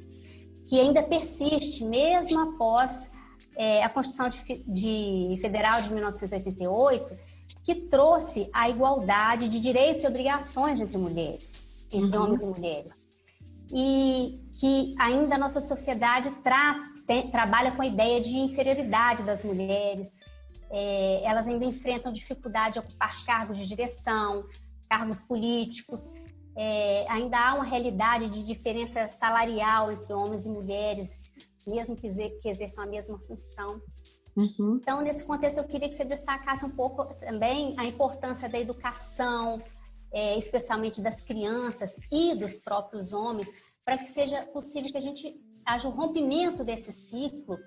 que 0.66 0.80
ainda 0.80 1.04
persiste, 1.04 1.84
mesmo 1.84 2.40
após 2.40 3.10
é, 3.56 3.84
a 3.84 3.90
Constituição 3.90 4.30
de, 4.30 4.64
de 4.68 5.42
Federal 5.42 5.82
de 5.82 5.92
1988, 5.94 7.18
que 7.64 7.76
trouxe 7.76 8.50
a 8.54 8.70
igualdade 8.70 9.48
de 9.50 9.60
direitos 9.60 10.04
e 10.04 10.08
obrigações 10.08 10.80
entre 10.80 10.98
mulheres, 10.98 11.86
entre 11.92 12.18
uhum. 12.18 12.24
homens 12.24 12.44
e 12.44 12.48
mulheres. 12.48 13.06
E 13.74 14.40
que 14.60 14.96
ainda 15.00 15.36
a 15.36 15.38
nossa 15.38 15.60
sociedade 15.60 16.32
trabalha 17.32 17.72
com 17.72 17.82
a 17.82 17.88
ideia 17.88 18.22
de 18.22 18.38
inferioridade 18.38 19.24
das 19.24 19.44
mulheres. 19.44 20.18
É, 20.72 21.22
elas 21.24 21.48
ainda 21.48 21.66
enfrentam 21.66 22.12
dificuldade 22.12 22.74
de 22.74 22.80
ocupar 22.80 23.26
cargos 23.26 23.58
de 23.58 23.66
direção, 23.66 24.46
cargos 24.90 25.20
políticos, 25.20 26.08
é, 26.56 27.06
ainda 27.10 27.38
há 27.38 27.56
uma 27.56 27.64
realidade 27.64 28.30
de 28.30 28.44
diferença 28.44 29.08
salarial 29.08 29.92
entre 29.92 30.14
homens 30.14 30.46
e 30.46 30.50
mulheres, 30.50 31.32
mesmo 31.66 31.96
que, 31.96 32.10
que 32.42 32.50
exerçam 32.50 32.84
a 32.84 32.88
mesma 32.88 33.18
função. 33.20 33.82
Uhum. 34.36 34.80
Então, 34.82 35.02
nesse 35.02 35.24
contexto, 35.24 35.58
eu 35.58 35.64
queria 35.66 35.90
que 35.90 35.96
você 35.96 36.06
destacasse 36.06 36.66
um 36.66 36.70
pouco 36.70 37.06
também 37.16 37.74
a 37.78 37.86
importância 37.86 38.50
da 38.50 38.60
educação, 38.60 39.62
é, 40.12 40.38
especialmente 40.38 41.02
das 41.02 41.22
crianças 41.22 41.98
e 42.12 42.36
dos 42.36 42.58
próprios 42.58 43.14
homens, 43.14 43.48
para 43.84 43.98
que 43.98 44.06
seja 44.06 44.46
possível 44.48 44.92
que 44.92 44.98
a 44.98 45.02
gente 45.02 45.40
haja 45.66 45.88
um 45.88 45.92
rompimento 45.92 46.64
desse 46.64 46.92
ciclo 46.92 47.58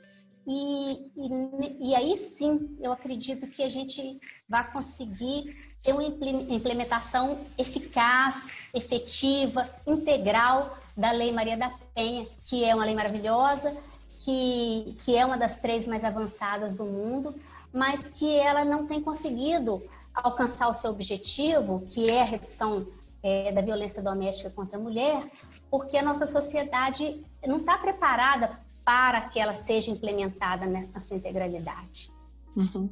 e, 0.47 1.11
e, 1.16 1.90
e, 1.90 1.95
aí 1.95 2.16
sim, 2.16 2.76
eu 2.80 2.92
acredito 2.92 3.47
que 3.47 3.62
a 3.62 3.68
gente 3.68 4.20
vai 4.49 4.70
conseguir 4.70 5.57
ter 5.82 5.92
uma 5.92 6.05
implementação 6.05 7.38
eficaz, 7.57 8.53
efetiva, 8.74 9.68
integral 9.86 10.76
da 10.97 11.11
Lei 11.12 11.32
Maria 11.32 11.57
da 11.57 11.72
Penha, 11.95 12.26
que 12.45 12.64
é 12.64 12.74
uma 12.74 12.84
lei 12.84 12.95
maravilhosa, 12.95 13.74
que, 14.20 14.97
que 15.03 15.16
é 15.16 15.24
uma 15.24 15.36
das 15.36 15.57
três 15.57 15.86
mais 15.86 16.05
avançadas 16.05 16.76
do 16.76 16.84
mundo, 16.84 17.34
mas 17.72 18.11
que 18.11 18.36
ela 18.36 18.64
não 18.64 18.86
tem 18.86 19.01
conseguido 19.01 19.82
alcançar 20.14 20.68
o 20.68 20.74
seu 20.74 20.90
objetivo, 20.90 21.84
que 21.88 22.09
é 22.09 22.22
a 22.22 22.24
redução 22.24 22.86
é, 23.22 23.51
da 23.51 23.62
violência 23.62 24.03
doméstica 24.03 24.51
contra 24.51 24.78
a 24.78 24.80
mulher, 24.80 25.22
porque 25.70 25.97
a 25.97 26.03
nossa 26.03 26.26
sociedade 26.26 27.24
não 27.47 27.57
está 27.57 27.78
preparada 27.78 28.51
para 28.85 29.22
que 29.22 29.39
ela 29.39 29.55
seja 29.55 29.91
implementada 29.91 30.66
na 30.66 31.01
sua 31.01 31.16
integralidade. 31.16 32.11
Uhum. 32.57 32.91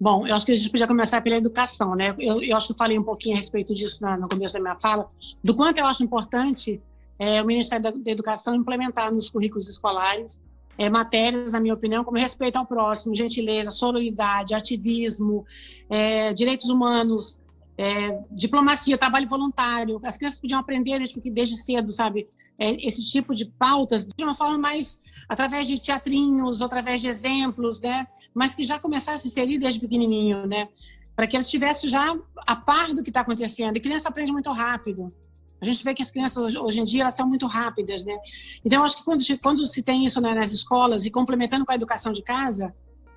Bom, 0.00 0.26
eu 0.26 0.34
acho 0.34 0.44
que 0.44 0.52
a 0.52 0.54
gente 0.54 0.70
podia 0.70 0.86
começar 0.86 1.20
pela 1.20 1.36
educação, 1.36 1.94
né? 1.94 2.14
Eu, 2.18 2.42
eu 2.42 2.56
acho 2.56 2.66
que 2.66 2.72
eu 2.72 2.76
falei 2.76 2.98
um 2.98 3.02
pouquinho 3.02 3.36
a 3.36 3.38
respeito 3.38 3.74
disso 3.74 4.02
na, 4.02 4.16
no 4.16 4.28
começo 4.28 4.54
da 4.54 4.60
minha 4.60 4.76
fala, 4.80 5.08
do 5.42 5.54
quanto 5.54 5.78
eu 5.78 5.86
acho 5.86 6.02
importante 6.02 6.82
é, 7.18 7.40
o 7.40 7.46
Ministério 7.46 7.82
da, 7.82 7.90
da, 7.90 8.10
Educação 8.10 8.54
implementar 8.54 9.12
nos 9.12 9.30
currículos 9.30 9.68
escolares 9.68 10.40
é, 10.76 10.90
matérias, 10.90 11.52
na 11.52 11.60
minha 11.60 11.74
opinião, 11.74 12.04
como 12.04 12.18
respeito 12.18 12.56
ao 12.56 12.66
próximo, 12.66 13.14
gentileza, 13.14 13.70
sororidade, 13.70 14.54
ativismo, 14.54 15.46
é, 15.88 16.32
direitos 16.32 16.68
humanos, 16.68 17.40
é, 17.78 18.18
diplomacia, 18.32 18.98
trabalho 18.98 19.28
voluntário. 19.28 20.00
As 20.02 20.16
crianças 20.16 20.40
podiam 20.40 20.58
aprender 20.58 20.98
desde, 20.98 21.30
desde 21.30 21.56
cedo, 21.56 21.92
sabe? 21.92 22.28
É, 22.58 22.70
esse 22.86 23.04
tipo 23.04 23.34
de 23.34 23.46
pautas 23.46 24.06
de 24.06 24.24
uma 24.24 24.34
forma 24.34 24.56
mais 24.56 25.00
através 25.28 25.66
de 25.66 25.78
teatrinhos, 25.80 26.62
através 26.62 27.00
de 27.00 27.08
exemplos, 27.08 27.80
né? 27.80 28.06
Mas 28.32 28.54
que 28.54 28.62
já 28.62 28.78
começasse 28.78 29.26
a 29.26 29.28
inserir 29.28 29.58
desde 29.58 29.80
pequenininho, 29.80 30.46
né? 30.46 30.68
Para 31.16 31.26
que 31.26 31.36
eles 31.36 31.46
estivessem 31.46 31.90
já 31.90 32.16
a 32.46 32.56
par 32.56 32.94
do 32.94 33.02
que 33.02 33.10
está 33.10 33.20
acontecendo. 33.20 33.76
E 33.76 33.80
criança 33.80 34.08
aprende 34.08 34.32
muito 34.32 34.50
rápido. 34.52 35.12
A 35.60 35.64
gente 35.64 35.82
vê 35.82 35.94
que 35.94 36.02
as 36.02 36.10
crianças 36.10 36.36
hoje, 36.36 36.58
hoje, 36.58 36.80
em 36.80 36.84
dia 36.84 37.02
elas 37.02 37.14
são 37.14 37.26
muito 37.26 37.46
rápidas, 37.46 38.04
né? 38.04 38.16
Então 38.64 38.80
eu 38.80 38.84
acho 38.84 38.96
que 38.96 39.04
quando, 39.04 39.24
quando 39.40 39.66
se 39.66 39.82
tem 39.82 40.04
isso 40.04 40.20
né, 40.20 40.34
nas 40.34 40.52
escolas 40.52 41.04
e 41.04 41.10
complementando 41.10 41.64
com 41.64 41.72
a 41.72 41.74
educação 41.74 42.12
de 42.12 42.22
casa, 42.22 42.74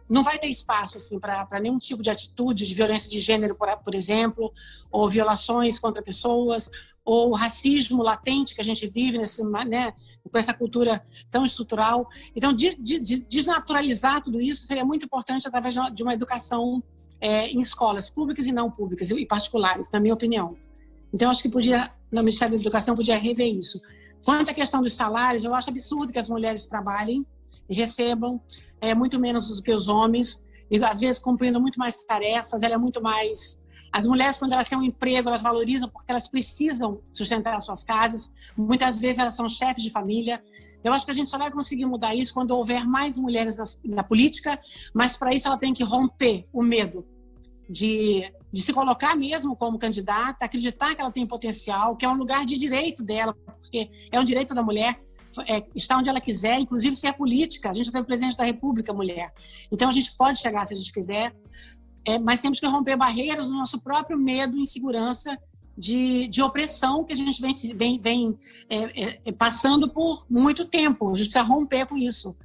não 0.10 0.24
vai 0.24 0.38
ter 0.40 0.48
espaço 0.48 0.98
assim 0.98 1.20
para 1.20 1.60
nenhum 1.60 1.78
tipo 1.78 2.02
de 2.02 2.10
atitude 2.10 2.66
de 2.66 2.74
violência 2.74 3.10
de 3.10 3.20
gênero, 3.20 3.56
por, 3.56 3.76
por 3.78 3.94
exemplo, 3.94 4.52
ou 4.92 5.10
violações 5.10 5.80
contra 5.80 6.02
pessoas, 6.02 6.70
ou 7.04 7.34
racismo 7.34 8.04
latente 8.04 8.54
que 8.54 8.60
a 8.60 8.64
gente 8.64 8.86
vive 8.88 9.18
nesse, 9.18 9.42
né, 9.44 9.94
com 10.30 10.38
essa 10.38 10.54
cultura 10.54 11.02
tão 11.32 11.46
estrutural. 11.46 12.08
Então, 12.36 12.52
de, 12.52 12.76
de, 12.76 13.00
de 13.00 13.20
desnaturalizar 13.20 14.22
tudo 14.22 14.42
isso 14.42 14.64
seria 14.64 14.84
muito 14.84 15.06
importante 15.06 15.48
através 15.48 15.74
de 15.94 16.04
uma 16.04 16.14
educação 16.14 16.84
é, 17.22 17.48
em 17.48 17.60
escolas 17.60 18.10
públicas 18.10 18.46
e 18.46 18.52
não 18.52 18.70
públicas 18.70 19.10
e 19.10 19.26
particulares, 19.26 19.90
na 19.90 20.00
minha 20.00 20.14
opinião. 20.14 20.54
Então, 21.14 21.32
acho 21.32 21.42
que 21.42 21.50
podia, 21.50 21.90
no 22.12 22.20
Ministério 22.20 22.56
da 22.56 22.62
Educação, 22.62 22.96
podia 22.96 23.18
rever 23.18 23.56
isso. 23.56 23.82
Quanto 24.26 24.52
à 24.52 24.54
questão 24.54 24.82
dos 24.82 24.94
salários, 24.94 25.46
eu 25.46 25.56
acho 25.56 25.70
absurdo 25.70 26.12
que 26.12 26.20
as 26.20 26.28
mulheres 26.28 26.68
trabalhem 26.68 27.26
recebam 27.74 28.42
é, 28.82 28.94
muito 28.94 29.20
menos 29.20 29.56
do 29.56 29.64
que 29.64 29.72
os 29.72 29.88
homens, 29.88 30.42
e 30.70 30.78
às 30.84 31.00
vezes 31.00 31.20
cumprindo 31.20 31.60
muito 31.60 31.80
mais 31.80 31.98
tarefas, 32.04 32.62
ela 32.62 32.76
é 32.76 32.78
muito 32.78 33.02
mais. 33.02 33.62
As 33.92 34.06
mulheres, 34.06 34.38
quando 34.38 34.54
elas 34.54 34.68
têm 34.68 34.78
um 34.78 34.84
emprego, 34.84 35.30
elas 35.30 35.42
valorizam 35.42 35.90
porque 35.90 36.12
elas 36.12 36.28
precisam 36.28 37.02
sustentar 37.14 37.56
as 37.56 37.66
suas 37.66 37.84
casas. 37.84 38.30
Muitas 38.56 39.00
vezes 39.00 39.18
elas 39.18 39.34
são 39.34 39.48
chefes 39.48 39.84
de 39.84 39.90
família. 39.90 40.44
Eu 40.84 40.94
acho 40.94 41.06
que 41.06 41.12
a 41.12 41.14
gente 41.14 41.30
só 41.30 41.38
vai 41.38 41.50
conseguir 41.50 41.86
mudar 41.86 42.14
isso 42.14 42.34
quando 42.34 42.52
houver 42.52 42.86
mais 42.86 43.18
mulheres 43.18 43.58
na, 43.58 43.64
na 43.86 44.04
política, 44.04 44.60
mas 44.94 45.16
para 45.16 45.34
isso 45.34 45.48
ela 45.48 45.58
tem 45.58 45.74
que 45.74 45.84
romper 45.84 46.46
o 46.52 46.62
medo 46.62 47.06
de, 47.70 48.32
de 48.52 48.62
se 48.62 48.74
colocar 48.74 49.16
mesmo 49.16 49.56
como 49.56 49.78
candidata, 49.78 50.46
acreditar 50.46 50.96
que 50.96 51.02
ela 51.02 51.12
tem 51.12 51.26
potencial, 51.26 51.96
que 51.96 52.06
é 52.06 52.10
um 52.10 52.16
lugar 52.16 52.46
de 52.46 52.58
direito 52.58 53.04
dela, 53.04 53.36
porque 53.60 53.90
é 54.12 54.20
um 54.20 54.24
direito 54.24 54.54
da 54.54 54.62
mulher 54.62 55.02
é, 55.42 55.64
onde 55.96 56.10
ela 56.10 56.22
quiser, 56.22 56.60
inclusive 56.60 56.96
se 56.96 57.08
é 57.08 57.12
política. 57.12 57.70
A 57.70 57.74
gente 57.74 57.92
tem 57.92 58.02
o 58.02 58.06
presidente 58.06 58.38
da 58.38 58.44
República 58.44 58.94
mulher. 58.94 59.34
Então 59.72 59.90
a 59.90 59.92
gente 59.92 60.16
pode 60.16 60.40
chegar 60.40 60.66
se 60.66 60.74
a 60.74 60.78
gente 60.78 60.92
quiser, 60.92 61.36
é, 62.06 62.18
mas 62.18 62.42
temos 62.42 62.60
que 62.60 62.66
romper 62.66 62.96
barreiras 62.96 63.50
no 63.50 63.58
nosso 63.58 63.80
próprio 63.80 64.18
medo 64.18 64.58
e 64.58 64.62
insegurança 64.62 65.38
de, 65.78 66.28
de 66.28 66.42
opressão 66.42 67.04
que 67.04 67.14
a 67.14 67.16
gente 67.16 67.40
vem, 67.42 67.54
vem, 67.76 68.00
vem 68.00 68.38
é, 68.70 69.04
é, 69.04 69.22
é, 69.26 69.32
passando 69.32 69.90
por 69.90 70.26
muito 70.30 70.66
tempo. 70.66 71.12
A 71.12 71.18
gente 71.18 71.30
precisa 71.30 71.44
romper 71.44 71.86
com 71.86 71.96
isso. 71.96 72.36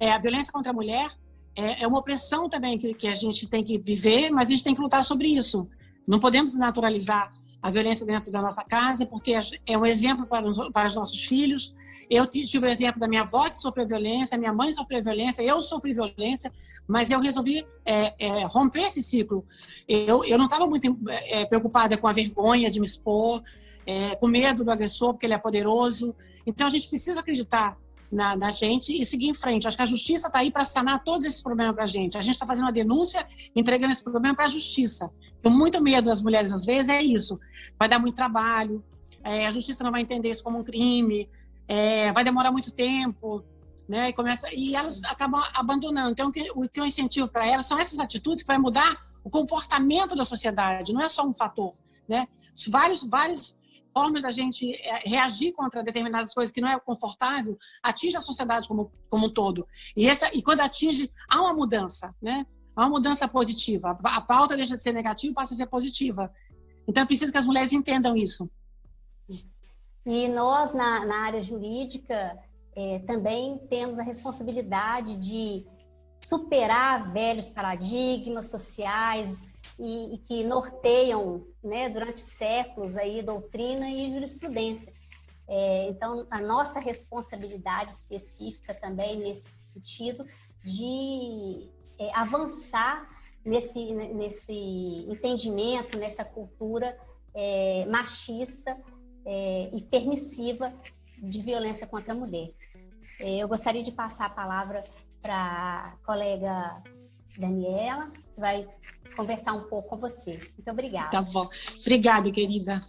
A 0.00 0.18
violência 0.18 0.52
contra 0.52 0.70
a 0.70 0.74
mulher 0.74 1.10
é, 1.56 1.86
uma 1.86 1.98
opressão 1.98 2.48
também 2.48 2.76
que, 2.76 2.94
que 2.94 3.06
a 3.06 3.14
gente 3.14 3.46
tem 3.46 3.62
que 3.62 3.78
viver, 3.78 4.30
mas 4.30 4.48
a 4.48 4.50
gente 4.50 4.64
tem 4.64 4.74
que 4.74 4.80
lutar 4.80 5.04
sobre 5.04 5.28
isso. 5.28 5.68
Não 6.06 6.18
podemos 6.18 6.54
naturalizar 6.54 7.32
a 7.62 7.70
violência 7.70 8.04
dentro 8.04 8.30
da 8.30 8.42
nossa 8.42 8.64
casa, 8.64 9.06
porque 9.06 9.34
é 9.64 9.78
um 9.78 9.86
exemplo 9.86 10.26
para 10.26 10.46
os, 10.46 10.68
para 10.70 10.86
os 10.86 10.94
nossos 10.94 11.24
filhos. 11.24 11.74
Eu 12.10 12.26
tive 12.26 12.66
o 12.66 12.68
exemplo 12.68 13.00
da 13.00 13.08
minha 13.08 13.22
avó 13.22 13.48
que 13.48 13.58
sofreu 13.58 13.86
violência, 13.86 14.36
minha 14.36 14.52
mãe 14.52 14.72
sofreu 14.72 15.02
violência, 15.02 15.42
eu 15.42 15.62
sofri 15.62 15.94
violência, 15.94 16.52
mas 16.86 17.10
eu 17.10 17.20
resolvi 17.20 17.66
é, 17.84 18.14
é, 18.18 18.44
romper 18.44 18.82
esse 18.82 19.02
ciclo. 19.02 19.44
Eu, 19.88 20.24
eu 20.24 20.38
não 20.38 20.44
estava 20.44 20.66
muito 20.66 20.96
é, 21.08 21.44
preocupada 21.44 21.96
com 21.96 22.06
a 22.06 22.12
vergonha 22.12 22.70
de 22.70 22.80
me 22.80 22.86
expor, 22.86 23.42
é, 23.86 24.16
com 24.16 24.26
medo 24.26 24.64
do 24.64 24.70
agressor, 24.70 25.12
porque 25.12 25.26
ele 25.26 25.34
é 25.34 25.38
poderoso. 25.38 26.14
Então 26.46 26.66
a 26.66 26.70
gente 26.70 26.88
precisa 26.88 27.20
acreditar 27.20 27.78
na, 28.10 28.36
na, 28.36 28.50
gente 28.50 28.92
e 28.92 29.04
seguir 29.04 29.28
em 29.28 29.34
frente. 29.34 29.66
Acho 29.66 29.76
que 29.76 29.82
a 29.82 29.86
justiça 29.86 30.28
está 30.28 30.38
aí 30.38 30.50
para 30.50 30.64
sanar 30.64 31.02
todos 31.02 31.26
esses 31.26 31.42
problemas 31.42 31.74
para 31.74 31.84
a 31.84 31.88
gente. 31.88 32.16
A 32.16 32.22
gente 32.22 32.34
está 32.34 32.46
fazendo 32.46 32.64
uma 32.64 32.72
denúncia, 32.72 33.26
entregando 33.56 33.92
esse 33.92 34.02
problema 34.02 34.34
para 34.34 34.44
a 34.44 34.48
justiça. 34.48 35.10
Eu 35.42 35.50
muito 35.50 35.82
medo 35.82 36.06
das 36.08 36.22
mulheres, 36.22 36.52
às 36.52 36.64
vezes, 36.64 36.88
é 36.88 37.02
isso. 37.02 37.40
Vai 37.78 37.88
dar 37.88 37.98
muito 37.98 38.14
trabalho, 38.14 38.82
é, 39.24 39.46
a 39.46 39.50
justiça 39.50 39.82
não 39.82 39.90
vai 39.90 40.02
entender 40.02 40.30
isso 40.30 40.44
como 40.44 40.58
um 40.58 40.64
crime, 40.64 41.28
é, 41.68 42.12
vai 42.12 42.24
demorar 42.24 42.52
muito 42.52 42.72
tempo, 42.72 43.44
né? 43.88 44.08
E, 44.08 44.12
começa, 44.12 44.48
e 44.54 44.74
elas 44.74 45.02
acabam 45.04 45.42
abandonando. 45.54 46.10
Então, 46.10 46.28
o 46.28 46.32
que, 46.32 46.50
o 46.54 46.68
que 46.68 46.80
eu 46.80 46.86
incentivo 46.86 47.28
para 47.28 47.46
elas 47.46 47.66
são 47.66 47.78
essas 47.78 47.98
atitudes 48.00 48.42
que 48.42 48.48
vai 48.48 48.58
mudar 48.58 48.94
o 49.22 49.30
comportamento 49.30 50.14
da 50.14 50.24
sociedade, 50.24 50.92
não 50.92 51.00
é 51.00 51.08
só 51.08 51.26
um 51.26 51.34
fator, 51.34 51.74
né? 52.06 52.28
Vários, 52.68 53.02
vários 53.02 53.56
formas 53.92 54.22
da 54.22 54.30
gente 54.30 54.74
é, 54.74 55.08
reagir 55.08 55.52
contra 55.52 55.82
determinadas 55.82 56.34
coisas 56.34 56.52
que 56.52 56.60
não 56.60 56.68
é 56.68 56.78
confortável 56.78 57.56
atinge 57.82 58.16
a 58.16 58.20
sociedade 58.20 58.66
como, 58.68 58.92
como 59.08 59.26
um 59.26 59.30
todo. 59.30 59.66
E, 59.96 60.06
essa, 60.06 60.28
e 60.34 60.42
quando 60.42 60.60
atinge, 60.60 61.10
há 61.28 61.40
uma 61.40 61.54
mudança, 61.54 62.14
né? 62.20 62.44
Há 62.76 62.82
uma 62.82 62.90
mudança 62.90 63.28
positiva. 63.28 63.96
A 64.02 64.20
pauta 64.20 64.56
deixa 64.56 64.76
de 64.76 64.82
ser 64.82 64.92
negativa 64.92 65.30
e 65.30 65.34
passa 65.34 65.54
a 65.54 65.56
ser 65.56 65.66
positiva. 65.66 66.30
Então, 66.88 67.04
é 67.04 67.06
preciso 67.06 67.30
que 67.30 67.38
as 67.38 67.46
mulheres 67.46 67.72
entendam 67.72 68.16
isso. 68.16 68.50
E 70.06 70.28
nós, 70.28 70.72
na, 70.74 71.06
na 71.06 71.16
área 71.24 71.42
jurídica, 71.42 72.38
é, 72.76 72.98
também 73.00 73.58
temos 73.70 73.98
a 73.98 74.02
responsabilidade 74.02 75.16
de 75.16 75.66
superar 76.20 77.12
velhos 77.12 77.50
paradigmas 77.50 78.50
sociais, 78.50 79.52
e, 79.78 80.14
e 80.14 80.18
que 80.18 80.44
norteiam 80.44 81.46
né, 81.62 81.88
durante 81.88 82.20
séculos 82.20 82.96
aí 82.96 83.22
doutrina 83.22 83.88
e 83.90 84.12
jurisprudência. 84.12 84.92
É, 85.46 85.88
então, 85.88 86.26
a 86.30 86.40
nossa 86.40 86.80
responsabilidade 86.80 87.92
específica 87.92 88.72
também 88.74 89.16
nesse 89.16 89.72
sentido 89.72 90.24
de 90.64 91.68
é, 91.98 92.14
avançar 92.14 93.06
nesse, 93.44 93.92
nesse 93.92 95.06
entendimento, 95.08 95.98
nessa 95.98 96.24
cultura 96.24 96.98
é, 97.34 97.84
machista 97.86 98.76
é, 99.24 99.70
e 99.72 99.80
permissiva 99.82 100.72
de 101.18 101.40
violência 101.40 101.86
contra 101.86 102.12
a 102.12 102.16
mulher. 102.16 102.50
É, 103.20 103.38
eu 103.38 103.48
gostaria 103.48 103.82
de 103.82 103.92
passar 103.92 104.26
a 104.26 104.30
palavra 104.30 104.82
para 105.22 105.34
a 105.34 105.92
colega 106.04 106.82
Daniela, 107.38 108.08
que 108.34 108.40
vai 108.40 108.66
conversar 109.16 109.52
um 109.52 109.64
pouco 109.64 109.90
com 109.90 109.96
você. 109.96 110.32
Muito 110.32 110.70
obrigada. 110.70 111.10
Tá 111.10 111.22
bom. 111.22 111.48
Obrigada, 111.80 112.30
querida. 112.30 112.80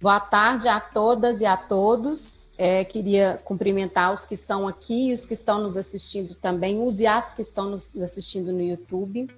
Boa 0.00 0.20
tarde 0.20 0.68
a 0.68 0.78
todas 0.78 1.40
e 1.40 1.46
a 1.46 1.56
todos. 1.56 2.46
É, 2.56 2.84
queria 2.84 3.40
cumprimentar 3.44 4.12
os 4.12 4.24
que 4.24 4.34
estão 4.34 4.66
aqui 4.66 5.10
e 5.10 5.12
os 5.12 5.26
que 5.26 5.34
estão 5.34 5.60
nos 5.60 5.76
assistindo 5.76 6.34
também, 6.34 6.84
os 6.84 7.00
e 7.00 7.06
as 7.06 7.32
que 7.32 7.42
estão 7.42 7.70
nos 7.70 7.96
assistindo 7.96 8.52
no 8.52 8.62
YouTube. 8.62 9.28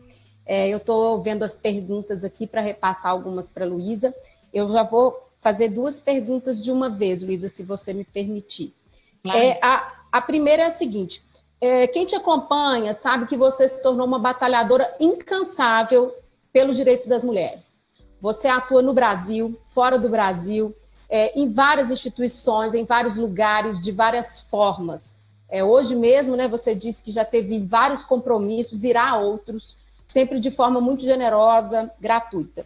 É, 0.45 0.69
eu 0.69 0.79
estou 0.79 1.23
vendo 1.23 1.45
as 1.45 1.57
perguntas 1.57 2.25
aqui 2.25 2.47
para 2.47 2.61
repassar 2.61 3.11
algumas 3.11 3.51
para 3.51 3.65
a 3.65 3.69
Luísa. 3.69 4.15
Eu 4.53 4.67
já 4.69 4.83
vou 4.83 5.30
fazer 5.41 5.71
duas 5.71 5.99
perguntas 5.99 6.63
de 6.63 6.71
uma 6.71 6.89
vez, 6.89 7.23
Luísa, 7.23 7.49
se 7.49 7.63
você 7.65 7.93
me 7.93 8.05
permitir. 8.05 8.75
Claro. 9.23 9.39
É, 9.39 9.59
a, 9.63 9.93
a 10.13 10.21
primeira 10.21 10.63
é 10.63 10.67
a 10.67 10.71
seguinte: 10.71 11.25
é, 11.61 11.87
quem 11.87 12.05
te 12.05 12.15
acompanha 12.15 12.93
sabe 12.93 13.27
que 13.27 13.37
você 13.37 13.67
se 13.67 13.83
tornou 13.83 14.07
uma 14.07 14.19
batalhadora 14.19 14.95
incansável 15.01 16.15
pelos 16.53 16.77
direitos 16.77 17.07
das 17.07 17.25
mulheres. 17.25 17.81
Você 18.21 18.49
atua 18.49 18.83
no 18.83 18.93
Brasil, 18.93 19.59
fora 19.67 19.99
do 19.99 20.09
Brasil, 20.09 20.77
é, 21.09 21.39
em 21.39 21.51
várias 21.51 21.91
instituições, 21.91 22.75
em 22.75 22.85
vários 22.85 23.17
lugares, 23.17 23.81
de 23.81 23.91
várias 23.91 24.43
formas. 24.43 25.21
É, 25.51 25.65
hoje 25.65 25.97
mesmo, 25.97 26.37
né, 26.37 26.47
você 26.47 26.75
disse 26.75 27.03
que 27.03 27.11
já 27.11 27.25
teve 27.25 27.61
vários 27.65 28.05
compromissos, 28.05 28.85
irá 28.85 29.11
a 29.11 29.19
outros, 29.19 29.77
sempre 30.07 30.39
de 30.39 30.51
forma 30.51 30.81
muito 30.81 31.03
generosa, 31.03 31.91
gratuita. 31.99 32.65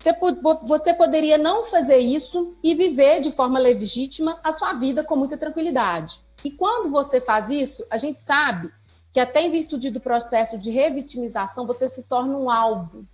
Você, 0.00 0.16
você 0.62 0.94
poderia 0.94 1.36
não 1.36 1.62
fazer 1.62 1.98
isso 1.98 2.54
e 2.62 2.74
viver 2.74 3.20
de 3.20 3.30
forma 3.30 3.58
legítima 3.58 4.40
a 4.42 4.50
sua 4.50 4.72
vida 4.72 5.04
com 5.04 5.14
muita 5.14 5.36
tranquilidade. 5.36 6.20
E 6.42 6.50
quando 6.50 6.90
você 6.90 7.20
faz 7.20 7.50
isso, 7.50 7.84
a 7.90 7.98
gente 7.98 8.18
sabe 8.18 8.72
que 9.12 9.20
até 9.20 9.42
em 9.42 9.50
virtude 9.50 9.90
do 9.90 10.00
processo 10.00 10.56
de 10.56 10.70
revitimização, 10.70 11.66
você 11.66 11.86
se 11.86 12.04
torna 12.04 12.34
um 12.38 12.50
alvo. 12.50 13.04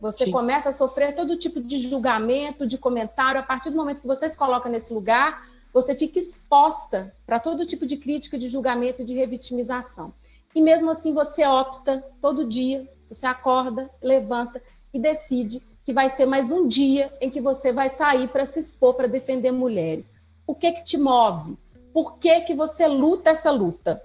Você 0.00 0.24
Sim. 0.24 0.32
começa 0.32 0.70
a 0.70 0.72
sofrer 0.72 1.14
todo 1.14 1.38
tipo 1.38 1.60
de 1.60 1.78
julgamento, 1.78 2.66
de 2.66 2.76
comentário. 2.76 3.40
A 3.40 3.44
partir 3.44 3.70
do 3.70 3.76
momento 3.76 4.00
que 4.00 4.06
você 4.06 4.28
se 4.28 4.36
coloca 4.36 4.68
nesse 4.68 4.92
lugar, 4.92 5.48
você 5.72 5.94
fica 5.94 6.18
exposta 6.18 7.14
para 7.24 7.38
todo 7.38 7.66
tipo 7.66 7.86
de 7.86 7.98
crítica, 7.98 8.36
de 8.36 8.48
julgamento 8.48 9.02
e 9.02 9.04
de 9.04 9.14
revitimização. 9.14 10.12
E 10.54 10.60
mesmo 10.60 10.90
assim, 10.90 11.14
você 11.14 11.46
opta 11.46 12.04
todo 12.20 12.46
dia, 12.46 12.90
você 13.08 13.26
acorda, 13.26 13.88
levanta 14.02 14.60
e 14.92 14.98
decide 14.98 15.62
que 15.86 15.92
vai 15.92 16.10
ser 16.10 16.26
mais 16.26 16.50
um 16.50 16.68
dia 16.68 17.10
em 17.20 17.30
que 17.30 17.40
você 17.40 17.72
vai 17.72 17.88
sair 17.88 18.28
para 18.28 18.44
se 18.44 18.58
expor, 18.58 18.94
para 18.94 19.06
defender 19.06 19.52
mulheres. 19.52 20.14
O 20.46 20.54
que 20.54 20.72
que 20.72 20.84
te 20.84 20.98
move? 20.98 21.56
por 21.96 22.18
que, 22.18 22.42
que 22.42 22.54
você 22.54 22.86
luta 22.86 23.30
essa 23.30 23.50
luta? 23.50 24.02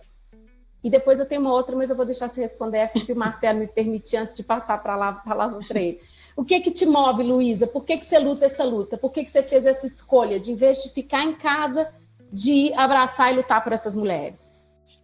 E 0.82 0.90
depois 0.90 1.20
eu 1.20 1.26
tenho 1.26 1.42
uma 1.42 1.52
outra, 1.52 1.76
mas 1.76 1.90
eu 1.90 1.96
vou 1.96 2.06
deixar 2.06 2.30
você 2.30 2.40
responder 2.40 2.78
essa, 2.78 2.98
se 2.98 3.12
o 3.12 3.18
Marcelo 3.18 3.60
me 3.60 3.68
permitir, 3.68 4.16
antes 4.16 4.34
de 4.34 4.44
passar 4.44 4.82
para 4.82 4.96
lá 4.96 5.10
a 5.10 5.14
palavra 5.16 5.60
para 5.68 5.82
ele. 5.82 6.00
O 6.34 6.46
que 6.46 6.62
que 6.62 6.72
te 6.72 6.86
move, 6.86 7.22
Luísa? 7.22 7.68
Por 7.68 7.84
que, 7.84 7.98
que 7.98 8.06
você 8.06 8.18
luta 8.18 8.46
essa 8.46 8.64
luta? 8.64 8.98
Por 8.98 9.12
que, 9.12 9.26
que 9.26 9.30
você 9.30 9.44
fez 9.44 9.66
essa 9.66 9.86
escolha 9.86 10.40
de, 10.40 10.54
em 10.54 10.56
vez 10.56 10.82
de 10.82 10.88
ficar 10.88 11.26
em 11.26 11.34
casa, 11.34 11.94
de 12.32 12.72
abraçar 12.76 13.34
e 13.34 13.36
lutar 13.36 13.62
por 13.62 13.74
essas 13.74 13.94
mulheres? 13.94 14.54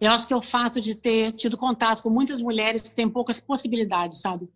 Eu 0.00 0.10
acho 0.12 0.26
que 0.26 0.32
é 0.32 0.36
o 0.36 0.40
fato 0.40 0.80
de 0.80 0.94
ter 0.94 1.32
tido 1.32 1.58
contato 1.58 2.02
com 2.02 2.08
muitas 2.08 2.40
mulheres 2.40 2.80
que 2.80 2.94
têm 2.96 3.06
poucas 3.06 3.38
possibilidades, 3.38 4.22
sabe? 4.22 4.48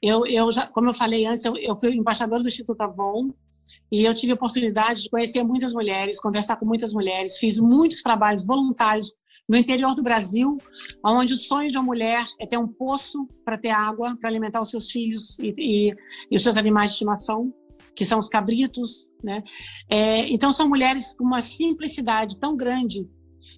Eu, 0.00 0.26
eu 0.26 0.50
já, 0.52 0.66
como 0.66 0.88
eu 0.88 0.94
falei 0.94 1.26
antes, 1.26 1.44
eu, 1.44 1.56
eu 1.56 1.76
fui 1.76 1.94
embaixadora 1.94 2.42
do 2.42 2.48
Instituto 2.48 2.80
Avon, 2.82 3.32
e 3.90 4.04
eu 4.04 4.14
tive 4.14 4.32
a 4.32 4.34
oportunidade 4.34 5.02
de 5.02 5.10
conhecer 5.10 5.42
muitas 5.42 5.72
mulheres, 5.72 6.20
conversar 6.20 6.56
com 6.56 6.66
muitas 6.66 6.92
mulheres, 6.92 7.38
fiz 7.38 7.58
muitos 7.58 8.02
trabalhos 8.02 8.44
voluntários 8.44 9.14
no 9.48 9.56
interior 9.56 9.94
do 9.94 10.02
Brasil, 10.02 10.58
onde 11.02 11.32
o 11.32 11.38
sonho 11.38 11.68
de 11.68 11.78
uma 11.78 11.84
mulher 11.84 12.24
é 12.38 12.46
ter 12.46 12.58
um 12.58 12.68
poço 12.68 13.26
para 13.44 13.56
ter 13.56 13.70
água, 13.70 14.14
para 14.20 14.28
alimentar 14.28 14.60
os 14.60 14.68
seus 14.68 14.90
filhos 14.90 15.38
e, 15.38 15.54
e, 15.56 15.96
e, 16.30 16.36
os 16.36 16.42
seus 16.42 16.58
animais 16.58 16.90
de 16.90 16.94
estimação, 16.94 17.52
que 17.96 18.04
são 18.04 18.18
os 18.18 18.28
cabritos. 18.28 19.10
Né? 19.24 19.42
É, 19.88 20.28
então, 20.28 20.52
são 20.52 20.68
mulheres 20.68 21.14
com 21.14 21.24
uma 21.24 21.40
simplicidade 21.40 22.38
tão 22.38 22.54
grande. 22.54 23.08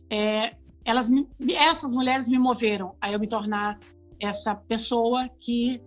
É, 0.09 0.55
elas, 0.84 1.11
essas 1.57 1.93
mulheres 1.93 2.28
me 2.28 2.38
moveram 2.38 2.95
a 3.01 3.11
eu 3.11 3.18
me 3.18 3.26
tornar 3.26 3.78
essa 4.20 4.55
pessoa 4.55 5.28
que 5.41 5.82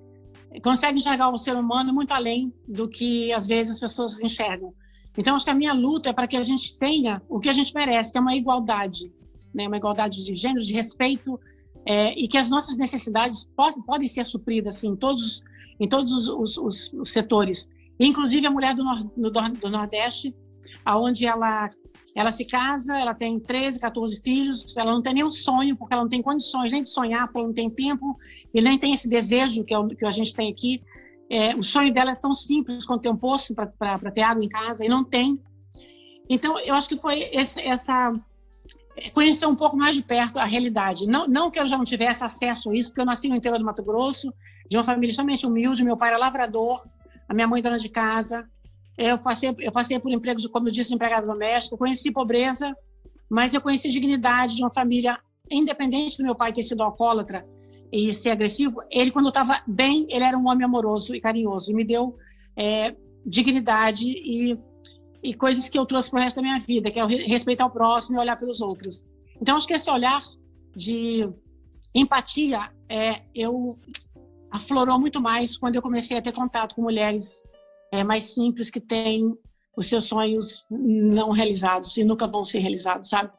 consegue 0.62 0.98
enxergar 0.98 1.30
o 1.30 1.38
ser 1.38 1.56
humano 1.56 1.94
muito 1.94 2.12
além 2.12 2.54
do 2.68 2.88
que 2.88 3.32
às 3.34 3.48
vezes 3.48 3.74
as 3.74 3.80
pessoas 3.80 4.22
enxergam. 4.22 4.74
Então 5.18 5.36
acho 5.36 5.46
que 5.46 5.52
a 5.52 5.56
minha 5.56 5.74
luta 5.74 6.10
é 6.10 6.14
para 6.14 6.28
que 6.28 6.38
a 6.38 6.44
gente 6.44 6.78
tenha 6.78 7.22
o 7.30 7.40
que 7.40 7.50
a 7.50 7.54
gente 7.54 7.74
merece, 7.74 8.12
que 8.12 8.18
é 8.18 8.22
uma 8.22 8.36
igualdade, 8.36 9.12
né, 9.54 9.68
uma 9.68 9.78
igualdade 9.78 10.24
de 10.24 10.36
gênero, 10.36 10.62
de 10.62 10.74
respeito 10.74 11.40
é, 11.86 12.14
e 12.14 12.28
que 12.28 12.38
as 12.38 12.50
nossas 12.50 12.78
necessidades 12.78 13.48
podem 13.86 14.08
ser 14.08 14.26
supridas 14.26 14.78
assim, 14.78 14.90
em 14.90 14.96
todos 14.96 15.44
em 15.80 15.88
todos 15.88 16.12
os, 16.14 16.28
os, 16.28 16.58
os, 16.58 16.94
os 16.94 17.12
setores, 17.12 17.68
inclusive 18.00 18.46
a 18.46 18.52
mulher 18.52 18.76
do, 18.76 18.84
do, 19.18 19.32
do 19.32 19.70
Nordeste, 19.70 20.34
aonde 20.86 21.26
ela 21.26 21.70
ela 22.16 22.32
se 22.32 22.46
casa, 22.46 22.96
ela 22.98 23.14
tem 23.14 23.40
13, 23.40 23.80
14 23.80 24.22
filhos, 24.22 24.78
ela 24.78 24.92
não 24.92 25.02
tem 25.02 25.16
nenhum 25.16 25.32
sonho, 25.32 25.76
porque 25.76 25.94
ela 25.94 26.04
não 26.04 26.10
tem 26.10 26.22
condições 26.22 26.72
nem 26.72 26.84
de 26.84 26.90
sonhar, 26.90 27.26
porque 27.26 27.40
ela 27.40 27.48
não 27.48 27.54
tem 27.54 27.70
tempo 27.70 28.18
e 28.54 28.62
nem 28.62 28.78
tem 28.78 28.94
esse 28.94 29.08
desejo 29.08 29.64
que, 29.64 29.74
é 29.74 29.80
o, 29.80 29.88
que 29.88 30.06
a 30.06 30.12
gente 30.12 30.34
tem 30.34 30.52
aqui. 30.52 30.84
É, 31.30 31.56
o 31.56 31.64
sonho 31.64 31.92
dela 31.92 32.12
é 32.12 32.16
tão 32.16 32.34
simples 32.34 32.86
quanto 32.86 33.02
ter 33.02 33.10
um 33.10 33.18
poço 33.18 33.56
para 33.56 34.12
ter 34.12 34.22
água 34.22 34.44
em 34.44 34.50
casa, 34.50 34.86
e 34.86 34.88
não 34.88 35.04
tem. 35.04 35.40
Então, 36.30 36.60
eu 36.60 36.76
acho 36.76 36.88
que 36.88 36.98
foi 36.98 37.20
esse, 37.32 37.60
essa. 37.62 38.14
É, 38.96 39.10
conhecer 39.10 39.48
um 39.48 39.56
pouco 39.56 39.76
mais 39.76 39.96
de 39.96 40.04
perto 40.04 40.38
a 40.38 40.46
realidade. 40.46 41.08
Não, 41.08 41.28
não 41.28 41.50
que 41.50 41.60
eu 41.60 41.66
já 41.66 41.78
não 41.78 41.84
tivesse 41.84 42.24
acesso 42.24 42.70
a 42.70 42.76
isso, 42.76 42.90
porque 42.90 43.02
eu 43.02 43.06
nasci 43.06 43.28
no 43.28 43.36
interior 43.36 43.58
do 43.58 43.66
Mato 43.66 43.84
Grosso, 43.84 44.32
de 44.70 44.78
uma 44.78 44.84
família 44.84 45.10
extremamente 45.10 45.48
humilde, 45.48 45.84
meu 45.84 45.98
pai 45.98 46.10
era 46.10 46.20
lavrador, 46.20 46.86
a 47.28 47.34
minha 47.34 47.48
mãe 47.48 47.62
dona 47.62 47.80
de 47.80 47.90
casa, 47.90 48.48
eu 48.98 49.18
passei, 49.18 49.56
eu 49.60 49.72
passei 49.72 50.00
por 50.00 50.12
empregos, 50.12 50.46
como 50.48 50.68
eu 50.68 50.72
disse, 50.72 50.94
empregada 50.94 51.26
doméstica, 51.26 51.78
conheci 51.78 52.12
pobreza, 52.12 52.76
mas 53.30 53.54
eu 53.54 53.62
conheci 53.62 53.90
dignidade 53.90 54.56
de 54.56 54.62
uma 54.62 54.72
família, 54.72 55.20
independente 55.50 56.18
do 56.18 56.24
meu 56.24 56.36
pai 56.36 56.54
ter 56.54 56.64
sido 56.64 56.84
alcoólatra 56.84 57.46
e 57.92 58.14
ser 58.14 58.32
agressivo. 58.32 58.82
Ele, 58.92 59.12
quando 59.12 59.30
estava 59.30 59.62
bem, 59.68 60.06
ele 60.10 60.24
era 60.24 60.38
um 60.38 60.48
homem 60.48 60.66
amoroso 60.66 61.16
e 61.16 61.22
carinhoso 61.22 61.72
e 61.72 61.74
me 61.74 61.84
deu 61.84 62.16
é, 62.56 62.96
dignidade 63.26 64.08
e, 64.08 64.58
e 65.24 65.34
coisas 65.34 65.68
que 65.70 65.78
eu 65.78 65.86
trouxe 65.86 66.12
para 66.12 66.20
o 66.20 66.24
resto 66.24 66.36
da 66.38 66.42
minha 66.44 66.60
vida, 66.60 66.92
que 66.92 67.00
é 67.00 67.06
respeitar 67.06 67.66
o 67.66 67.72
próximo 67.72 68.18
e 68.18 68.22
olhar 68.22 68.38
pelos 68.38 68.62
outros. 68.62 69.04
Então, 69.42 69.58
acho 69.58 69.68
que 69.68 69.74
esse 69.74 69.90
olhar 69.90 70.22
de 70.76 71.30
empatia 71.96 72.72
é, 72.88 73.22
eu 73.34 73.78
aflorou 74.52 75.00
muito 75.00 75.20
mais 75.20 75.58
quando 75.58 75.76
eu 75.76 75.82
comecei 75.82 76.18
a 76.18 76.22
ter 76.22 76.34
contato 76.34 76.76
com 76.76 76.82
mulheres 76.84 77.44
é, 77.94 78.04
mais 78.04 78.34
simples 78.34 78.72
que 78.72 78.80
têm 78.80 79.38
os 79.78 79.88
seus 79.88 80.06
sonhos 80.06 80.66
não 80.70 81.30
realizados 81.30 81.96
e 81.96 82.04
nunca 82.04 82.26
vão 82.26 82.44
ser 82.44 82.58
realizados, 82.58 83.10
sabe? 83.10 83.30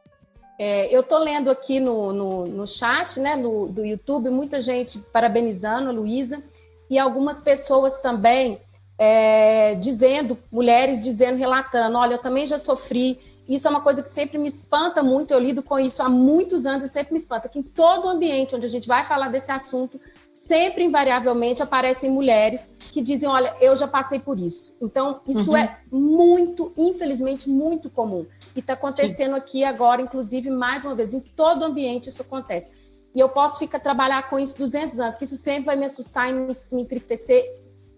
É, 0.56 0.94
eu 0.94 1.00
estou 1.00 1.18
lendo 1.18 1.50
aqui 1.50 1.80
no, 1.80 2.12
no, 2.12 2.46
no 2.46 2.64
chat 2.64 3.18
né, 3.18 3.34
no, 3.34 3.66
do 3.66 3.84
YouTube 3.84 4.30
muita 4.30 4.60
gente 4.60 5.00
parabenizando 5.12 5.88
a 5.88 5.92
Luísa 5.92 6.40
e 6.88 6.96
algumas 6.96 7.40
pessoas 7.40 7.98
também 7.98 8.60
é, 8.96 9.74
dizendo, 9.74 10.38
mulheres 10.52 11.00
dizendo, 11.00 11.36
relatando, 11.36 11.98
olha, 11.98 12.14
eu 12.14 12.22
também 12.22 12.46
já 12.46 12.56
sofri. 12.56 13.18
Isso 13.48 13.66
é 13.66 13.70
uma 13.70 13.80
coisa 13.80 14.04
que 14.04 14.08
sempre 14.08 14.38
me 14.38 14.46
espanta 14.46 15.02
muito. 15.02 15.32
Eu 15.32 15.40
lido 15.40 15.64
com 15.64 15.80
isso 15.80 16.00
há 16.00 16.08
muitos 16.08 16.64
anos 16.64 16.84
e 16.84 16.92
sempre 16.92 17.12
me 17.12 17.18
espanta 17.18 17.48
que 17.48 17.58
em 17.58 17.62
todo 17.62 18.08
ambiente 18.08 18.54
onde 18.54 18.66
a 18.66 18.70
gente 18.70 18.86
vai 18.86 19.04
falar 19.04 19.30
desse 19.30 19.50
assunto, 19.50 20.00
sempre 20.34 20.82
invariavelmente 20.82 21.62
aparecem 21.62 22.10
mulheres 22.10 22.68
que 22.92 23.00
dizem, 23.00 23.28
olha, 23.28 23.54
eu 23.60 23.76
já 23.76 23.86
passei 23.86 24.18
por 24.18 24.36
isso. 24.36 24.76
Então, 24.82 25.20
isso 25.28 25.52
uhum. 25.52 25.56
é 25.56 25.78
muito, 25.92 26.72
infelizmente, 26.76 27.48
muito 27.48 27.88
comum. 27.88 28.26
E 28.54 28.58
está 28.58 28.72
acontecendo 28.72 29.34
Sim. 29.34 29.38
aqui 29.38 29.64
agora, 29.64 30.02
inclusive, 30.02 30.50
mais 30.50 30.84
uma 30.84 30.96
vez, 30.96 31.14
em 31.14 31.20
todo 31.20 31.64
ambiente 31.64 32.08
isso 32.08 32.20
acontece. 32.20 32.72
E 33.14 33.20
eu 33.20 33.28
posso 33.28 33.60
ficar 33.60 33.78
trabalhar 33.78 34.28
com 34.28 34.36
isso 34.36 34.58
200 34.58 34.98
anos, 34.98 35.16
que 35.16 35.22
isso 35.22 35.36
sempre 35.36 35.66
vai 35.66 35.76
me 35.76 35.86
assustar 35.86 36.28
e 36.28 36.32
me, 36.32 36.52
me 36.72 36.82
entristecer 36.82 37.44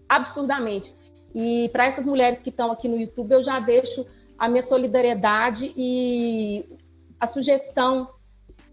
absurdamente. 0.07 0.93
E 1.33 1.69
para 1.73 1.87
essas 1.87 2.05
mulheres 2.05 2.43
que 2.43 2.49
estão 2.49 2.71
aqui 2.71 2.87
no 2.87 2.99
YouTube, 2.99 3.31
eu 3.31 3.41
já 3.41 3.59
deixo 3.59 4.05
a 4.37 4.47
minha 4.47 4.61
solidariedade 4.61 5.73
e 5.75 6.63
a 7.19 7.25
sugestão. 7.25 8.07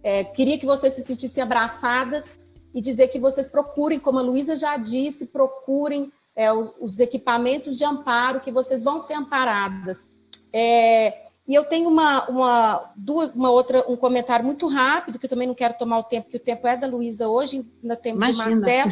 É, 0.03 0.23
queria 0.23 0.59
que 0.59 0.67
vocês 0.67 0.93
se 0.93 1.03
sentissem 1.03 1.43
abraçadas 1.43 2.44
e 2.75 2.81
dizer 2.81 3.09
que 3.09 3.21
vocês 3.21 3.49
procurem, 3.49 4.01
como 4.01 4.19
a 4.19 4.23
Luísa 4.23 4.57
já 4.57 4.77
disse, 4.77 5.27
procurem 5.27 6.13
é, 6.35 6.53
os, 6.53 6.75
os, 6.81 6.99
equipamentos 6.99 7.79
de 7.79 7.85
amparo, 7.85 8.41
que 8.41 8.51
vocês 8.51 8.83
vão 8.83 8.99
ser 8.99 9.15
amparadas. 9.15 10.09
É, 10.53 11.23
e 11.47 11.55
eu 11.55 11.65
tenho 11.65 11.89
uma, 11.89 12.29
uma, 12.29 12.93
duas, 12.97 13.31
uma 13.33 13.51
outra, 13.51 13.85
um 13.89 13.97
comentário 13.97 14.45
muito 14.45 14.67
rápido, 14.67 15.19
que 15.19 15.27
eu 15.27 15.31
também 15.31 15.47
não 15.47 15.55
quero 15.55 15.75
tomar 15.75 15.99
o 15.99 16.03
tempo, 16.03 16.31
que 16.31 16.37
o 16.37 16.41
tempo 16.41 16.67
é 16.67 16.77
da 16.77 16.87
Luísa 16.87 17.29
hoje, 17.29 17.65
ainda 17.83 17.95
temos 17.95 18.29
Imagina. 18.29 18.45
de 18.45 18.51
Marcelo. 18.51 18.91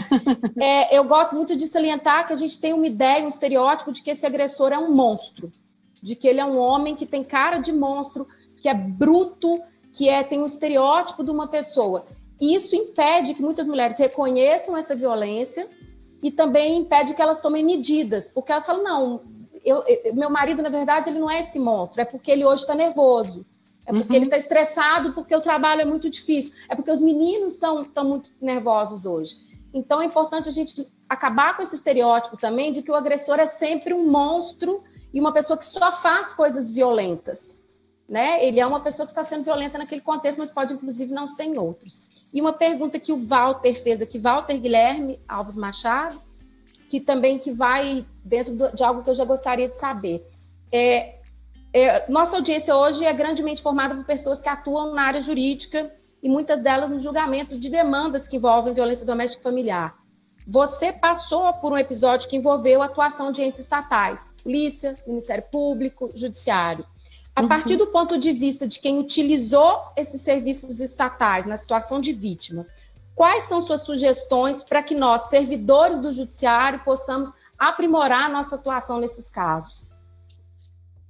É, 0.61 0.97
eu 0.97 1.03
gosto 1.05 1.35
muito 1.35 1.57
de 1.57 1.67
salientar 1.67 2.27
que 2.27 2.33
a 2.33 2.37
gente 2.37 2.61
tem 2.61 2.73
uma 2.73 2.87
ideia, 2.87 3.25
um 3.25 3.29
estereótipo 3.29 3.91
de 3.91 4.03
que 4.03 4.11
esse 4.11 4.25
agressor 4.25 4.71
é 4.73 4.79
um 4.79 4.95
monstro, 4.95 5.51
de 6.01 6.15
que 6.15 6.29
ele 6.29 6.41
é 6.41 6.45
um 6.45 6.59
homem 6.59 6.95
que 6.95 7.07
tem 7.07 7.25
cara 7.25 7.59
de 7.59 7.73
monstro, 7.73 8.29
que 8.61 8.69
é 8.69 8.75
bruto, 8.75 9.61
que 9.91 10.09
é, 10.09 10.23
tem 10.23 10.41
um 10.41 10.47
estereótipo 10.47 11.25
de 11.25 11.31
uma 11.31 11.49
pessoa. 11.49 12.07
E 12.43 12.57
isso 12.57 12.75
impede 12.75 13.35
que 13.35 13.41
muitas 13.41 13.69
mulheres 13.69 14.01
reconheçam 14.01 14.77
essa 14.77 14.97
violência 14.97 15.65
e 16.21 16.29
também 16.29 16.79
impede 16.79 17.15
que 17.15 17.23
elas 17.23 17.39
tomem 17.39 17.65
medidas, 17.65 18.29
porque 18.31 18.51
elas 18.51 18.67
falam, 18.67 18.83
não, 18.83 19.21
eu, 19.65 19.85
eu, 19.87 20.13
meu 20.13 20.29
marido, 20.29 20.61
na 20.61 20.69
verdade, 20.69 21.09
ele 21.09 21.21
não 21.21 21.31
é 21.31 21.39
esse 21.39 21.57
monstro, 21.61 22.03
é 22.03 22.05
porque 22.05 22.33
ele 22.33 22.45
hoje 22.45 22.63
está 22.63 22.75
nervoso, 22.75 23.47
é 23.87 23.93
porque 23.93 24.09
uhum. 24.09 24.17
ele 24.17 24.25
está 24.25 24.37
estressado, 24.37 25.13
porque 25.13 25.37
o 25.37 25.41
trabalho 25.41 25.83
é 25.83 25.85
muito 25.85 26.11
difícil, 26.11 26.53
é 26.69 26.75
porque 26.75 26.91
os 26.91 27.01
meninos 27.01 27.53
estão 27.53 27.87
muito 28.03 28.33
nervosos 28.41 29.07
hoje. 29.07 29.37
Então 29.73 30.03
é 30.03 30.05
importante 30.05 30.49
a 30.49 30.53
gente 30.53 30.85
acabar 31.09 31.57
com 31.57 31.63
esse 31.63 31.77
estereótipo 31.77 32.37
também 32.37 32.73
de 32.73 32.83
que 32.83 32.91
o 32.91 32.97
agressor 32.97 33.39
é 33.39 33.47
sempre 33.47 33.95
um 33.95 34.11
monstro 34.11 34.83
e 35.15 35.21
uma 35.21 35.33
pessoa 35.33 35.57
que 35.57 35.65
só 35.65 35.93
faz 35.93 36.33
coisas 36.33 36.73
violentas. 36.73 37.62
Né? 38.13 38.45
Ele 38.45 38.61
é 38.61 38.67
uma 38.67 38.81
pessoa 38.81 39.07
que 39.07 39.13
está 39.13 39.25
sendo 39.25 39.43
violenta 39.43 39.79
naquele 39.79 40.03
contexto, 40.03 40.41
mas 40.41 40.51
pode, 40.51 40.75
inclusive, 40.75 41.15
não 41.15 41.27
ser 41.27 41.45
em 41.45 41.57
outros. 41.57 42.03
E 42.31 42.43
uma 42.43 42.53
pergunta 42.53 43.01
que 43.01 43.11
o 43.11 43.17
Walter 43.17 43.75
fez 43.75 44.03
aqui, 44.03 44.19
Walter 44.19 44.59
Guilherme 44.59 45.19
Alves 45.27 45.57
Machado, 45.57 46.21
que 46.91 47.01
também 47.01 47.39
que 47.39 47.51
vai 47.51 48.05
dentro 48.23 48.55
de 48.75 48.85
algo 48.85 49.03
que 49.03 49.09
eu 49.09 49.15
já 49.15 49.25
gostaria 49.25 49.67
de 49.67 49.79
saber. 49.79 50.31
É, 50.71 51.15
é, 51.73 52.11
nossa 52.11 52.37
audiência 52.37 52.77
hoje 52.77 53.03
é 53.03 53.13
grandemente 53.15 53.63
formada 53.63 53.95
por 53.95 54.05
pessoas 54.05 54.43
que 54.43 54.49
atuam 54.51 54.93
na 54.93 55.05
área 55.05 55.23
jurídica 55.23 55.91
e 56.23 56.29
muitas 56.29 56.61
delas 56.61 56.91
no 56.91 57.01
julgamento 57.01 57.57
de 57.57 57.71
demandas 57.71 58.29
que 58.29 58.37
envolvem 58.37 58.75
violência 58.75 59.07
doméstica 59.07 59.43
familiar. 59.43 59.97
Você 60.47 60.93
passou 60.93 61.51
por 61.55 61.73
um 61.73 61.79
episódio 61.79 62.29
que 62.29 62.37
envolveu 62.37 62.83
a 62.83 62.85
atuação 62.85 63.33
de 63.33 63.43
entes 63.43 63.61
estatais, 63.61 64.35
polícia, 64.43 64.99
Ministério 65.07 65.45
Público, 65.51 66.11
Judiciário. 66.15 66.85
A 67.35 67.43
uhum. 67.43 67.49
partir 67.49 67.77
do 67.77 67.87
ponto 67.87 68.19
de 68.19 68.33
vista 68.33 68.69
de 68.69 68.79
quem 68.79 68.99
utilizou 68.99 69.81
esses 69.97 70.21
serviços 70.21 70.81
estatais 70.81 71.47
na 71.47 71.57
situação 71.57 72.01
de 72.01 72.13
vítima, 72.13 72.67
Quais 73.15 73.45
são 73.45 73.61
suas 73.61 73.83
sugestões 73.83 74.63
para 74.63 74.83
que 74.83 74.95
nós, 74.95 75.23
servidores 75.29 76.01
do 76.01 76.13
judiciário, 76.13 76.81
possamos 76.81 77.33
aprimorar 77.59 78.25
a 78.25 78.29
nossa 78.29 78.57
atuação 78.57 78.99
nesses 78.99 79.31
casos? 79.31 79.87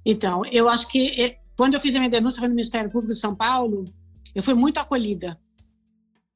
Então, 0.05 0.43
eu 0.51 0.67
acho 0.67 0.87
que 0.87 1.21
eh, 1.21 1.39
quando 1.55 1.75
eu 1.75 1.79
fiz 1.79 1.95
a 1.95 1.99
minha 1.99 2.11
denúncia 2.11 2.41
no 2.41 2.49
Ministério 2.49 2.91
Público 2.91 3.13
de 3.13 3.19
São 3.19 3.33
Paulo, 3.33 3.85
eu 4.35 4.43
fui 4.43 4.53
muito 4.53 4.79
acolhida 4.79 5.39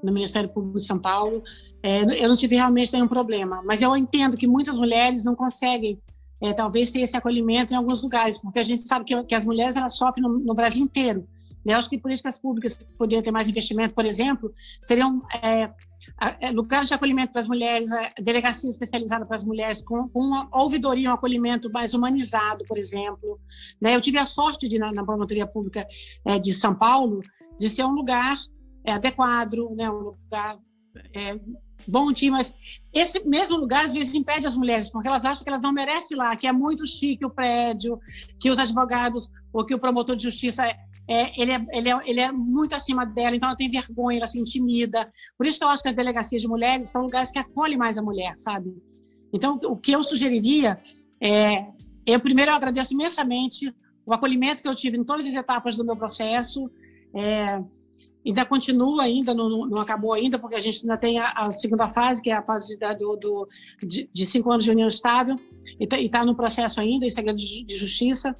no 0.02 0.12
Ministério 0.12 0.50
Público 0.50 0.78
de 0.78 0.86
São 0.86 0.98
Paulo. 0.98 1.44
É, 1.84 2.24
eu 2.24 2.30
não 2.30 2.38
tive 2.38 2.56
realmente 2.56 2.94
nenhum 2.94 3.08
problema, 3.08 3.62
mas 3.66 3.82
eu 3.82 3.96
entendo 3.96 4.38
que 4.38 4.48
muitas 4.48 4.78
mulheres 4.78 5.24
não 5.24 5.36
conseguem, 5.36 6.02
é, 6.42 6.54
talvez, 6.54 6.92
ter 6.92 7.00
esse 7.00 7.18
acolhimento 7.18 7.74
em 7.74 7.78
alguns 7.78 8.02
lugares, 8.02 8.38
porque 8.38 8.60
a 8.60 8.64
gente 8.64 8.88
sabe 8.88 9.06
que, 9.06 9.24
que 9.24 9.36
as 9.36 9.46
mulheres 9.46 9.76
elas 9.76 9.96
sofrem 9.96 10.24
no, 10.24 10.40
no 10.40 10.54
Brasil 10.54 10.84
inteiro. 10.84 11.28
Né? 11.68 11.74
Eu 11.74 11.80
acho 11.80 11.90
que 11.90 11.98
políticas 11.98 12.40
públicas 12.40 12.76
que 12.76 12.86
poderiam 12.98 13.22
ter 13.22 13.32
mais 13.32 13.50
investimento, 13.50 13.94
por 13.94 14.06
exemplo, 14.06 14.54
seriam 14.82 15.22
é, 15.44 15.70
é, 16.40 16.52
lugares 16.52 16.88
de 16.88 16.94
acolhimento 16.94 17.34
para 17.34 17.42
as 17.42 17.48
mulheres, 17.48 17.90
delegacia 18.22 18.70
especializada 18.70 19.26
para 19.26 19.36
as 19.36 19.44
mulheres, 19.44 19.82
com, 19.82 20.08
com 20.08 20.20
uma 20.20 20.48
ouvidoria, 20.54 21.12
um 21.12 21.14
acolhimento 21.14 21.70
mais 21.70 21.94
humanizado, 21.94 22.64
por 22.66 22.78
exemplo. 22.78 23.38
Né? 23.82 23.96
Eu 23.96 24.02
tive 24.02 24.18
a 24.18 24.26
sorte 24.26 24.70
de, 24.70 24.80
na, 24.80 24.94
na 24.94 25.04
promotoria 25.04 25.46
pública 25.46 25.86
é, 26.24 26.40
de 26.40 26.54
São 26.54 26.74
Paulo, 26.74 27.22
de 27.60 27.70
ser 27.70 27.84
um 27.84 27.92
lugar 27.92 28.38
é, 28.86 28.94
adequado, 28.94 29.76
né? 29.76 29.90
um 29.92 30.16
lugar 30.16 30.58
é, 31.14 31.38
bom 31.86 32.12
dia, 32.12 32.32
mas 32.32 32.54
esse 32.94 33.26
mesmo 33.28 33.58
lugar 33.58 33.86
às 33.86 33.94
vezes 33.94 34.14
impede 34.14 34.48
as 34.48 34.56
mulheres, 34.56 34.90
porque 34.90 35.08
elas 35.08 35.26
acham 35.26 35.44
que 35.44 35.50
elas 35.50 35.62
não 35.62 35.74
merecem 35.74 36.16
lá, 36.16 36.36
que 36.36 36.48
é 36.48 36.54
muito 36.54 36.88
chique 36.88 37.26
o 37.26 37.30
prédio, 37.30 38.00
que 38.40 38.50
os 38.50 38.60
advogados 38.60 39.30
ou 39.52 39.66
que 39.66 39.76
o 39.76 39.80
promotor 39.80 40.16
de 40.16 40.24
justiça 40.24 40.66
é, 40.66 40.78
é, 41.10 41.42
ele, 41.42 41.52
é, 41.52 41.66
ele, 41.72 41.90
é, 41.90 42.00
ele 42.06 42.20
é 42.20 42.32
muito 42.32 42.76
acima 42.76 43.06
dela, 43.06 43.36
então 43.36 43.50
ela 43.50 43.58
tem 43.58 43.70
vergonha, 43.70 44.20
ela 44.20 44.28
se 44.28 44.40
intimida. 44.40 45.12
Por 45.38 45.46
isso 45.46 45.58
que 45.58 45.64
eu 45.64 45.70
acho 45.70 45.82
que 45.82 45.90
as 45.90 45.96
delegacias 45.96 46.42
de 46.42 46.48
mulheres 46.48 46.90
são 46.90 47.02
lugares 47.02 47.32
que 47.32 47.40
acolhem 47.40 47.78
mais 47.78 47.98
a 47.98 48.02
mulher, 48.02 48.36
sabe? 48.38 48.76
Então, 49.34 49.60
o 49.66 49.76
que 49.76 49.92
eu 49.92 50.04
sugeriria 50.04 50.78
é, 51.22 51.66
eu 52.06 52.20
primeiro 52.20 52.52
eu 52.52 52.56
agradeço 52.56 52.94
imensamente 52.94 53.74
o 54.06 54.14
acolhimento 54.14 54.64
que 54.64 54.70
eu 54.70 54.76
tive 54.76 54.98
em 54.98 55.04
todas 55.04 55.26
as 55.26 55.34
etapas 55.34 55.76
do 55.76 55.86
meu 55.86 55.98
processo. 55.98 56.72
É, 57.14 57.62
ainda 58.30 58.46
continua 58.46 59.04
ainda, 59.04 59.34
não, 59.34 59.68
não, 59.68 59.82
acabou 59.82 60.14
ainda, 60.14 60.38
porque 60.38 60.56
a 60.56 60.60
gente 60.60 60.82
ainda 60.82 60.98
tem 60.98 61.18
a, 61.20 61.32
a 61.36 61.54
segunda 61.54 61.90
fase, 61.90 62.22
que 62.22 62.30
é 62.30 62.36
a 62.36 62.44
fase 62.44 62.78
de, 62.78 62.96
do, 62.96 63.16
do 63.16 63.48
de, 63.82 64.10
de, 64.12 64.26
cinco 64.26 64.52
anos 64.52 64.66
de 64.66 64.72
união 64.72 64.88
estável, 64.88 65.40
e 65.80 65.84
está 65.84 66.20
tá 66.20 66.26
no 66.26 66.36
processo 66.36 66.80
ainda, 66.80 67.06
em 67.06 67.10
segredo 67.10 67.38
de, 67.38 67.64
de 67.64 67.78
justiça. 67.78 68.36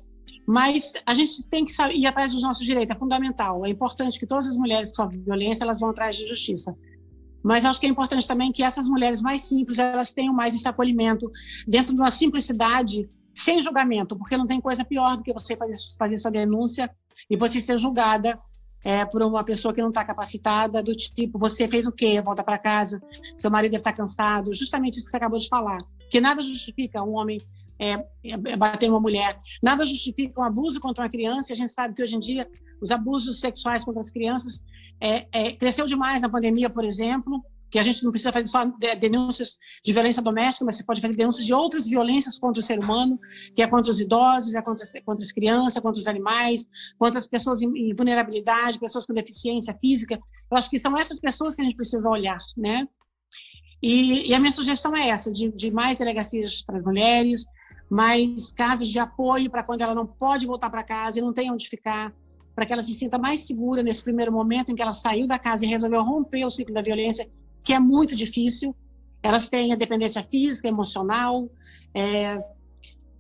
Mas 0.46 0.94
a 1.06 1.14
gente 1.14 1.48
tem 1.50 1.66
que 1.66 1.74
ir 1.94 2.08
atrás 2.08 2.32
dos 2.32 2.42
nossos 2.42 2.66
direitos, 2.66 2.96
é 2.96 3.00
fundamental. 3.00 3.66
É 3.66 3.70
importante 3.70 4.18
que 4.18 4.26
todas 4.26 4.48
as 4.48 4.58
mulheres 4.58 4.92
que 4.92 4.96
sofrem 4.96 5.22
violência, 5.22 5.64
elas 5.64 5.80
vão 5.80 5.90
atrás 5.90 6.16
de 6.16 6.26
justiça. 6.26 6.74
Mas 7.44 7.66
acho 7.66 7.80
que 7.80 7.86
é 7.86 7.90
importante 7.90 8.28
também 8.28 8.52
que 8.52 8.64
essas 8.64 8.88
mulheres 8.88 9.22
mais 9.22 9.44
simples, 9.44 9.78
elas 9.78 10.14
tenham 10.14 10.34
mais 10.34 10.56
esse 10.56 10.68
acolhimento 10.68 11.30
dentro 11.68 11.94
de 11.94 12.00
uma 12.00 12.12
simplicidade, 12.12 13.10
sem 13.34 13.60
julgamento, 13.62 14.18
porque 14.18 14.38
não 14.38 14.48
tem 14.48 14.60
coisa 14.60 14.84
pior 14.84 15.16
do 15.16 15.24
que 15.24 15.32
você 15.32 15.56
fazer, 15.56 15.76
fazer 15.98 16.18
sua 16.18 16.32
denúncia 16.32 16.90
e 17.30 17.38
você 17.38 17.62
ser 17.62 17.78
julgada 17.78 18.40
é, 18.84 19.06
por 19.06 19.22
uma 19.22 19.44
pessoa 19.44 19.74
que 19.74 19.82
não 19.82 19.90
está 19.90 20.04
capacitada, 20.06 20.82
do 20.82 20.96
tipo, 20.96 21.38
você 21.38 21.68
fez 21.68 21.88
o 21.88 21.92
quê? 21.92 22.22
Volta 22.22 22.44
para 22.44 22.58
casa, 22.58 23.02
seu 23.38 23.52
marido 23.52 23.72
deve 23.72 23.82
estar 23.82 23.92
tá 23.92 23.98
cansado. 23.98 24.54
Justamente 24.54 24.98
isso 24.98 25.06
que 25.06 25.12
você 25.12 25.18
acabou 25.18 25.40
de 25.40 25.48
falar. 25.48 25.80
Que 26.10 26.22
nada 26.22 26.42
justifica 26.42 27.04
um 27.04 27.16
homem 27.16 27.42
é, 27.80 27.94
é, 28.24 28.56
bater 28.56 28.90
uma 28.90 29.00
mulher. 29.00 29.38
Nada 29.62 29.86
justifica 29.86 30.40
um 30.40 30.44
abuso 30.44 30.80
contra 30.80 31.04
uma 31.04 31.10
criança. 31.10 31.54
A 31.54 31.56
gente 31.56 31.72
sabe 31.72 31.94
que 31.94 32.02
hoje 32.02 32.16
em 32.16 32.20
dia 32.20 32.50
os 32.82 32.92
abusos 32.92 33.40
sexuais 33.40 33.84
contra 33.84 34.02
as 34.02 34.12
crianças 34.12 34.64
é, 35.00 35.28
é, 35.32 35.52
cresceu 35.52 35.86
demais 35.86 36.22
na 36.22 36.30
pandemia, 36.30 36.70
por 36.70 36.84
exemplo. 36.84 37.44
Que 37.70 37.80
a 37.80 37.84
gente 37.84 38.04
não 38.04 38.12
precisa 38.12 38.32
fazer 38.32 38.48
só 38.48 38.66
denúncias 39.00 39.58
de 39.84 39.92
violência 39.92 40.22
doméstica, 40.22 40.64
mas 40.66 40.78
você 40.78 40.84
pode 40.84 41.02
fazer 41.02 41.16
denúncias 41.16 41.46
de 41.46 41.54
outras 41.54 41.88
violências 41.88 42.40
contra 42.40 42.60
o 42.60 42.64
ser 42.64 42.80
humano, 42.80 43.20
que 43.56 43.62
é 43.62 43.68
contra 43.68 43.92
os 43.92 44.00
idosos, 44.00 44.56
é 44.56 44.62
contra, 44.62 44.86
contra 45.06 45.26
as 45.26 45.32
crianças, 45.32 45.82
contra 45.82 46.00
os 46.00 46.08
animais, 46.08 46.66
contra 46.98 47.20
as 47.20 47.28
pessoas 47.28 47.62
em, 47.62 47.94
vulnerabilidade, 47.94 48.80
pessoas 48.80 49.06
com 49.06 49.14
deficiência 49.14 49.78
física. 49.82 50.20
Eu 50.50 50.58
acho 50.58 50.70
que 50.70 50.80
são 50.80 50.98
essas 50.98 51.20
pessoas 51.20 51.56
que 51.56 51.62
a 51.62 51.66
gente 51.66 51.76
precisa 51.76 52.10
olhar, 52.10 52.40
né? 52.56 52.88
E, 53.82 54.30
e, 54.30 54.34
a 54.34 54.40
minha 54.40 54.52
sugestão 54.52 54.96
é 54.96 55.10
essa, 55.10 55.32
de, 55.32 55.52
de 55.52 55.70
mais 55.70 56.00
delegacias 56.00 56.64
para 56.64 56.80
as 56.80 56.84
mulheres, 56.84 57.46
mais 57.90 58.52
casas 58.52 58.88
de 58.88 59.00
apoio 59.00 59.50
para 59.50 59.64
quando 59.64 59.82
ela 59.82 59.94
não 59.94 60.06
pode 60.06 60.46
voltar 60.46 60.70
para 60.70 60.84
casa 60.84 61.20
e 61.20 61.22
não 61.22 61.34
tem 61.34 61.52
onde 61.52 61.70
ficar, 61.70 62.14
para 62.56 62.66
que 62.66 62.74
ela 62.74 62.82
se 62.82 62.94
sinta 62.94 63.20
mais 63.20 63.46
segura 63.46 63.84
nesse 63.84 64.02
primeiro 64.02 64.32
momento 64.32 64.72
em 64.72 64.76
que 64.76 64.82
ela 64.82 64.94
saiu 64.94 65.28
da 65.28 65.38
casa 65.38 65.64
e 65.64 65.68
resolveu 65.68 66.02
romper 66.02 66.44
o 66.44 66.50
ciclo 66.50 66.74
da 66.74 66.82
violência, 66.82 67.30
que 67.68 67.74
é 67.74 67.80
muito 67.82 68.16
difícil. 68.16 68.74
Elas 69.22 69.50
têm 69.50 69.74
a 69.74 69.76
dependência 69.76 70.24
física, 70.24 70.70
emocional. 70.70 71.50
É, 71.94 72.42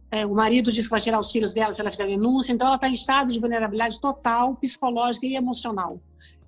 é, 0.09 0.25
o 0.25 0.33
marido 0.33 0.71
diz 0.71 0.85
que 0.85 0.91
vai 0.91 1.01
tirar 1.01 1.19
os 1.19 1.29
filhos 1.29 1.53
dela 1.53 1.73
se 1.73 1.81
ela 1.81 1.91
fizer 1.91 2.07
denúncia, 2.07 2.53
então 2.53 2.65
ela 2.65 2.77
está 2.77 2.87
em 2.87 2.93
estado 2.93 3.29
de 3.29 3.41
vulnerabilidade 3.41 3.99
total, 3.99 4.55
psicológica 4.55 5.25
e 5.25 5.35
emocional. 5.35 5.99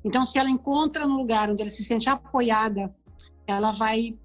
Então, 0.02 0.24
se 0.24 0.40
ela 0.40 0.50
encontra 0.50 1.06
um 1.06 1.18
lugar 1.18 1.50
onde 1.50 1.62
ela 1.62 1.70
se 1.70 1.84
sente 1.84 2.08
apoiada, 2.08 2.96
ela 3.46 3.72
vai 3.72 4.18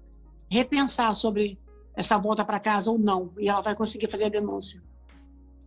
repensar 0.49 1.13
sobre 1.13 1.59
essa 1.97 2.17
volta 2.17 2.45
para 2.45 2.61
casa 2.61 2.89
ou 2.89 2.97
não, 2.97 3.33
e 3.37 3.49
ela 3.49 3.59
vai 3.59 3.75
conseguir 3.75 4.09
fazer 4.09 4.25
a 4.25 4.29
denúncia. 4.29 4.81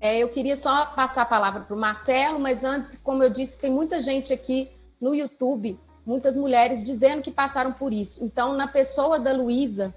É, 0.00 0.16
eu 0.16 0.30
queria 0.30 0.56
só 0.56 0.86
passar 0.86 1.22
a 1.22 1.26
palavra 1.26 1.60
para 1.60 1.76
o 1.76 1.78
Marcelo, 1.78 2.40
mas 2.40 2.64
antes, 2.64 2.96
como 2.96 3.22
eu 3.22 3.28
disse, 3.28 3.60
tem 3.60 3.70
muita 3.70 4.00
gente 4.00 4.32
aqui 4.32 4.70
no 4.98 5.14
YouTube, 5.14 5.78
muitas 6.08 6.38
mulheres 6.38 6.82
dizendo 6.82 7.20
que 7.20 7.30
passaram 7.30 7.70
por 7.70 7.92
isso. 7.92 8.24
Então, 8.24 8.54
na 8.54 8.66
pessoa 8.66 9.18
da 9.18 9.30
Luísa, 9.30 9.94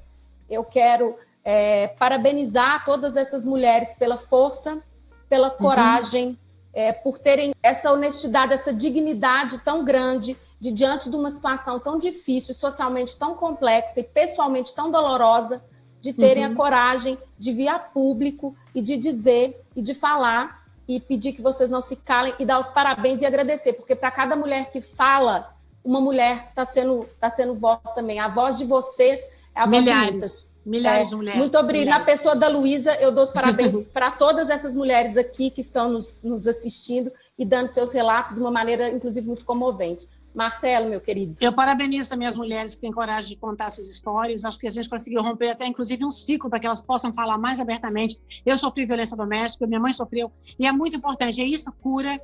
eu 0.50 0.62
quero 0.62 1.16
é, 1.42 1.88
parabenizar 1.88 2.84
todas 2.84 3.16
essas 3.16 3.46
mulheres 3.46 3.96
pela 3.98 4.18
força, 4.18 4.84
pela 5.30 5.50
uhum. 5.52 5.58
coragem, 5.58 6.28
uhum. 6.28 6.38
é, 6.74 6.92
por 6.92 7.18
terem 7.18 7.56
essa 7.64 7.94
honestidade, 7.94 8.52
essa 8.52 8.74
dignidade 8.74 9.60
tão 9.60 9.86
grande 9.86 10.36
de 10.60 10.74
diante 10.74 11.10
de 11.10 11.16
uma 11.16 11.30
situação 11.30 11.80
tão 11.80 11.98
difícil, 11.98 12.54
socialmente 12.54 13.16
tão 13.16 13.34
complexa 13.34 14.02
e 14.02 14.04
pessoalmente 14.04 14.76
tão 14.76 14.92
dolorosa, 14.92 15.64
de 16.02 16.12
terem 16.12 16.46
uhum. 16.46 16.52
a 16.52 16.56
coragem 16.56 17.18
de 17.40 17.54
vir 17.54 17.70
a 17.70 17.80
público 17.80 18.54
e 18.76 18.82
de 18.82 18.98
dizer 18.98 19.64
e 19.76 19.82
de 19.82 19.94
falar 19.94 20.66
e 20.88 21.00
pedir 21.00 21.32
que 21.32 21.42
vocês 21.42 21.70
não 21.70 21.82
se 21.82 21.96
calem 21.96 22.34
e 22.38 22.44
dar 22.44 22.60
os 22.60 22.70
parabéns 22.70 23.22
e 23.22 23.26
agradecer, 23.26 23.74
porque 23.74 23.96
para 23.96 24.12
cada 24.12 24.36
mulher 24.36 24.72
que 24.72 24.82
fala, 24.82 25.56
uma 25.84 26.02
mulher 26.02 26.48
está 26.50 26.66
sendo, 26.66 27.08
tá 27.20 27.30
sendo 27.30 27.56
voz 27.56 27.80
também. 27.96 28.20
A 28.20 28.28
voz 28.28 28.58
de 28.58 28.66
vocês 28.66 29.22
é 29.56 29.62
a 29.62 29.66
voz 29.66 29.84
Milhares. 29.84 30.06
de 30.06 30.12
muitas. 30.12 30.52
Milhares 30.66 31.08
é, 31.08 31.10
de 31.10 31.16
mulheres. 31.16 31.40
Muito 31.40 31.58
obrigada. 31.58 32.00
Na 32.00 32.06
pessoa 32.06 32.36
da 32.36 32.48
Luísa, 32.48 32.94
eu 32.96 33.12
dou 33.12 33.24
os 33.24 33.32
parabéns 33.32 33.86
para 33.94 34.12
todas 34.12 34.50
essas 34.50 34.76
mulheres 34.76 35.18
aqui 35.18 35.50
que 35.50 35.62
estão 35.62 35.90
nos, 35.90 36.22
nos 36.24 36.46
assistindo 36.48 37.12
e 37.38 37.46
dando 37.46 37.68
seus 37.68 37.94
relatos 37.94 38.34
de 38.34 38.40
uma 38.40 38.52
maneira, 38.52 38.90
inclusive, 38.90 39.26
muito 39.28 39.44
comovente. 39.44 40.08
Marcelo, 40.34 40.90
meu 40.90 41.02
querido. 41.02 41.36
Eu 41.42 41.52
parabenizo 41.52 42.10
também 42.10 42.28
as 42.28 42.38
mulheres 42.38 42.74
que 42.74 42.82
têm 42.82 42.92
coragem 42.92 43.32
de 43.32 43.36
contar 43.36 43.70
suas 43.70 43.88
histórias. 43.90 44.46
Acho 44.46 44.58
que 44.58 44.68
a 44.68 44.72
gente 44.72 44.90
conseguiu 44.90 45.22
romper 45.22 45.50
até, 45.50 45.66
inclusive, 45.66 46.06
um 46.06 46.12
ciclo 46.12 46.50
para 46.50 46.60
que 46.60 46.66
elas 46.66 46.80
possam 46.80 47.14
falar 47.14 47.38
mais 47.38 47.60
abertamente. 47.60 48.18
Eu 48.46 48.58
sofri 48.58 48.86
violência 48.86 49.18
doméstica, 49.18 49.68
minha 49.68 49.80
mãe 49.80 49.92
sofreu, 49.92 50.32
e 50.58 50.66
é 50.66 50.72
muito 50.72 50.96
importante. 50.96 51.42
É 51.42 51.44
isso 51.44 51.72
cura, 51.82 52.20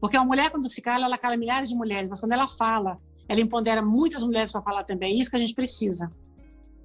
porque 0.00 0.16
a 0.16 0.24
mulher, 0.24 0.50
quando 0.50 0.70
se 0.70 0.80
cala, 0.80 1.04
ela 1.04 1.18
cala 1.18 1.36
milhares 1.36 1.68
de 1.68 1.74
mulheres, 1.74 2.08
mas 2.08 2.20
quando 2.20 2.32
ela 2.32 2.46
fala, 2.46 2.98
ela 3.28 3.40
empodera 3.40 3.82
muitas 3.82 4.22
mulheres 4.22 4.52
para 4.52 4.62
falar 4.62 4.84
também. 4.84 5.12
É 5.12 5.22
isso 5.22 5.30
que 5.30 5.36
a 5.36 5.40
gente 5.40 5.54
precisa. 5.54 6.10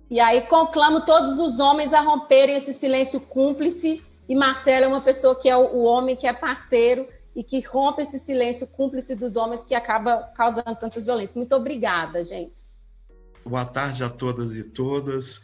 E 0.10 0.20
aí 0.20 0.42
conclamo 0.42 1.02
todos 1.02 1.40
os 1.40 1.60
homens 1.60 1.94
a 1.94 2.02
romperem 2.02 2.56
esse 2.56 2.74
silêncio 2.74 3.20
cúmplice. 3.22 4.02
E 4.28 4.36
Marcelo 4.36 4.86
é 4.86 4.88
uma 4.88 5.02
pessoa 5.02 5.36
que 5.36 5.50
é 5.50 5.56
o 5.56 5.84
homem 5.84 6.16
que 6.16 6.28
é 6.28 6.34
parceiro 6.34 7.08
e 7.36 7.44
que 7.44 7.60
rompe 7.62 8.02
esse 8.04 8.20
silêncio 8.20 8.68
cúmplice 8.68 9.16
dos 9.16 9.36
homens 9.36 9.64
que 9.64 9.74
acaba 9.74 10.32
causando 10.36 10.76
tantas 10.76 11.06
violências. 11.06 11.36
Muito 11.36 11.56
obrigada, 11.56 12.24
gente. 12.24 12.68
Boa 13.46 13.66
tarde 13.66 14.04
a 14.04 14.10
todas 14.10 14.56
e 14.56 14.64
todas. 14.64 15.42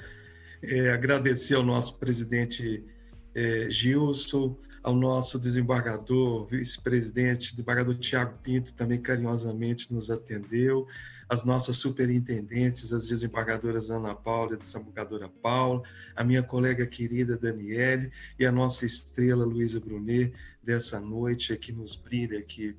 É, 0.61 0.91
agradecer 0.91 1.55
ao 1.55 1.63
nosso 1.63 1.97
presidente 1.97 2.85
é, 3.33 3.67
Gilson, 3.69 4.55
ao 4.83 4.95
nosso 4.95 5.37
desembargador, 5.37 6.45
vice-presidente, 6.45 7.51
desembargador 7.51 7.95
Tiago 7.95 8.37
Pinto, 8.39 8.73
também 8.73 9.01
carinhosamente 9.01 9.93
nos 9.93 10.09
atendeu, 10.09 10.87
as 11.27 11.45
nossas 11.45 11.77
superintendentes, 11.77 12.91
as 12.91 13.07
desembargadoras 13.07 13.89
Ana 13.89 14.15
Paula 14.15 14.51
e 14.51 14.55
a 14.55 14.57
desembargadora 14.57 15.29
Paula, 15.29 15.83
a 16.15 16.23
minha 16.23 16.41
colega 16.41 16.87
querida 16.87 17.37
Daniele 17.37 18.11
e 18.39 18.45
a 18.45 18.51
nossa 18.51 18.85
estrela 18.85 19.45
Luísa 19.45 19.79
Brunet 19.79 20.33
dessa 20.63 20.99
noite 20.99 21.55
que 21.55 21.71
nos 21.71 21.95
brilha 21.95 22.39
aqui. 22.39 22.75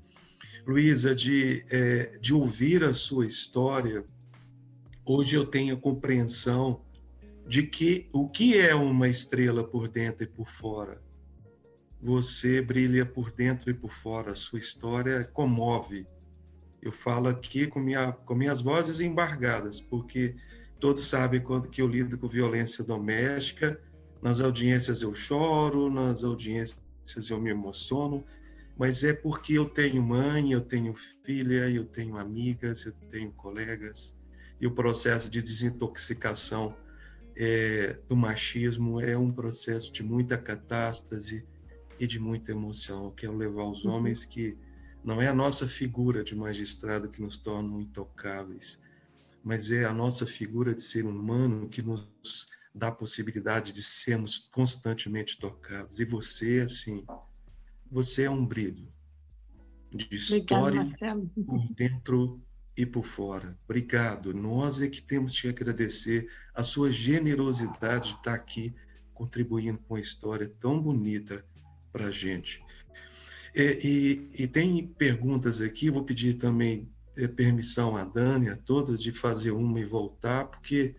Luísa, 0.67 1.15
de, 1.15 1.65
é, 1.71 2.19
de 2.21 2.35
ouvir 2.35 2.83
a 2.85 2.93
sua 2.93 3.27
história, 3.27 4.05
hoje 5.05 5.37
eu 5.37 5.47
tenho 5.47 5.75
a 5.75 5.81
compreensão 5.81 6.83
de 7.47 7.63
que 7.63 8.09
o 8.13 8.29
que 8.29 8.59
é 8.59 8.75
uma 8.75 9.09
estrela 9.09 9.65
por 9.65 9.89
dentro 9.89 10.25
e 10.25 10.27
por 10.27 10.49
fora. 10.49 11.01
Você 12.03 12.63
brilha 12.63 13.05
por 13.05 13.31
dentro 13.31 13.71
e 13.71 13.75
por 13.75 13.93
fora, 13.93 14.35
sua 14.35 14.59
história 14.59 15.23
comove. 15.25 16.07
Eu 16.81 16.91
falo 16.91 17.29
aqui 17.29 17.67
com, 17.67 17.79
minha, 17.79 18.13
com 18.13 18.35
minhas 18.35 18.63
vozes 18.63 19.01
embargadas, 19.01 19.83
porque 19.83 20.35
todos 20.79 21.07
sabem 21.07 21.43
quando 21.43 21.69
que 21.69 21.83
eu 21.83 21.87
lido 21.87 22.17
com 22.17 22.27
violência 22.27 22.83
doméstica, 22.83 23.79
nas 24.23 24.41
audiências 24.41 25.03
eu 25.03 25.15
choro, 25.15 25.91
nas 25.91 26.25
audiências 26.25 26.81
eu 27.29 27.39
me 27.39 27.51
emociono, 27.51 28.25
mas 28.79 29.05
é 29.05 29.13
porque 29.13 29.53
eu 29.53 29.67
tenho 29.67 30.03
mãe, 30.03 30.53
eu 30.53 30.61
tenho 30.63 30.95
filha, 31.23 31.69
eu 31.69 31.85
tenho 31.85 32.17
amigas, 32.17 32.87
eu 32.87 32.93
tenho 33.11 33.31
colegas, 33.33 34.17
e 34.59 34.67
o 34.67 34.71
processo 34.71 35.31
de 35.31 35.43
desintoxicação 35.43 36.75
é, 37.37 37.99
do 38.09 38.17
machismo 38.17 39.01
é 39.01 39.19
um 39.19 39.31
processo 39.31 39.93
de 39.93 40.03
muita 40.03 40.39
catástase 40.39 41.45
e 42.01 42.07
de 42.07 42.19
muita 42.19 42.51
emoção. 42.51 43.05
Eu 43.05 43.11
quero 43.13 43.37
levar 43.37 43.65
os 43.65 43.85
uhum. 43.85 43.93
homens 43.93 44.25
que 44.25 44.57
não 45.05 45.21
é 45.21 45.29
a 45.29 45.35
nossa 45.35 45.69
figura 45.69 46.25
de 46.25 46.35
magistrado 46.35 47.11
que 47.11 47.21
nos 47.21 47.39
torna 47.39 47.81
intocáveis, 47.81 48.83
mas 49.45 49.71
é 49.71 49.85
a 49.85 49.93
nossa 49.93 50.27
figura 50.27 50.75
de 50.75 50.83
ser 50.83 51.05
humano 51.05 51.69
que 51.69 51.83
nos 51.83 52.49
dá 52.75 52.89
a 52.89 52.93
possibilidade 52.93 53.73
de 53.73 53.83
sermos 53.83 54.39
constantemente 54.51 55.39
tocados. 55.39 56.01
E 56.01 56.05
você, 56.07 56.61
assim, 56.61 57.05
você 57.91 58.25
é 58.25 58.31
um 58.31 58.47
brilho 58.47 58.91
de 59.91 60.09
história 60.15 60.87
por 61.47 61.69
dentro 61.75 62.41
e 62.77 62.87
por 62.87 63.05
fora. 63.05 63.59
Obrigado. 63.65 64.33
Nós 64.33 64.81
é 64.81 64.89
que 64.89 65.03
temos 65.03 65.39
que 65.39 65.49
agradecer 65.49 66.31
a 66.55 66.63
sua 66.63 66.91
generosidade 66.91 68.11
de 68.11 68.17
estar 68.17 68.35
aqui 68.35 68.75
contribuindo 69.13 69.79
com 69.81 69.95
uma 69.95 70.01
história 70.01 70.49
tão 70.59 70.81
bonita 70.81 71.45
para 71.93 72.07
a 72.07 72.11
gente. 72.11 72.63
É, 73.55 73.79
e, 73.85 74.31
e, 74.33 74.47
tem 74.47 74.87
perguntas 74.87 75.61
aqui, 75.61 75.91
vou 75.91 76.05
pedir 76.05 76.35
também 76.35 76.89
é, 77.17 77.27
permissão 77.27 77.97
a 77.97 78.05
Dani, 78.05 78.49
a 78.49 78.57
todas, 78.57 79.01
de 79.01 79.11
fazer 79.11 79.51
uma 79.51 79.81
e 79.81 79.85
voltar, 79.85 80.45
porque 80.45 80.95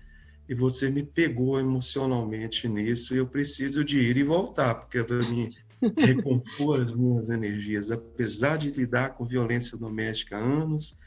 e 0.52 0.54
você 0.54 0.90
me 0.90 1.02
pegou 1.02 1.58
emocionalmente 1.58 2.68
nisso 2.68 3.14
e 3.14 3.18
eu 3.18 3.26
preciso 3.26 3.86
de 3.86 4.00
ir 4.00 4.18
e 4.18 4.24
voltar, 4.24 4.76
porque 4.76 4.98
é 4.98 5.04
para 5.04 5.20
mim 5.20 5.50
recompor 5.98 6.82
as 6.82 6.92
minhas 6.92 7.30
energias. 7.30 7.90
Apesar 7.90 8.58
de 8.58 8.70
lidar 8.70 9.12
com 9.12 9.26
violência 9.26 9.78
doméstica 9.78 10.38
há 10.38 10.42
anos, 10.42 10.98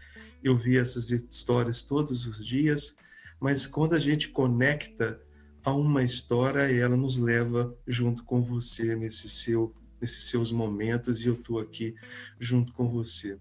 eu 0.42 0.56
vi 0.56 0.78
essas 0.78 1.10
histórias 1.10 1.82
todos 1.82 2.26
os 2.26 2.42
dias, 2.42 2.96
mas 3.38 3.66
quando 3.66 3.94
a 3.94 3.98
gente 3.98 4.30
conecta 4.30 5.20
a 5.64 5.72
uma 5.72 6.02
história, 6.02 6.60
ela 6.60 6.96
nos 6.96 7.16
leva 7.16 7.74
junto 7.86 8.22
com 8.22 8.42
você 8.42 8.94
nesse 8.94 9.28
seu 9.28 9.74
nesses 10.00 10.24
seus 10.24 10.52
momentos 10.52 11.22
e 11.22 11.28
eu 11.28 11.34
estou 11.34 11.58
aqui 11.58 11.94
junto 12.38 12.74
com 12.74 12.90
você. 12.90 13.38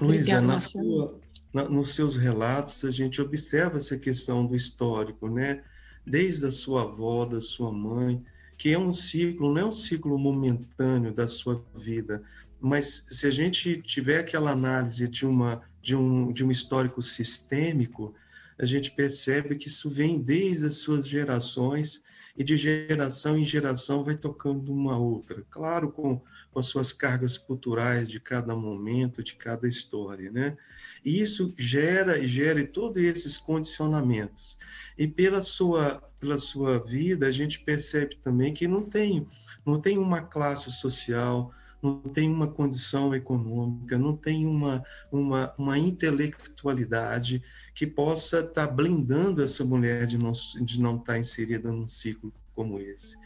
Luísa, 0.00 0.40
na 0.40 0.58
sua, 0.58 1.20
na, 1.52 1.68
nos 1.68 1.90
seus 1.94 2.16
relatos 2.16 2.82
a 2.82 2.90
gente 2.90 3.20
observa 3.20 3.76
essa 3.76 3.98
questão 3.98 4.46
do 4.46 4.56
histórico, 4.56 5.28
né? 5.28 5.62
Desde 6.06 6.46
a 6.46 6.50
sua 6.50 6.82
avó, 6.82 7.26
da 7.26 7.42
sua 7.42 7.70
mãe, 7.70 8.24
que 8.56 8.70
é 8.70 8.78
um 8.78 8.92
ciclo, 8.92 9.52
não 9.52 9.60
é 9.60 9.64
um 9.66 9.72
ciclo 9.72 10.18
momentâneo 10.18 11.12
da 11.12 11.28
sua 11.28 11.62
vida, 11.74 12.22
mas 12.58 13.06
se 13.10 13.26
a 13.26 13.30
gente 13.30 13.82
tiver 13.82 14.20
aquela 14.20 14.52
análise 14.52 15.06
de 15.06 15.26
uma 15.26 15.62
de 15.82 15.94
um, 15.94 16.32
de 16.32 16.42
um 16.42 16.50
histórico 16.50 17.00
sistêmico, 17.00 18.14
a 18.58 18.64
gente 18.64 18.90
percebe 18.90 19.56
que 19.56 19.68
isso 19.68 19.90
vem 19.90 20.20
desde 20.20 20.66
as 20.66 20.78
suas 20.78 21.06
gerações 21.06 22.02
e 22.36 22.42
de 22.42 22.56
geração 22.56 23.36
em 23.36 23.44
geração 23.44 24.04
vai 24.04 24.16
tocando 24.16 24.72
uma 24.72 24.98
outra. 24.98 25.44
Claro, 25.50 25.90
com, 25.90 26.20
com 26.50 26.58
as 26.58 26.66
suas 26.66 26.92
cargas 26.92 27.36
culturais 27.36 28.10
de 28.10 28.18
cada 28.18 28.54
momento, 28.54 29.22
de 29.22 29.34
cada 29.34 29.68
história, 29.68 30.30
né? 30.30 30.56
E 31.04 31.20
isso 31.20 31.54
gera 31.58 32.18
e 32.18 32.26
gera 32.26 32.66
todos 32.66 32.96
esses 33.02 33.38
condicionamentos. 33.38 34.58
E 34.98 35.06
pela 35.06 35.40
sua, 35.40 36.02
pela 36.18 36.38
sua 36.38 36.78
vida, 36.78 37.26
a 37.26 37.30
gente 37.30 37.60
percebe 37.60 38.16
também 38.16 38.54
que 38.54 38.66
não 38.66 38.82
tem, 38.82 39.26
não 39.64 39.80
tem 39.80 39.98
uma 39.98 40.22
classe 40.22 40.72
social, 40.72 41.52
não 41.86 42.12
tem 42.12 42.30
uma 42.30 42.48
condição 42.48 43.14
econômica, 43.14 43.96
não 43.96 44.16
tem 44.16 44.46
uma, 44.46 44.82
uma, 45.10 45.54
uma 45.56 45.78
intelectualidade 45.78 47.42
que 47.74 47.86
possa 47.86 48.40
estar 48.40 48.66
tá 48.66 48.72
blindando 48.72 49.42
essa 49.42 49.64
mulher 49.64 50.06
de 50.06 50.18
não, 50.18 50.32
de 50.32 50.80
não 50.80 50.96
estar 50.96 51.14
tá 51.14 51.18
inserida 51.18 51.70
num 51.70 51.86
ciclo 51.86 52.32
como 52.54 52.80
esse. 52.80 53.16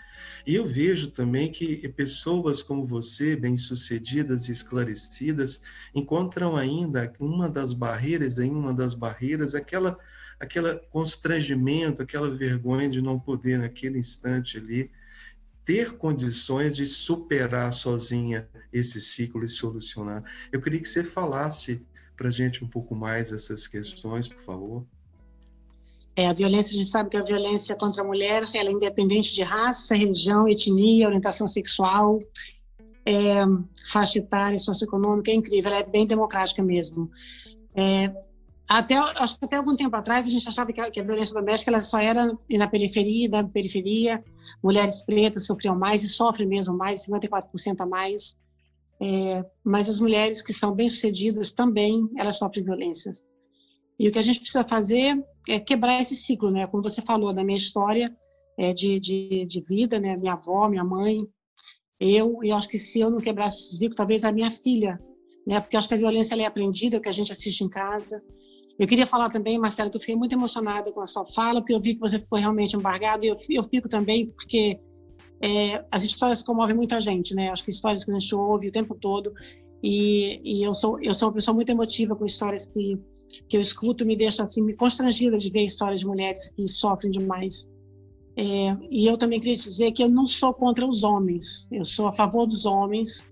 E 0.47 0.55
eu 0.55 0.67
vejo 0.67 1.11
também 1.11 1.51
que 1.51 1.89
pessoas 1.89 2.63
como 2.63 2.87
você, 2.87 3.37
bem-sucedidas 3.37 4.49
e 4.49 4.53
esclarecidas, 4.53 5.61
encontram 5.95 6.57
ainda 6.57 7.13
uma 7.19 7.49
das 7.49 7.73
barreiras, 7.73 8.39
em 8.39 8.51
uma 8.51 8.75
das 8.75 8.95
barreiras, 8.95 9.55
aquela 9.55 9.97
aquele 10.41 10.75
constrangimento, 10.91 12.01
aquela 12.01 12.31
vergonha 12.31 12.89
de 12.89 13.03
não 13.03 13.21
poder 13.21 13.59
naquele 13.59 13.99
instante 13.99 14.57
ali 14.57 14.91
ter 15.71 15.97
condições 15.97 16.75
de 16.75 16.85
superar 16.85 17.73
sozinha 17.73 18.49
esse 18.73 19.01
ciclo 19.01 19.45
e 19.45 19.49
solucionar. 19.49 20.25
Eu 20.51 20.61
queria 20.61 20.81
que 20.81 20.89
você 20.89 21.05
falasse 21.05 21.87
para 22.17 22.27
a 22.27 22.31
gente 22.33 22.65
um 22.65 22.67
pouco 22.67 22.93
mais 22.93 23.33
essas 23.33 23.69
questões, 23.69 24.27
por 24.27 24.43
favor. 24.43 24.85
É, 26.17 26.27
a 26.27 26.33
violência, 26.33 26.75
a 26.75 26.77
gente 26.77 26.91
sabe 26.91 27.09
que 27.09 27.17
a 27.17 27.23
violência 27.23 27.77
contra 27.77 28.03
a 28.03 28.05
mulher 28.05 28.49
ela 28.53 28.69
é 28.69 28.73
independente 28.73 29.33
de 29.33 29.45
raça, 29.45 29.95
religião, 29.95 30.49
etnia, 30.49 31.07
orientação 31.07 31.47
sexual, 31.47 32.19
é, 33.07 33.37
faixa 33.93 34.19
etária, 34.19 34.59
socioeconômica, 34.59 35.31
é 35.31 35.35
incrível, 35.35 35.71
ela 35.71 35.83
é 35.83 35.87
bem 35.87 36.05
democrática 36.05 36.65
mesmo. 36.65 37.09
É, 37.77 38.13
até, 38.73 38.95
acho 38.97 39.37
que 39.37 39.45
até 39.45 39.57
algum 39.57 39.75
tempo 39.75 39.97
atrás 39.97 40.25
a 40.25 40.31
gente 40.31 40.49
achava 40.49 40.73
que 40.73 40.81
a, 40.81 40.89
que 40.93 41.01
a, 41.01 41.03
violência 41.03 41.35
doméstica 41.35 41.73
ela 41.73 41.81
só 41.81 41.99
era 41.99 42.39
na 42.49 42.69
periferia, 42.69 43.29
na 43.29 43.43
periferia, 43.43 44.23
mulheres 44.63 45.01
pretas 45.01 45.45
sofriam 45.45 45.77
mais 45.77 46.05
e 46.05 46.09
sofrem 46.09 46.47
mesmo 46.47 46.77
mais, 46.77 47.05
54% 47.05 47.81
a 47.81 47.87
mais. 47.87 48.37
É, 49.03 49.45
mas 49.65 49.89
as 49.89 49.99
mulheres 49.99 50.41
que 50.41 50.53
são 50.53 50.73
bem-sucedidas 50.73 51.51
também, 51.51 52.09
elas 52.17 52.37
sofrem 52.37 52.63
violências. 52.63 53.25
E 53.99 54.07
o 54.07 54.13
que 54.13 54.21
a 54.21 54.23
gente 54.23 54.39
precisa 54.39 54.63
fazer 54.63 55.21
é 55.49 55.59
quebrar 55.59 56.01
esse 56.01 56.15
ciclo, 56.15 56.49
né? 56.49 56.65
Como 56.69 56.81
você 56.81 57.03
falou 57.03 57.33
da 57.33 57.43
minha 57.43 57.59
história 57.59 58.15
é, 58.57 58.73
de, 58.73 59.01
de, 59.01 59.47
de 59.47 59.61
vida, 59.63 59.99
né? 59.99 60.15
Minha 60.17 60.35
avó, 60.35 60.69
minha 60.69 60.85
mãe, 60.85 61.19
eu, 61.99 62.39
e 62.45 62.53
acho 62.53 62.69
que 62.69 62.79
se 62.79 63.01
eu 63.01 63.11
não 63.11 63.19
quebrasse 63.19 63.59
esse 63.59 63.79
ciclo, 63.79 63.97
talvez 63.97 64.23
a 64.23 64.31
minha 64.31 64.53
filha, 64.53 64.97
né? 65.45 65.59
Porque 65.59 65.77
acho 65.77 65.89
que 65.89 65.95
a 65.95 65.99
violência 65.99 66.41
é 66.41 66.47
aprendida, 66.47 66.95
é 66.95 66.99
o 67.01 67.03
que 67.03 67.09
a 67.09 67.13
gente 67.13 67.33
assiste 67.33 67.65
em 67.65 67.69
casa, 67.69 68.23
eu 68.81 68.87
queria 68.87 69.07
falar 69.07 69.29
também, 69.29 69.59
Marcelo, 69.59 69.91
que 69.91 69.99
eu 69.99 70.01
fiquei 70.01 70.17
muito 70.17 70.35
emocionada 70.35 70.91
com 70.91 71.03
a 71.03 71.07
sua 71.07 71.27
fala, 71.27 71.61
porque 71.61 71.75
eu 71.75 71.81
vi 71.81 71.95
que 71.95 72.01
você 72.01 72.19
foi 72.19 72.41
realmente 72.41 72.75
embargado, 72.75 73.23
e 73.23 73.29
eu, 73.29 73.37
eu 73.51 73.63
fico 73.63 73.91
também 73.91 74.29
porque 74.31 74.81
é, 75.39 75.85
as 75.91 76.03
histórias 76.03 76.43
comovem 76.43 76.75
muita 76.75 76.99
gente, 76.99 77.35
né? 77.35 77.51
Acho 77.51 77.63
que 77.63 77.71
histórias 77.71 78.03
que 78.03 78.11
a 78.11 78.19
gente 78.19 78.35
ouve 78.35 78.69
o 78.69 78.73
tempo 78.73 78.95
todo, 78.95 79.35
e, 79.83 80.41
e, 80.43 80.63
eu 80.63 80.73
sou 80.73 80.99
eu 81.03 81.13
sou 81.13 81.29
uma 81.29 81.35
pessoa 81.35 81.55
muito 81.55 81.71
emotiva 81.71 82.17
com 82.17 82.25
histórias 82.25 82.67
que 82.67 82.99
que 83.49 83.57
eu 83.57 83.61
escuto 83.61 84.05
me 84.05 84.17
deixa 84.17 84.43
assim 84.43 84.63
me 84.63 84.75
constrangida 84.75 85.39
de 85.39 85.51
ver 85.51 85.65
histórias 85.65 86.01
de 86.01 86.07
mulheres 86.07 86.51
que 86.51 86.67
sofrem 86.69 87.11
demais 87.11 87.67
é, 88.37 88.77
e 88.91 89.07
eu 89.07 89.17
também 89.17 89.41
queria 89.41 89.57
dizer 89.57 89.93
que 89.93 90.03
eu 90.03 90.09
não 90.11 90.27
sou 90.27 90.53
contra 90.53 90.87
os 90.87 91.03
homens 91.03 91.67
eu 91.73 91.85
sou 91.85 92.09
a 92.09 92.13
favor 92.13 92.47
dos 92.47 92.67
homens 92.67 93.31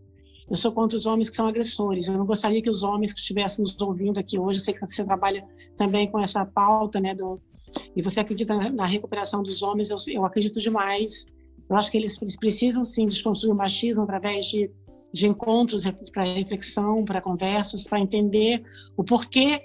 eu 0.51 0.57
sou 0.57 0.73
contra 0.73 0.97
os 0.97 1.07
homens 1.07 1.29
que 1.29 1.37
são 1.37 1.47
agressores. 1.47 2.07
Eu 2.07 2.17
não 2.17 2.25
gostaria 2.25 2.63
que 2.63 2.71
os 2.71 2.83
homens 2.83 3.13
que 3.13 3.21
estivessem 3.21 3.63
nos 3.63 3.79
ouvindo 3.81 4.19
aqui 4.19 4.39
hoje, 4.39 4.59
eu 4.59 4.63
sei 4.63 4.75
que 4.75 4.81
você 4.81 5.05
trabalha 5.05 5.47
também 5.77 6.11
com 6.11 6.19
essa 6.19 6.45
pauta, 6.45 6.99
né, 7.01 7.15
do, 7.15 7.41
e 7.95 8.03
você 8.03 8.21
acredita 8.21 8.55
na, 8.71 8.87
recuperação 8.87 9.43
dos 9.43 9.63
homens, 9.63 9.91
eu, 9.91 9.97
eu, 10.09 10.25
acredito 10.25 10.61
demais. 10.61 11.27
Eu 11.69 11.77
acho 11.77 11.91
que 11.91 11.99
eles 11.99 12.17
precisam 12.39 12.83
sim 12.83 13.07
desconstruir 13.07 13.53
o 13.53 13.57
machismo 13.57 14.03
através 14.03 14.47
de, 14.47 14.71
de 15.13 15.27
encontros 15.27 15.85
para 16.13 16.25
reflexão, 16.25 17.05
para 17.05 17.21
conversas, 17.21 17.85
para 17.85 18.01
entender 18.01 18.63
o 18.97 19.05
porquê 19.05 19.63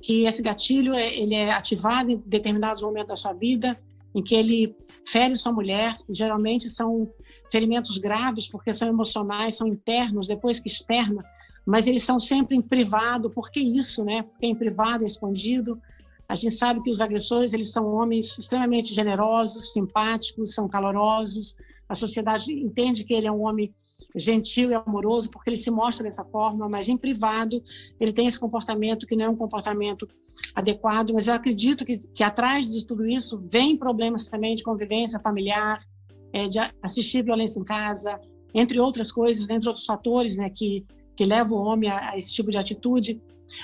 que 0.00 0.24
esse 0.24 0.40
gatilho 0.42 0.94
é, 0.94 1.14
ele 1.14 1.34
é 1.34 1.50
ativado 1.50 2.10
em 2.10 2.22
determinados 2.24 2.80
momentos 2.80 3.08
da 3.08 3.16
sua 3.16 3.32
vida, 3.32 3.78
em 4.14 4.22
que 4.22 4.34
ele 4.34 4.76
fere 5.06 5.36
sua 5.36 5.52
mulher. 5.52 5.96
Geralmente 6.08 6.68
são 6.68 7.10
ferimentos 7.50 7.98
graves, 7.98 8.48
porque 8.48 8.72
são 8.72 8.88
emocionais, 8.88 9.56
são 9.56 9.66
internos, 9.66 10.26
depois 10.26 10.60
que 10.60 10.68
externa, 10.68 11.24
mas 11.66 11.86
eles 11.86 12.02
são 12.02 12.18
sempre 12.18 12.56
em 12.56 12.62
privado. 12.62 13.30
Por 13.30 13.50
que 13.50 13.60
isso, 13.60 14.04
né? 14.04 14.22
Porque 14.22 14.46
em 14.46 14.54
privado, 14.54 15.04
escondido. 15.04 15.80
A 16.28 16.34
gente 16.34 16.54
sabe 16.54 16.80
que 16.82 16.90
os 16.90 17.00
agressores, 17.00 17.52
eles 17.52 17.70
são 17.70 17.92
homens 17.92 18.38
extremamente 18.38 18.94
generosos, 18.94 19.72
simpáticos, 19.72 20.54
são 20.54 20.68
calorosos. 20.68 21.56
A 21.88 21.94
sociedade 21.94 22.52
entende 22.52 23.04
que 23.04 23.12
ele 23.12 23.26
é 23.26 23.32
um 23.32 23.42
homem 23.42 23.74
gentil 24.14 24.70
e 24.70 24.74
amoroso 24.74 25.30
porque 25.30 25.50
ele 25.50 25.56
se 25.56 25.70
mostra 25.70 26.04
dessa 26.04 26.24
forma, 26.24 26.68
mas 26.68 26.88
em 26.88 26.96
privado 26.96 27.62
ele 27.98 28.12
tem 28.12 28.26
esse 28.26 28.38
comportamento 28.38 29.06
que 29.06 29.16
não 29.16 29.24
é 29.26 29.28
um 29.28 29.36
comportamento 29.36 30.08
adequado. 30.54 31.12
Mas 31.12 31.26
eu 31.26 31.34
acredito 31.34 31.84
que, 31.84 31.98
que 31.98 32.22
atrás 32.22 32.70
de 32.70 32.84
tudo 32.84 33.06
isso 33.06 33.42
vem 33.50 33.76
problemas 33.76 34.26
também 34.26 34.54
de 34.54 34.62
convivência 34.62 35.20
familiar, 35.20 35.84
é, 36.32 36.48
de 36.48 36.58
assistir 36.82 37.24
violência 37.24 37.58
em 37.58 37.64
casa, 37.64 38.18
entre 38.54 38.80
outras 38.80 39.12
coisas, 39.12 39.48
entre 39.48 39.68
outros 39.68 39.86
fatores 39.86 40.36
né, 40.36 40.50
que, 40.50 40.84
que 41.16 41.24
levam 41.24 41.58
o 41.58 41.62
homem 41.62 41.90
a, 41.90 42.10
a 42.10 42.16
esse 42.16 42.32
tipo 42.32 42.50
de 42.50 42.58
atitude. 42.58 43.20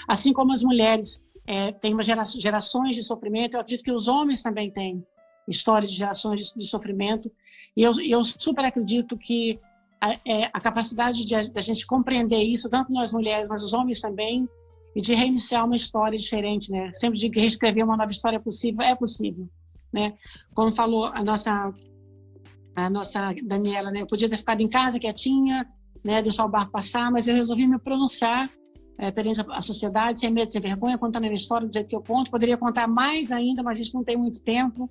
Assim 0.08 0.32
como 0.32 0.52
as 0.52 0.62
mulheres 0.62 1.20
é, 1.46 1.72
têm 1.72 2.00
gera, 2.02 2.24
gerações 2.24 2.94
de 2.94 3.02
sofrimento, 3.02 3.54
eu 3.54 3.60
acredito 3.60 3.84
que 3.84 3.92
os 3.92 4.08
homens 4.08 4.42
também 4.42 4.70
têm 4.70 5.04
histórias 5.48 5.90
de 5.90 5.98
gerações 5.98 6.48
de, 6.48 6.58
de 6.58 6.66
sofrimento. 6.66 7.30
E 7.76 7.82
eu, 7.82 8.00
eu 8.00 8.24
super 8.24 8.64
acredito 8.64 9.16
que 9.16 9.60
a, 10.06 10.12
é, 10.30 10.44
a 10.52 10.60
capacidade 10.60 11.24
de 11.24 11.34
a, 11.34 11.60
gente 11.60 11.86
compreender 11.86 12.42
isso, 12.42 12.70
tanto 12.70 12.92
nós 12.92 13.10
mulheres, 13.10 13.48
mas 13.48 13.62
os 13.62 13.72
homens 13.72 14.00
também, 14.00 14.48
e 14.94 15.00
de 15.00 15.14
reiniciar 15.14 15.64
uma 15.64 15.76
história 15.76 16.18
diferente, 16.18 16.70
né? 16.70 16.90
Sempre 16.94 17.18
de 17.18 17.28
reescrever 17.28 17.84
uma 17.84 17.96
nova 17.96 18.10
história 18.10 18.40
possível, 18.40 18.82
é 18.82 18.94
possível, 18.94 19.48
né? 19.92 20.14
Como 20.54 20.70
falou 20.70 21.06
a 21.06 21.22
nossa 21.22 21.72
a 22.74 22.90
nossa 22.90 23.34
Daniela, 23.42 23.90
né? 23.90 24.02
Eu 24.02 24.06
podia 24.06 24.28
ter 24.28 24.36
ficado 24.36 24.60
em 24.60 24.68
casa 24.68 24.98
quietinha, 24.98 25.66
né? 26.04 26.22
Deixar 26.22 26.44
o 26.44 26.48
barco 26.48 26.72
passar, 26.72 27.10
mas 27.10 27.26
eu 27.26 27.34
resolvi 27.34 27.66
me 27.66 27.78
pronunciar 27.78 28.50
é, 28.98 29.10
perante 29.10 29.40
a 29.48 29.60
sociedade, 29.60 30.20
sem 30.20 30.30
medo, 30.30 30.52
sem 30.52 30.60
vergonha, 30.60 30.98
contando 30.98 31.24
a 31.24 31.28
minha 31.28 31.40
história 31.40 31.66
do 31.66 31.72
jeito 31.72 31.88
que 31.88 31.96
eu 31.96 32.02
conto. 32.02 32.30
Poderia 32.30 32.56
contar 32.56 32.86
mais 32.86 33.32
ainda, 33.32 33.62
mas 33.62 33.78
gente 33.78 33.94
não 33.94 34.04
tem 34.04 34.16
muito 34.16 34.42
tempo. 34.42 34.90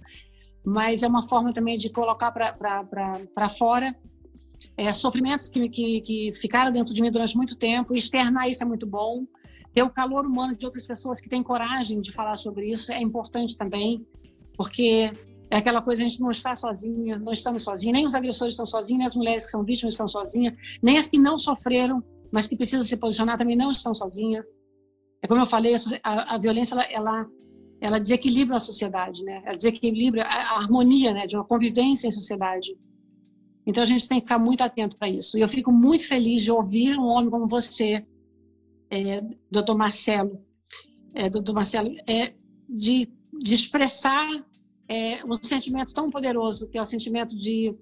Mas 0.64 1.04
é 1.04 1.08
uma 1.08 1.28
forma 1.28 1.54
também 1.54 1.78
de 1.78 1.90
colocar 1.90 2.32
para 2.32 3.50
fora 3.50 3.96
é, 4.78 4.92
sofrimentos 4.92 5.50
que, 5.50 5.70
que, 5.70 6.02
que 6.02 6.34
ficaram 6.34 6.72
dentro 6.72 6.94
de 6.94 7.02
mim 7.02 7.12
durante 7.12 7.36
muito 7.36 7.56
tempo. 7.56 7.94
Externar 7.94 8.50
isso 8.50 8.64
é 8.64 8.66
muito 8.66 8.86
bom. 8.86 9.26
Ter 9.74 9.84
o 9.84 9.90
calor 9.90 10.26
humano 10.26 10.56
de 10.56 10.66
outras 10.66 10.86
pessoas 10.86 11.20
que 11.20 11.30
têm 11.30 11.44
coragem 11.44 12.00
de 12.00 12.12
falar 12.12 12.38
sobre 12.38 12.68
isso 12.70 12.92
é 12.92 13.02
importante 13.02 13.58
também, 13.58 14.06
porque 14.56 15.12
é 15.50 15.58
aquela 15.58 15.82
coisa, 15.82 16.04
a 16.04 16.08
gente 16.08 16.22
não 16.22 16.32
está 16.32 16.56
sozinha, 16.56 17.20
não 17.20 17.32
estamos 17.32 17.64
sozinhos, 17.64 17.94
nem 17.94 18.06
os 18.06 18.16
agressores 18.16 18.54
estão 18.54 18.66
sozinhos, 18.66 19.00
nem 19.00 19.08
as 19.08 19.16
mulheres 19.16 19.46
que 19.46 19.52
são 19.52 19.64
vítimas 19.64 19.94
estão 19.94 20.08
sozinhas, 20.08 20.54
nem 20.82 20.98
as 20.98 21.10
que 21.10 21.18
não 21.18 21.38
sofreram, 21.38 22.04
mas 22.32 22.48
que 22.48 22.56
precisam 22.56 22.84
se 22.84 22.98
posicionar 22.98 23.38
também 23.38 23.56
não 23.56 23.72
estão 23.72 23.94
sozinhas. 23.94 24.46
É 25.22 25.28
como 25.28 25.42
eu 25.42 25.46
falei, 25.46 25.76
a, 26.04 26.36
a 26.36 26.38
violência, 26.38 26.74
ela, 26.74 26.84
ela, 26.92 27.30
ela, 27.82 28.00
desequilibra 28.00 28.58
a 28.58 28.60
sociedade, 28.60 29.24
né? 29.24 29.42
Ela 29.46 29.56
desequilibra 29.56 30.24
a, 30.24 30.54
a 30.54 30.58
harmonia 30.58 31.14
né? 31.14 31.26
de 31.26 31.36
uma 31.36 31.46
convivência 31.46 32.08
em 32.08 32.12
sociedade. 32.12 32.78
Então, 33.66 33.84
a 33.84 33.86
gente 33.86 34.08
tem 34.08 34.20
que 34.20 34.26
ficar 34.26 34.40
muito 34.40 34.62
atento 34.62 34.98
para 34.98 35.10
isso. 35.10 35.38
E 35.38 35.42
eu 35.42 35.50
fico 35.50 35.72
muito 35.72 36.08
feliz 36.08 36.44
de 36.44 36.52
ouvir 36.52 36.98
um 36.98 37.06
homem 37.06 37.30
como 37.30 37.48
você, 37.48 38.06
é, 38.90 39.22
doutor 39.50 39.76
Marcelo, 39.76 40.40
é, 41.14 41.30
doutor 41.30 41.54
Marcelo, 41.54 41.96
é, 42.08 42.34
de, 42.70 43.10
de 43.34 43.56
expressar 43.56 44.28
é, 44.88 45.26
um 45.26 45.34
sentimento 45.34 45.94
tão 45.94 46.10
poderoso, 46.10 46.68
que 46.68 46.78
é 46.78 46.82
o 46.82 46.86
sentimento 46.86 47.36
de 47.36 47.76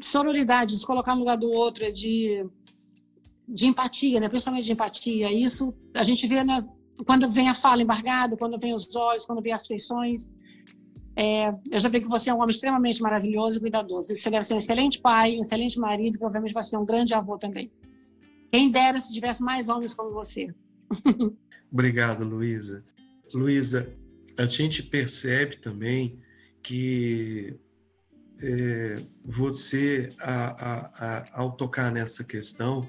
sororidade, 0.00 0.74
de 0.74 0.80
se 0.80 0.86
colocar 0.86 1.14
no 1.14 1.20
lugar 1.20 1.36
do 1.36 1.50
outro, 1.50 1.84
é 1.84 1.90
de, 1.90 2.44
de 3.48 3.66
empatia, 3.66 4.20
né? 4.20 4.28
principalmente 4.28 4.64
de 4.64 4.72
empatia. 4.72 5.32
Isso 5.32 5.74
a 5.94 6.04
gente 6.04 6.26
vê 6.26 6.36
quando 7.04 7.28
vem 7.30 7.48
a 7.48 7.54
fala 7.54 7.82
embargada, 7.82 8.36
quando 8.36 8.58
vem 8.58 8.74
os 8.74 8.94
olhos, 8.94 9.24
quando 9.24 9.42
vem 9.42 9.52
as 9.52 9.66
feições. 9.66 10.30
É, 11.16 11.48
eu 11.70 11.80
já 11.80 11.88
vi 11.88 12.02
que 12.02 12.08
você 12.08 12.28
é 12.28 12.34
um 12.34 12.38
homem 12.38 12.54
extremamente 12.54 13.00
maravilhoso 13.00 13.56
e 13.56 13.60
cuidadoso. 13.60 14.08
Você 14.14 14.30
deve 14.30 14.44
ser 14.44 14.54
um 14.54 14.58
excelente 14.58 15.00
pai, 15.00 15.38
um 15.38 15.40
excelente 15.40 15.78
marido, 15.78 16.18
provavelmente 16.18 16.52
vai 16.52 16.62
ser 16.62 16.76
um 16.76 16.84
grande 16.84 17.14
avô 17.14 17.38
também. 17.38 17.72
Quem 18.52 18.70
dera 18.70 19.00
se 19.00 19.12
tivesse 19.12 19.42
mais 19.42 19.68
homens 19.68 19.94
como 19.94 20.12
você. 20.12 20.54
Obrigado, 21.72 22.24
Luísa. 22.24 22.84
Luísa, 23.34 23.90
a 24.36 24.44
gente 24.44 24.82
percebe 24.82 25.56
também 25.56 26.20
que 26.62 27.58
é, 28.40 28.96
você, 29.24 30.12
a, 30.18 30.46
a, 30.48 31.18
a, 31.18 31.24
ao 31.32 31.52
tocar 31.52 31.90
nessa 31.90 32.22
questão, 32.22 32.88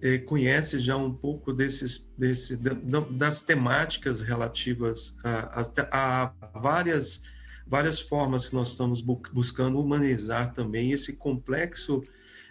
é, 0.00 0.18
conhece 0.18 0.78
já 0.78 0.96
um 0.96 1.12
pouco 1.12 1.52
desses, 1.52 2.08
desse, 2.16 2.56
das 3.10 3.42
temáticas 3.42 4.20
relativas 4.20 5.16
a, 5.24 5.62
a, 5.90 6.60
várias, 6.60 7.22
várias 7.66 8.00
formas 8.00 8.48
que 8.48 8.54
nós 8.54 8.70
estamos 8.70 9.00
buscando 9.00 9.80
humanizar 9.80 10.52
também 10.52 10.92
esse 10.92 11.16
complexo 11.16 12.02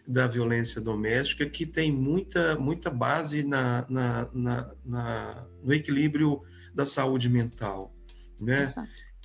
da 0.08 0.28
violência 0.28 0.80
doméstica 0.80 1.50
que 1.50 1.66
tem 1.66 1.92
muita, 1.92 2.56
muita 2.58 2.92
base 2.92 3.44
na, 3.44 3.86
na, 3.90 4.30
na, 4.34 4.72
na 4.86 5.48
no 5.64 5.74
equilíbrio 5.74 6.44
da 6.74 6.86
saúde 6.86 7.28
mental 7.28 7.96
né? 8.40 8.68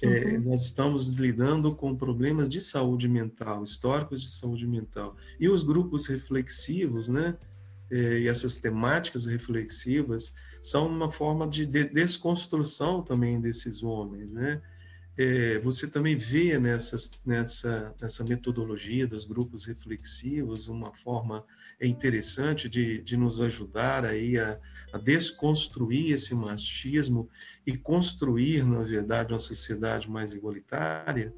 É, 0.02 0.06
uhum. 0.06 0.50
Nós 0.50 0.64
estamos 0.64 1.08
lidando 1.12 1.74
com 1.74 1.94
problemas 1.94 2.48
de 2.48 2.60
saúde 2.60 3.06
mental, 3.06 3.62
históricos 3.62 4.22
de 4.22 4.30
saúde 4.30 4.66
mental. 4.66 5.14
E 5.38 5.48
os 5.48 5.62
grupos 5.62 6.06
reflexivos, 6.06 7.08
né? 7.08 7.36
É, 7.90 8.20
e 8.20 8.28
essas 8.28 8.58
temáticas 8.58 9.26
reflexivas 9.26 10.32
são 10.62 10.86
uma 10.86 11.10
forma 11.10 11.46
de 11.46 11.66
desconstrução 11.66 13.02
também 13.02 13.40
desses 13.40 13.82
homens, 13.82 14.32
né? 14.32 14.62
É, 15.22 15.58
você 15.58 15.86
também 15.86 16.16
vê 16.16 16.58
nessa, 16.58 16.96
nessa 17.26 18.24
metodologia 18.24 19.06
dos 19.06 19.26
grupos 19.26 19.66
reflexivos 19.66 20.66
uma 20.66 20.94
forma 20.94 21.44
interessante 21.78 22.70
de, 22.70 23.02
de 23.02 23.18
nos 23.18 23.38
ajudar 23.38 24.06
aí 24.06 24.38
a, 24.38 24.58
a 24.94 24.96
desconstruir 24.96 26.14
esse 26.14 26.34
machismo 26.34 27.28
e 27.66 27.76
construir, 27.76 28.64
na 28.64 28.82
verdade, 28.82 29.34
uma 29.34 29.38
sociedade 29.38 30.08
mais 30.08 30.32
igualitária? 30.32 31.34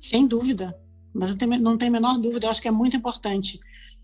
Sem 0.00 0.24
dúvida, 0.24 0.72
mas 1.12 1.30
não 1.30 1.36
tem, 1.36 1.48
não 1.58 1.76
tem 1.76 1.88
a 1.88 1.92
menor 1.92 2.18
dúvida, 2.18 2.46
eu 2.46 2.50
acho 2.52 2.62
que 2.62 2.68
é 2.68 2.70
muito 2.70 2.96
importante. 2.96 3.58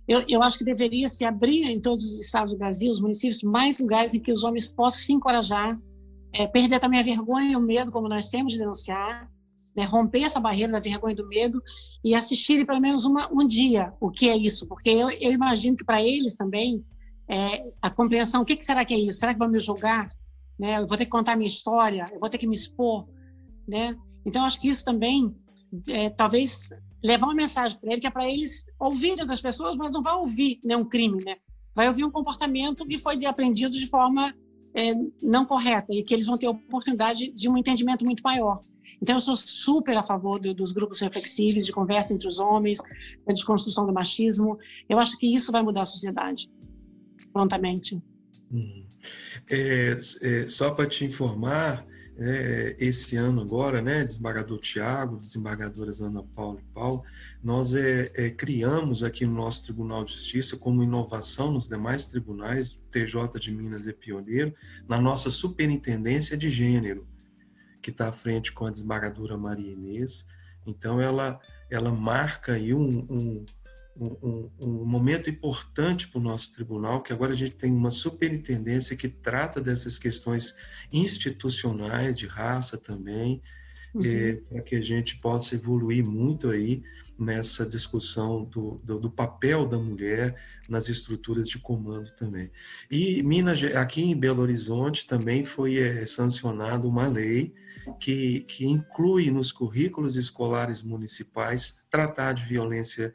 Eu, 0.08 0.24
eu 0.28 0.42
acho 0.42 0.58
que 0.58 0.64
deveria 0.64 1.08
se 1.08 1.24
abrir 1.24 1.70
em 1.70 1.80
todos 1.80 2.04
os 2.04 2.18
estados 2.18 2.52
do 2.52 2.58
Brasil, 2.58 2.90
os 2.90 3.00
municípios, 3.00 3.44
mais 3.44 3.78
lugares 3.78 4.12
em 4.12 4.18
que 4.18 4.32
os 4.32 4.42
homens 4.42 4.66
possam 4.66 5.02
se 5.02 5.12
encorajar 5.12 5.78
é, 6.32 6.46
perder 6.46 6.80
também 6.80 7.00
a 7.00 7.04
vergonha 7.04 7.52
e 7.52 7.56
o 7.56 7.60
medo, 7.60 7.90
como 7.90 8.08
nós 8.08 8.28
temos 8.28 8.52
de 8.52 8.58
denunciar, 8.58 9.30
né, 9.76 9.84
romper 9.84 10.24
essa 10.24 10.40
barreira 10.40 10.72
da 10.72 10.80
vergonha 10.80 11.12
e 11.12 11.16
do 11.16 11.28
medo 11.28 11.62
e 12.04 12.14
assistirem 12.14 12.66
pelo 12.66 12.80
menos 12.80 13.04
uma, 13.04 13.28
um 13.32 13.46
dia 13.46 13.92
o 14.00 14.10
que 14.10 14.28
é 14.28 14.36
isso, 14.36 14.66
porque 14.66 14.90
eu, 14.90 15.10
eu 15.10 15.32
imagino 15.32 15.76
que 15.76 15.84
para 15.84 16.02
eles 16.02 16.36
também 16.36 16.84
é, 17.28 17.64
a 17.80 17.90
compreensão, 17.90 18.42
o 18.42 18.44
que, 18.44 18.56
que, 18.56 18.64
será 18.64 18.84
que 18.84 18.94
é 18.94 18.98
isso? 18.98 19.20
Será 19.20 19.32
que 19.32 19.38
vão 19.38 19.48
me 19.48 19.58
julgar? 19.58 20.10
Né? 20.58 20.78
Eu 20.78 20.86
vou 20.86 20.96
ter 20.96 21.04
que 21.04 21.10
contar 21.10 21.36
minha 21.36 21.48
história, 21.48 22.08
eu 22.12 22.18
vou 22.18 22.28
ter 22.28 22.38
que 22.38 22.46
me 22.46 22.56
expor, 22.56 23.06
né? 23.68 23.94
Então 24.24 24.44
acho 24.44 24.60
que 24.60 24.68
isso 24.68 24.84
também 24.84 25.36
é, 25.88 26.10
talvez 26.10 26.70
levar 27.04 27.26
uma 27.26 27.34
mensagem 27.34 27.78
para 27.78 27.92
ele 27.92 28.00
que 28.00 28.06
é 28.06 28.10
para 28.10 28.28
eles 28.28 28.64
ouvirem 28.80 29.20
outras 29.20 29.40
pessoas, 29.40 29.76
mas 29.76 29.92
não 29.92 30.02
vai 30.02 30.14
ouvir 30.14 30.58
né, 30.64 30.76
um 30.76 30.84
crime, 30.84 31.22
né? 31.22 31.36
Vai 31.74 31.86
ouvir 31.86 32.04
um 32.04 32.10
comportamento 32.10 32.86
que 32.86 32.98
foi 32.98 33.24
aprendido 33.26 33.78
de 33.78 33.86
forma 33.86 34.34
é, 34.74 34.94
não 35.22 35.44
correta 35.44 35.92
e 35.92 36.02
que 36.02 36.14
eles 36.14 36.26
vão 36.26 36.38
ter 36.38 36.48
oportunidade 36.48 37.30
de 37.30 37.48
um 37.48 37.56
entendimento 37.56 38.04
muito 38.04 38.22
maior. 38.22 38.62
Então, 39.02 39.16
eu 39.16 39.20
sou 39.20 39.36
super 39.36 39.96
a 39.96 40.02
favor 40.02 40.38
do, 40.38 40.54
dos 40.54 40.72
grupos 40.72 41.00
reflexivos, 41.00 41.66
de 41.66 41.72
conversa 41.72 42.14
entre 42.14 42.26
os 42.26 42.38
homens, 42.38 42.78
da 43.26 43.34
desconstrução 43.34 43.86
do 43.86 43.92
machismo. 43.92 44.58
Eu 44.88 44.98
acho 44.98 45.18
que 45.18 45.26
isso 45.26 45.52
vai 45.52 45.62
mudar 45.62 45.82
a 45.82 45.86
sociedade, 45.86 46.50
prontamente. 47.32 48.02
Hum. 48.50 48.84
É, 49.50 49.96
é, 50.22 50.48
só 50.48 50.70
para 50.70 50.86
te 50.86 51.04
informar, 51.04 51.86
é, 52.20 52.74
esse 52.80 53.16
ano 53.16 53.40
agora, 53.40 53.80
né, 53.80 54.04
desembargador 54.04 54.58
Tiago, 54.58 55.18
desembargadoras 55.18 56.00
Ana 56.00 56.22
Paula 56.22 56.58
e 56.60 56.74
Paulo, 56.74 57.04
nós 57.42 57.76
é, 57.76 58.10
é, 58.14 58.30
criamos 58.30 59.04
aqui 59.04 59.24
no 59.24 59.34
nosso 59.34 59.62
Tribunal 59.62 60.04
de 60.04 60.12
Justiça 60.12 60.56
como 60.56 60.82
inovação 60.82 61.52
nos 61.52 61.68
demais 61.68 62.06
tribunais, 62.06 62.76
TJ 62.90 63.38
de 63.38 63.52
Minas 63.52 63.86
é 63.86 63.92
pioneiro, 63.92 64.52
na 64.88 65.00
nossa 65.00 65.30
superintendência 65.30 66.36
de 66.36 66.50
gênero, 66.50 67.06
que 67.80 67.90
está 67.90 68.08
à 68.08 68.12
frente 68.12 68.52
com 68.52 68.66
a 68.66 68.70
desembargadora 68.70 69.38
Maria 69.38 69.72
Inês. 69.72 70.26
Então, 70.66 71.00
ela, 71.00 71.40
ela 71.70 71.90
marca 71.90 72.54
aí 72.54 72.74
um, 72.74 73.06
um 73.08 73.46
um, 74.00 74.50
um, 74.60 74.84
momento 74.84 75.28
importante 75.28 76.08
para 76.08 76.18
o 76.18 76.22
nosso 76.22 76.54
tribunal, 76.54 77.02
que 77.02 77.12
agora 77.12 77.32
a 77.32 77.36
gente 77.36 77.56
tem 77.56 77.72
uma 77.72 77.90
superintendência 77.90 78.96
que 78.96 79.08
trata 79.08 79.60
dessas 79.60 79.98
questões 79.98 80.54
institucionais, 80.92 82.16
de 82.16 82.26
raça 82.26 82.78
também, 82.78 83.42
uhum. 83.94 84.02
é, 84.04 84.32
para 84.48 84.62
que 84.62 84.76
a 84.76 84.80
gente 84.80 85.16
possa 85.18 85.56
evoluir 85.56 86.04
muito 86.04 86.50
aí 86.50 86.82
nessa 87.18 87.66
discussão 87.66 88.44
do, 88.44 88.80
do, 88.84 89.00
do, 89.00 89.10
papel 89.10 89.66
da 89.66 89.76
mulher 89.76 90.36
nas 90.68 90.88
estruturas 90.88 91.48
de 91.48 91.58
comando 91.58 92.10
também. 92.12 92.48
E 92.88 93.20
Minas, 93.24 93.60
aqui 93.74 94.02
em 94.02 94.16
Belo 94.16 94.42
Horizonte 94.42 95.04
também 95.04 95.44
foi 95.44 95.78
é, 95.78 96.06
sancionada 96.06 96.86
uma 96.86 97.08
lei 97.08 97.52
que, 97.98 98.40
que 98.40 98.64
inclui 98.64 99.32
nos 99.32 99.50
currículos 99.50 100.16
escolares 100.16 100.80
municipais 100.80 101.82
tratar 101.90 102.34
de 102.34 102.44
violência 102.44 103.12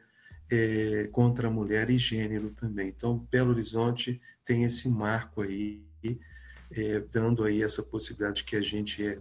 é, 0.50 1.08
contra 1.12 1.48
a 1.48 1.50
mulher 1.50 1.90
e 1.90 1.98
gênero 1.98 2.50
também. 2.50 2.88
Então, 2.88 3.26
Belo 3.30 3.50
Horizonte 3.50 4.20
tem 4.44 4.64
esse 4.64 4.88
marco 4.88 5.42
aí, 5.42 5.82
é, 6.70 7.02
dando 7.12 7.44
aí 7.44 7.62
essa 7.62 7.82
possibilidade 7.82 8.44
que 8.44 8.56
a 8.56 8.60
gente 8.60 9.04
é, 9.04 9.18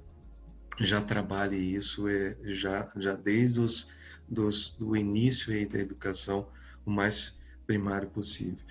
já 0.80 1.01
trabalhe 1.01 1.57
isso 1.57 2.07
é, 2.07 2.36
já, 2.43 2.91
já 2.95 3.13
desde 3.13 3.61
os, 3.61 3.91
dos, 4.28 4.71
do 4.71 4.95
início 4.95 5.53
aí 5.53 5.65
da 5.65 5.80
educação 5.80 6.47
o 6.86 6.91
mais 6.91 7.36
primário 7.65 8.09
possível. 8.09 8.63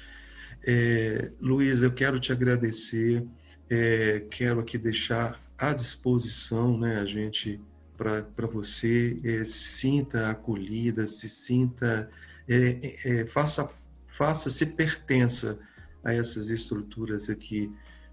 É, 0.65 1.31
Luiz, 1.41 1.83
eu 1.83 1.93
quero 1.93 2.21
te 2.21 2.31
agradecer, 2.31 3.27
é, 3.69 4.25
quero 4.31 4.61
aqui 4.61 4.79
deixar 4.79 5.41
à 5.59 5.73
disposição 5.73 6.79
né, 6.79 7.01
a 7.01 7.05
gente 7.05 7.61
para 7.97 8.47
você 8.47 9.17
é, 9.23 9.45
se 9.45 9.59
sinta 9.59 10.31
acolhida, 10.31 11.07
se 11.07 11.29
sinta 11.29 12.11
é, 12.53 12.97
é, 13.05 13.27
faça, 13.27 13.71
faça 14.07 14.51
se 14.51 14.67
pertença 14.67 15.59
a 16.05 16.13
essas 16.13 16.51
estruturas 16.51 17.31
aqui 17.31 17.73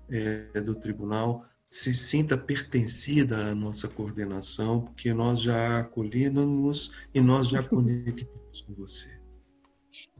é, 0.09 0.61
do 0.61 0.75
tribunal, 0.75 1.45
se 1.65 1.93
sinta 1.93 2.37
pertencida 2.37 3.47
à 3.47 3.55
nossa 3.55 3.87
coordenação, 3.87 4.81
porque 4.81 5.13
nós 5.13 5.41
já 5.41 5.79
acolhemos 5.79 6.91
e 7.13 7.21
nós 7.21 7.49
já 7.49 7.61
conectamos 7.67 8.61
com 8.65 8.73
você. 8.73 9.19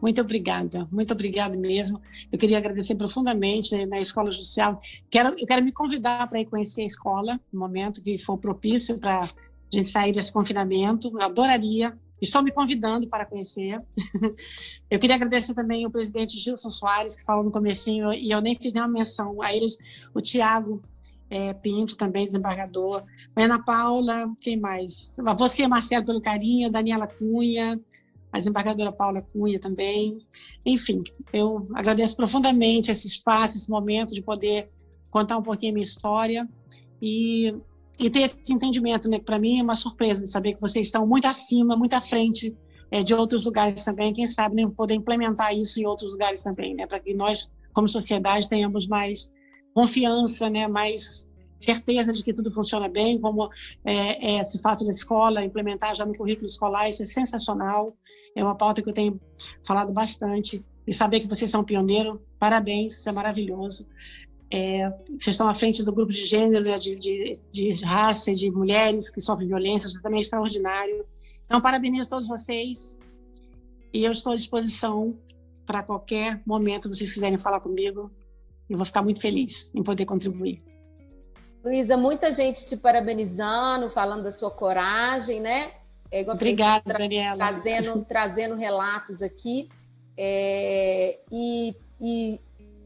Muito 0.01 0.21
obrigada, 0.21 0.87
muito 0.91 1.11
obrigada 1.13 1.55
mesmo. 1.57 2.01
Eu 2.31 2.37
queria 2.37 2.57
agradecer 2.57 2.95
profundamente 2.95 3.75
né, 3.75 3.85
na 3.85 3.99
Escola 3.99 4.31
Judicial. 4.31 4.79
Quero, 5.09 5.37
eu 5.37 5.45
quero 5.45 5.63
me 5.63 5.71
convidar 5.71 6.27
para 6.27 6.39
ir 6.39 6.45
conhecer 6.45 6.83
a 6.83 6.85
escola, 6.85 7.39
no 7.51 7.59
momento 7.59 8.01
que 8.01 8.17
for 8.17 8.37
propício 8.37 8.97
para 8.97 9.23
a 9.23 9.29
gente 9.71 9.89
sair 9.89 10.11
desse 10.11 10.31
confinamento. 10.31 11.09
Eu 11.13 11.21
adoraria 11.21 11.97
Estou 12.21 12.43
me 12.43 12.51
convidando 12.51 13.07
para 13.07 13.25
conhecer. 13.25 13.81
Eu 14.89 14.99
queria 14.99 15.15
agradecer 15.15 15.53
também 15.53 15.85
o 15.85 15.91
presidente 15.91 16.37
Gilson 16.37 16.69
Soares, 16.69 17.15
que 17.15 17.23
falou 17.23 17.43
no 17.43 17.51
comecinho, 17.51 18.11
e 18.13 18.31
eu 18.31 18.41
nem 18.41 18.55
fiz 18.55 18.73
nenhuma 18.73 18.91
menção 18.91 19.41
a 19.41 19.55
eles, 19.55 19.77
o 20.13 20.19
Tiago 20.19 20.81
é, 21.29 21.53
Pinto, 21.53 21.95
também 21.95 22.25
desembargador, 22.25 23.03
Ana 23.35 23.63
Paula, 23.63 24.31
quem 24.41 24.57
mais? 24.57 25.13
Você, 25.37 25.67
Marcelo, 25.67 26.05
pelo 26.05 26.21
carinho, 26.21 26.71
Daniela 26.71 27.07
Cunha, 27.07 27.79
a 28.31 28.39
desembargadora 28.39 28.91
Paula 28.91 29.21
Cunha 29.21 29.59
também. 29.59 30.17
Enfim, 30.65 31.03
eu 31.31 31.67
agradeço 31.73 32.15
profundamente 32.15 32.91
esse 32.91 33.07
espaço, 33.07 33.57
esse 33.57 33.69
momento 33.69 34.13
de 34.13 34.21
poder 34.21 34.69
contar 35.09 35.37
um 35.37 35.43
pouquinho 35.43 35.71
a 35.71 35.75
minha 35.75 35.85
história 35.85 36.47
e 37.01 37.53
e 37.99 38.09
ter 38.09 38.21
esse 38.21 38.39
entendimento, 38.49 39.09
né? 39.09 39.19
Para 39.19 39.37
mim 39.37 39.59
é 39.59 39.63
uma 39.63 39.75
surpresa 39.75 40.23
de 40.23 40.29
saber 40.29 40.53
que 40.53 40.61
vocês 40.61 40.87
estão 40.87 41.05
muito 41.05 41.25
acima, 41.25 41.75
muito 41.75 41.93
à 41.93 42.01
frente 42.01 42.55
é, 42.89 43.03
de 43.03 43.13
outros 43.13 43.45
lugares 43.45 43.83
também. 43.83 44.13
Quem 44.13 44.25
sabe 44.25 44.55
né, 44.55 44.71
poder 44.75 44.93
implementar 44.93 45.53
isso 45.53 45.79
em 45.79 45.85
outros 45.85 46.13
lugares 46.13 46.41
também, 46.41 46.73
né? 46.73 46.87
Para 46.87 46.99
que 46.99 47.13
nós, 47.13 47.51
como 47.73 47.89
sociedade, 47.89 48.47
tenhamos 48.47 48.87
mais 48.87 49.29
confiança, 49.73 50.49
né? 50.49 50.67
Mais 50.67 51.27
certeza 51.59 52.13
de 52.13 52.23
que 52.23 52.33
tudo 52.33 52.53
funciona 52.53 52.87
bem, 52.87 53.19
como 53.19 53.49
é, 53.83 53.93
é, 54.25 54.39
esse 54.39 54.59
fato 54.59 54.85
da 54.85 54.91
escola 54.91 55.43
implementar 55.43 55.93
já 55.93 56.05
no 56.05 56.15
currículo 56.15 56.45
escolar, 56.45 56.87
isso 56.87 57.03
é 57.03 57.05
sensacional. 57.05 57.97
É 58.33 58.41
uma 58.41 58.55
pauta 58.55 58.81
que 58.81 58.89
eu 58.89 58.93
tenho 58.93 59.19
falado 59.67 59.91
bastante. 59.91 60.65
E 60.87 60.93
saber 60.93 61.19
que 61.19 61.27
vocês 61.27 61.51
são 61.51 61.63
pioneiro, 61.63 62.19
parabéns, 62.39 62.97
isso 62.97 63.09
é 63.09 63.11
maravilhoso. 63.11 63.85
É, 64.51 64.89
vocês 65.09 65.27
estão 65.27 65.47
à 65.47 65.53
frente 65.53 65.83
do 65.83 65.91
grupo 65.91 66.11
de 66.11 66.25
gênero, 66.25 66.63
né, 66.65 66.77
de, 66.79 66.99
de, 66.99 67.41
de 67.51 67.83
raça 67.83 68.33
de 68.33 68.49
mulheres 68.49 69.09
que 69.09 69.21
sofrem 69.21 69.47
violência, 69.47 69.87
isso 69.87 70.01
também 70.01 70.19
é 70.19 70.21
extraordinário. 70.21 71.05
Então, 71.45 71.61
parabenizo 71.61 72.09
todos 72.09 72.27
vocês 72.27 72.97
e 73.93 74.03
eu 74.03 74.11
estou 74.11 74.33
à 74.33 74.35
disposição 74.35 75.17
para 75.65 75.83
qualquer 75.83 76.41
momento 76.45 76.89
que 76.89 76.97
vocês 76.97 77.13
quiserem 77.13 77.37
falar 77.37 77.59
comigo. 77.59 78.11
Eu 78.69 78.77
vou 78.77 78.85
ficar 78.85 79.01
muito 79.01 79.19
feliz 79.19 79.71
em 79.73 79.83
poder 79.83 80.05
contribuir. 80.05 80.63
Luísa, 81.63 81.97
muita 81.97 82.31
gente 82.31 82.65
te 82.65 82.77
parabenizando, 82.77 83.89
falando 83.89 84.23
da 84.23 84.31
sua 84.31 84.49
coragem, 84.49 85.39
né? 85.39 85.71
É 86.11 86.21
Obrigada, 86.31 86.83
tra 86.83 86.97
Daniela. 86.97 87.37
Trazendo, 87.37 88.05
trazendo 88.07 88.55
relatos 88.55 89.21
aqui. 89.21 89.69
É, 90.17 91.19
e, 91.31 91.75
e 92.01 92.39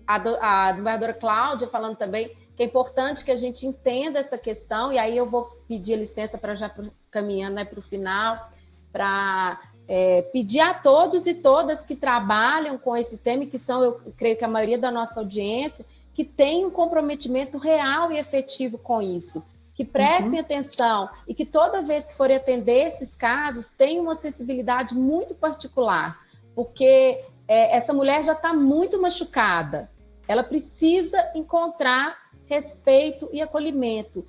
a, 0.07 0.67
a 0.67 0.71
desembargadora 0.71 1.13
Cláudia 1.13 1.67
falando 1.67 1.95
também 1.95 2.31
que 2.55 2.61
é 2.61 2.65
importante 2.65 3.25
que 3.25 3.31
a 3.31 3.35
gente 3.35 3.65
entenda 3.65 4.19
essa 4.19 4.37
questão, 4.37 4.91
e 4.91 4.97
aí 4.97 5.17
eu 5.17 5.25
vou 5.25 5.45
pedir 5.67 5.95
licença 5.95 6.37
para 6.37 6.55
já 6.55 6.71
caminhando 7.09 7.55
né, 7.55 7.65
para 7.65 7.79
o 7.79 7.81
final, 7.81 8.49
para 8.91 9.59
é, 9.87 10.21
pedir 10.21 10.59
a 10.59 10.73
todos 10.73 11.25
e 11.25 11.33
todas 11.33 11.85
que 11.85 11.95
trabalham 11.95 12.77
com 12.77 12.95
esse 12.95 13.17
tema, 13.17 13.45
que 13.45 13.57
são, 13.57 13.83
eu 13.83 13.99
creio 14.15 14.37
que 14.37 14.45
a 14.45 14.47
maioria 14.47 14.77
da 14.77 14.91
nossa 14.91 15.19
audiência, 15.19 15.85
que 16.13 16.23
tem 16.23 16.63
um 16.63 16.69
comprometimento 16.69 17.57
real 17.57 18.11
e 18.11 18.17
efetivo 18.17 18.77
com 18.77 19.01
isso. 19.01 19.43
que 19.75 19.83
prestem 19.83 20.33
uhum. 20.33 20.41
atenção 20.41 21.09
e 21.27 21.33
que 21.33 21.47
toda 21.47 21.81
vez 21.81 22.05
que 22.05 22.13
forem 22.13 22.37
atender 22.37 22.85
esses 22.85 23.15
casos 23.15 23.69
tenham 23.69 24.03
uma 24.03 24.13
sensibilidade 24.13 24.93
muito 24.93 25.33
particular, 25.33 26.19
porque 26.53 27.23
é, 27.47 27.75
essa 27.75 27.91
mulher 27.91 28.23
já 28.23 28.33
está 28.33 28.53
muito 28.53 29.01
machucada, 29.01 29.89
ela 30.27 30.43
precisa 30.43 31.31
encontrar 31.35 32.17
respeito 32.45 33.29
e 33.31 33.41
acolhimento. 33.41 34.25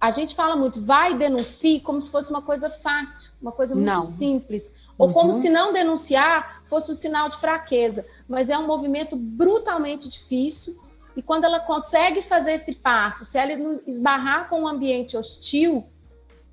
A 0.00 0.10
gente 0.10 0.34
fala 0.34 0.56
muito, 0.56 0.82
vai 0.82 1.14
denuncie 1.14 1.80
como 1.80 2.00
se 2.00 2.10
fosse 2.10 2.30
uma 2.30 2.42
coisa 2.42 2.68
fácil, 2.70 3.32
uma 3.40 3.52
coisa 3.52 3.74
muito 3.74 3.86
não. 3.86 4.02
simples. 4.02 4.74
Ou 4.98 5.08
uhum. 5.08 5.12
como 5.12 5.32
se 5.32 5.48
não 5.48 5.72
denunciar 5.72 6.62
fosse 6.64 6.90
um 6.90 6.94
sinal 6.94 7.28
de 7.28 7.36
fraqueza. 7.36 8.06
Mas 8.28 8.50
é 8.50 8.58
um 8.58 8.66
movimento 8.66 9.16
brutalmente 9.16 10.08
difícil. 10.08 10.80
E 11.16 11.22
quando 11.22 11.44
ela 11.44 11.60
consegue 11.60 12.22
fazer 12.22 12.52
esse 12.52 12.76
passo, 12.76 13.24
se 13.24 13.38
ela 13.38 13.52
esbarrar 13.86 14.48
com 14.48 14.62
um 14.62 14.68
ambiente 14.68 15.16
hostil, 15.16 15.86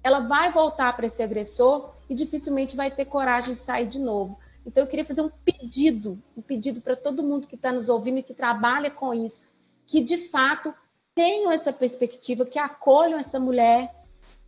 ela 0.04 0.22
vai 0.22 0.52
voltar 0.52 0.96
para 0.96 1.06
esse 1.06 1.22
agressor 1.22 1.92
e 2.10 2.16
dificilmente 2.16 2.76
vai 2.76 2.90
ter 2.90 3.06
coragem 3.06 3.56
de 3.56 3.62
sair 3.62 3.88
de 3.88 4.00
novo. 4.00 4.38
Então, 4.70 4.84
eu 4.84 4.88
queria 4.88 5.04
fazer 5.04 5.24
um 5.24 5.30
pedido, 5.30 6.22
um 6.38 6.44
pedido 6.44 6.80
para 6.80 6.96
todo 6.96 7.24
mundo 7.24 7.48
que 7.48 7.56
está 7.56 7.72
nos 7.72 7.90
ouvindo 7.90 8.20
e 8.20 8.24
que 8.24 8.36
trabalha 8.36 8.92
com 8.92 9.12
isso, 9.16 9.48
que 9.88 10.00
de 10.00 10.16
fato 10.16 10.72
tenham 11.16 11.52
essa 11.52 11.74
perspectiva, 11.74 12.46
que 12.46 12.60
acolham 12.60 13.18
essa 13.18 13.40
mulher, 13.40 13.92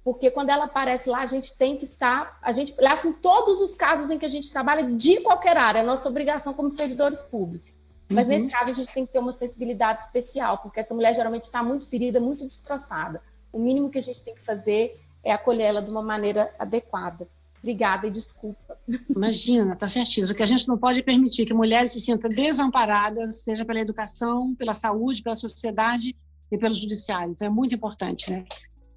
porque 0.04 0.30
quando 0.30 0.52
ela 0.52 0.66
aparece 0.66 1.10
lá, 1.10 1.22
a 1.22 1.26
gente 1.26 1.58
tem 1.58 1.76
que 1.76 1.86
estar, 1.86 2.38
a 2.40 2.52
gente, 2.52 2.76
lá 2.80 2.96
são 2.96 3.14
todos 3.14 3.62
os 3.62 3.74
casos 3.74 4.12
em 4.12 4.20
que 4.20 4.26
a 4.26 4.30
gente 4.30 4.52
trabalha 4.52 4.84
de 4.84 5.22
qualquer 5.22 5.58
área, 5.58 5.80
é 5.80 5.84
nossa 5.84 6.08
obrigação 6.08 6.54
como 6.54 6.70
servidores 6.70 7.24
públicos. 7.24 7.74
Mas 8.08 8.28
uhum. 8.28 8.34
nesse 8.34 8.48
caso 8.48 8.70
a 8.70 8.74
gente 8.74 8.94
tem 8.94 9.08
que 9.08 9.14
ter 9.14 9.20
uma 9.20 9.32
sensibilidade 9.32 10.02
especial, 10.02 10.60
porque 10.60 10.80
essa 10.80 10.94
mulher 10.94 11.16
geralmente 11.16 11.46
está 11.46 11.64
muito 11.64 11.90
ferida, 11.90 12.20
muito 12.20 12.46
destroçada. 12.46 13.24
O 13.52 13.58
mínimo 13.58 13.90
que 13.90 13.98
a 13.98 14.04
gente 14.04 14.22
tem 14.22 14.36
que 14.36 14.42
fazer 14.44 15.02
é 15.24 15.32
acolhê-la 15.32 15.82
de 15.82 15.90
uma 15.90 16.04
maneira 16.04 16.54
adequada. 16.60 17.28
Obrigada 17.58 18.06
e 18.06 18.12
desculpa. 18.12 18.71
Imagina, 19.10 19.74
está 19.74 19.88
certíssimo. 19.88 20.32
O 20.32 20.36
que 20.36 20.44
a 20.44 20.48
gente 20.48 20.68
não 20.68 20.78
pode 20.78 21.04
permitir 21.04 21.46
que 21.46 21.54
mulheres 21.54 21.92
se 21.92 22.00
sintam 22.00 22.30
desamparadas, 22.30 23.44
seja 23.44 23.66
pela 23.66 23.80
educação, 23.80 24.56
pela 24.56 24.74
saúde, 24.74 25.22
pela 25.22 25.36
sociedade 25.36 26.16
e 26.52 26.58
pelo 26.58 26.74
judiciário. 26.74 27.32
Então 27.32 27.48
é 27.48 27.50
muito 27.50 27.76
importante, 27.76 28.30
né? 28.32 28.46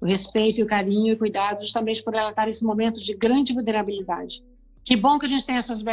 O 0.01 0.05
respeito 0.05 0.59
e 0.59 0.63
o 0.63 0.67
carinho 0.67 1.13
e 1.13 1.17
cuidado, 1.17 1.61
justamente 1.61 2.03
por 2.03 2.13
ela 2.13 2.29
estar 2.29 2.45
nesse 2.45 2.63
momento 2.63 2.99
de 3.01 3.15
grande 3.15 3.53
vulnerabilidade. 3.53 4.43
Que 4.83 4.95
bom 4.95 5.17
que 5.17 5.25
a 5.25 5.29
gente 5.29 5.45
tem 5.45 5.55
essas, 5.55 5.83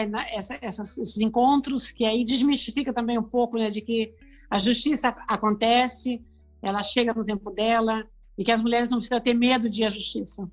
essas, 0.61 0.99
esses 0.99 1.19
encontros, 1.19 1.91
que 1.91 2.05
aí 2.05 2.25
desmistifica 2.25 2.93
também 2.93 3.19
um 3.19 3.23
pouco 3.23 3.57
né, 3.57 3.71
de 3.71 3.81
que 3.81 4.13
a 4.51 4.59
justiça 4.59 5.17
acontece, 5.27 6.21
ela 6.61 6.83
chega 6.83 7.15
no 7.15 7.25
tempo 7.25 7.51
dela, 7.51 8.07
e 8.37 8.45
que 8.45 8.53
as 8.53 8.61
mulheres 8.61 8.91
não 8.91 8.99
precisam 8.99 9.21
ter 9.21 9.35
medo 9.35 9.69
de 9.69 9.83
ir 9.83 9.87
à 9.87 9.89
justiça. 9.89 10.47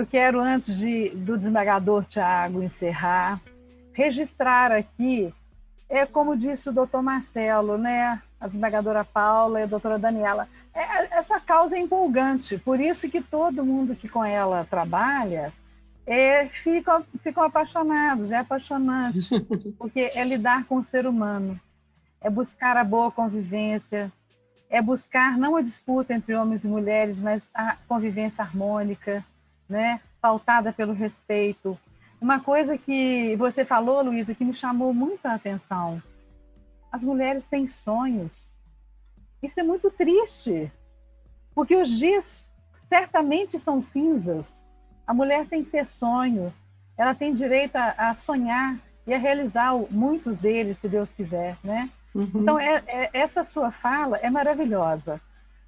Eu 0.00 0.06
quero, 0.06 0.40
antes 0.40 0.74
de, 0.78 1.10
do 1.10 1.36
desembargador 1.36 2.06
Tiago 2.06 2.62
encerrar, 2.62 3.38
registrar 3.92 4.72
aqui, 4.72 5.30
é 5.90 6.06
como 6.06 6.38
disse 6.38 6.70
o 6.70 6.72
doutor 6.72 7.02
Marcelo, 7.02 7.76
né? 7.76 8.18
a 8.40 8.46
desembargadora 8.46 9.04
Paula 9.04 9.60
e 9.60 9.64
a 9.64 9.66
doutora 9.66 9.98
Daniela. 9.98 10.48
É, 10.72 11.18
essa 11.18 11.38
causa 11.38 11.76
é 11.76 11.80
empolgante, 11.80 12.56
por 12.56 12.80
isso 12.80 13.10
que 13.10 13.20
todo 13.20 13.62
mundo 13.62 13.94
que 13.94 14.08
com 14.08 14.24
ela 14.24 14.66
trabalha 14.70 15.52
é, 16.06 16.46
ficam, 16.46 17.04
ficam 17.22 17.42
apaixonados, 17.42 18.30
é 18.30 18.38
apaixonante, 18.38 19.28
porque 19.76 20.10
é 20.14 20.24
lidar 20.24 20.64
com 20.64 20.76
o 20.76 20.84
ser 20.84 21.06
humano, 21.06 21.60
é 22.22 22.30
buscar 22.30 22.74
a 22.78 22.84
boa 22.84 23.10
convivência, 23.10 24.10
é 24.70 24.80
buscar 24.80 25.36
não 25.36 25.56
a 25.56 25.60
disputa 25.60 26.14
entre 26.14 26.34
homens 26.34 26.64
e 26.64 26.66
mulheres, 26.66 27.18
mas 27.18 27.42
a 27.52 27.76
convivência 27.86 28.42
harmônica, 28.42 29.22
né? 29.70 30.00
pautada 30.20 30.72
pelo 30.72 30.92
respeito. 30.92 31.78
Uma 32.20 32.40
coisa 32.40 32.76
que 32.76 33.34
você 33.36 33.64
falou, 33.64 34.02
Luísa, 34.02 34.34
que 34.34 34.44
me 34.44 34.54
chamou 34.54 34.92
muita 34.92 35.32
atenção. 35.32 36.02
As 36.92 37.02
mulheres 37.02 37.42
têm 37.50 37.66
sonhos. 37.66 38.50
Isso 39.42 39.58
é 39.58 39.62
muito 39.62 39.90
triste, 39.90 40.70
porque 41.54 41.74
os 41.74 41.90
dias 41.90 42.46
certamente 42.90 43.58
são 43.58 43.80
cinzas 43.80 44.44
a 45.10 45.12
mulher 45.12 45.44
tem 45.48 45.64
que 45.64 45.72
ter 45.72 45.88
sonho, 45.88 46.54
ela 46.96 47.16
tem 47.16 47.34
direito 47.34 47.74
a, 47.74 48.10
a 48.10 48.14
sonhar 48.14 48.78
e 49.04 49.12
a 49.12 49.18
realizar 49.18 49.74
muitos 49.90 50.36
deles, 50.36 50.78
se 50.80 50.88
Deus 50.88 51.08
quiser, 51.16 51.56
né? 51.64 51.90
Uhum. 52.14 52.30
Então, 52.32 52.56
é, 52.56 52.80
é, 52.86 53.10
essa 53.12 53.44
sua 53.44 53.72
fala 53.72 54.18
é 54.18 54.30
maravilhosa. 54.30 55.20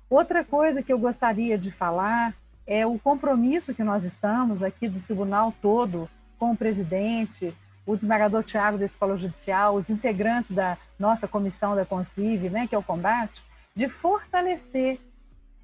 Outra 0.09 0.45
coisa 0.45 0.81
que 0.81 0.93
eu 0.93 0.99
gostaria 0.99 1.59
de 1.59 1.73
falar 1.73 2.33
é 2.67 2.87
o 2.87 2.99
compromisso 2.99 3.75
que 3.75 3.83
nós 3.83 4.05
estamos 4.05 4.63
aqui 4.63 4.89
do 4.89 5.01
tribunal 5.01 5.53
todo 5.61 6.09
com 6.39 6.53
o 6.53 6.57
presidente, 6.57 7.55
o 7.87 7.95
desembargador 7.95 8.43
Tiago 8.43 8.79
da 8.79 8.87
Escola 8.87 9.17
Judicial, 9.17 9.75
os 9.75 9.91
integrantes 9.91 10.55
da 10.55 10.77
nossa 10.99 11.27
comissão 11.27 11.75
da 11.75 11.85
Concive, 11.85 12.49
né, 12.49 12.67
que 12.67 12.75
é 12.75 12.79
o 12.79 12.83
combate, 12.83 13.43
de 13.75 13.89
fortalecer, 13.89 15.01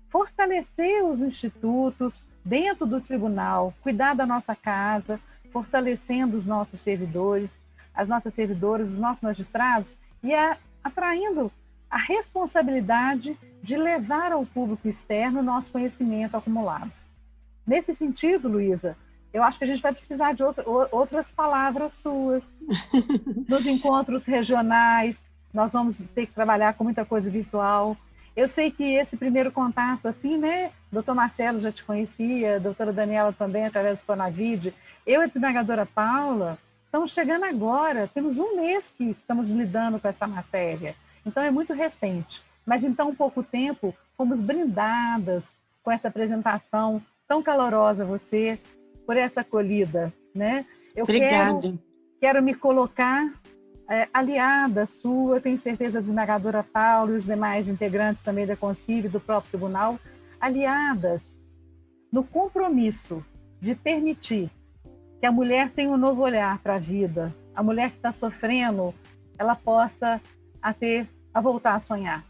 fortalecer 0.09 1.05
os 1.05 1.21
institutos, 1.21 2.25
dentro 2.45 2.87
do 2.87 3.01
tribunal, 3.01 3.75
cuidar 3.83 4.15
da 4.15 4.25
nossa 4.25 4.57
casa, 4.57 5.21
fortalecendo 5.53 6.39
os 6.39 6.47
nossos 6.47 6.81
servidores, 6.81 7.51
as 7.95 8.09
nossas 8.09 8.33
servidoras, 8.35 8.89
os 8.89 8.99
nossos 8.99 9.23
magistrados 9.23 9.95
e 10.23 10.35
a, 10.35 10.57
atraindo 10.83 11.53
a 11.91 11.97
responsabilidade 11.97 13.37
de 13.63 13.77
levar 13.77 14.33
ao 14.33 14.45
público 14.47 14.89
externo 14.89 15.41
o 15.41 15.43
nosso 15.43 15.73
conhecimento 15.73 16.37
acumulado. 16.37 16.93
Nesse 17.67 17.95
sentido, 17.95 18.49
Luísa, 18.49 18.97
eu 19.33 19.43
acho 19.43 19.59
que 19.59 19.65
a 19.65 19.67
gente 19.67 19.83
vai 19.83 19.93
precisar 19.93 20.33
de 20.33 20.43
outra, 20.43 20.65
outras 20.91 21.31
palavras 21.33 21.95
suas. 21.95 22.43
Nos 23.49 23.67
encontros 23.67 24.25
regionais, 24.25 25.17
nós 25.53 25.71
vamos 25.71 25.99
ter 26.15 26.27
que 26.27 26.33
trabalhar 26.33 26.75
com 26.75 26.85
muita 26.85 27.05
coisa 27.05 27.29
virtual. 27.29 27.97
Eu 28.35 28.49
sei 28.49 28.71
que 28.71 28.85
esse 28.95 29.17
primeiro 29.17 29.51
contato, 29.51 30.07
assim, 30.07 30.39
né? 30.39 30.71
Doutor 30.91 31.15
Marcelo 31.15 31.61
já 31.61 31.73
te 31.73 31.85
conhecia, 31.85 32.61
doutora 32.61 32.93
Daniela 32.93 33.33
também, 33.33 33.67
através 33.67 33.99
do 33.99 34.05
Conavid. 34.05 34.73
Eu 35.07 35.21
e 35.21 35.25
a 35.25 35.27
desembargadora 35.27 35.85
Paula 35.85 36.59
estamos 36.87 37.13
chegando 37.13 37.45
agora, 37.45 38.09
temos 38.15 38.39
um 38.39 38.57
mês 38.57 38.83
que 38.97 39.11
estamos 39.11 39.51
lidando 39.51 40.01
com 40.01 40.09
essa 40.09 40.27
matéria. 40.27 40.95
Então, 41.29 41.43
é 41.43 41.51
muito 41.51 41.73
recente. 41.73 42.43
Mas, 42.67 42.83
em 42.83 42.93
tão 42.93 43.15
pouco 43.15 43.43
tempo, 43.43 43.95
fomos 44.17 44.39
brindadas 44.41 45.43
com 45.83 45.91
essa 45.91 46.09
apresentação 46.09 47.01
tão 47.27 47.43
calorosa, 47.43 48.05
você, 48.05 48.59
por 49.07 49.17
essa 49.17 49.41
acolhida, 49.41 50.13
né? 50.35 50.67
Eu 50.95 51.05
Obrigada. 51.05 51.61
Quero, 51.61 51.79
quero 52.21 52.43
me 52.43 52.55
colocar 52.55 53.33
é, 53.89 54.07
aliada 54.13 54.87
sua, 54.87 55.41
tenho 55.41 55.59
certeza, 55.59 55.99
a 55.99 56.01
desembargadora 56.01 56.63
Paulo 56.63 57.15
e 57.15 57.17
os 57.17 57.25
demais 57.25 57.67
integrantes 57.67 58.23
também 58.23 58.47
da 58.47 58.55
Concílio, 58.57 59.11
do 59.11 59.19
próprio 59.19 59.51
tribunal, 59.51 59.99
aliadas 60.39 61.23
no 62.13 62.23
compromisso 62.23 63.25
de 63.61 63.75
permitir 63.75 64.51
que 65.21 65.27
a 65.27 65.33
mulher 65.33 65.71
tenha 65.71 65.91
um 65.91 65.97
novo 65.97 66.23
olhar 66.23 66.59
para 66.59 66.77
a 66.77 66.79
vida, 66.79 67.35
a 67.55 67.63
mulher 67.63 67.91
que 67.91 67.97
está 67.97 68.13
sofrendo, 68.13 68.95
ela 69.39 69.57
possa 69.57 70.21
a 70.61 70.73
ter, 70.73 71.09
a 71.33 71.41
voltar 71.41 71.75
a 71.75 71.81
sonhar. 71.81 72.25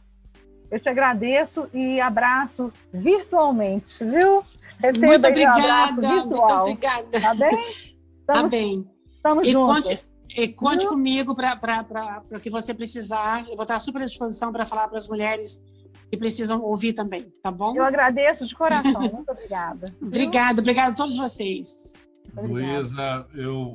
Eu 0.70 0.78
te 0.78 0.88
agradeço 0.88 1.68
e 1.72 2.00
abraço 2.00 2.72
virtualmente, 2.92 4.04
viu? 4.04 4.44
Receba 4.78 5.06
muito 5.06 5.26
obrigada, 5.26 6.08
um 6.08 6.26
muito 6.26 6.36
obrigada. 6.36 7.20
Tá 7.20 7.34
bem? 7.34 7.98
Tá 8.28 8.34
estamos, 8.34 8.52
tá 8.52 8.58
bem. 8.58 8.90
Estamos 9.16 9.48
e 9.48 9.52
juntos. 9.52 9.88
Conte, 9.88 10.04
e 10.36 10.48
conte 10.48 10.86
comigo 10.86 11.34
para 11.34 12.22
o 12.30 12.38
que 12.38 12.50
você 12.50 12.74
precisar. 12.74 13.40
Eu 13.48 13.56
vou 13.56 13.62
estar 13.62 13.78
super 13.78 14.02
à 14.02 14.04
disposição 14.04 14.52
para 14.52 14.66
falar 14.66 14.86
para 14.86 14.98
as 14.98 15.08
mulheres 15.08 15.64
que 16.10 16.16
precisam 16.18 16.60
ouvir 16.62 16.92
também, 16.92 17.32
tá 17.42 17.50
bom? 17.50 17.74
Eu 17.74 17.84
agradeço 17.84 18.46
de 18.46 18.54
coração. 18.54 19.00
Muito 19.00 19.30
obrigada. 19.30 19.86
obrigada, 20.00 20.60
obrigada 20.60 20.92
a 20.92 20.94
todos 20.94 21.16
vocês. 21.16 21.92
Luísa, 22.36 23.26
eu 23.34 23.72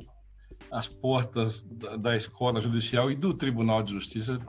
as 0.70 0.88
portas 0.88 1.62
da, 1.62 1.96
da, 1.96 2.16
escola 2.16 2.60
judicial 2.60 3.10
e 3.10 3.14
do 3.14 3.34
Tribunal 3.34 3.82
de 3.82 3.92
Justiça 3.92 4.40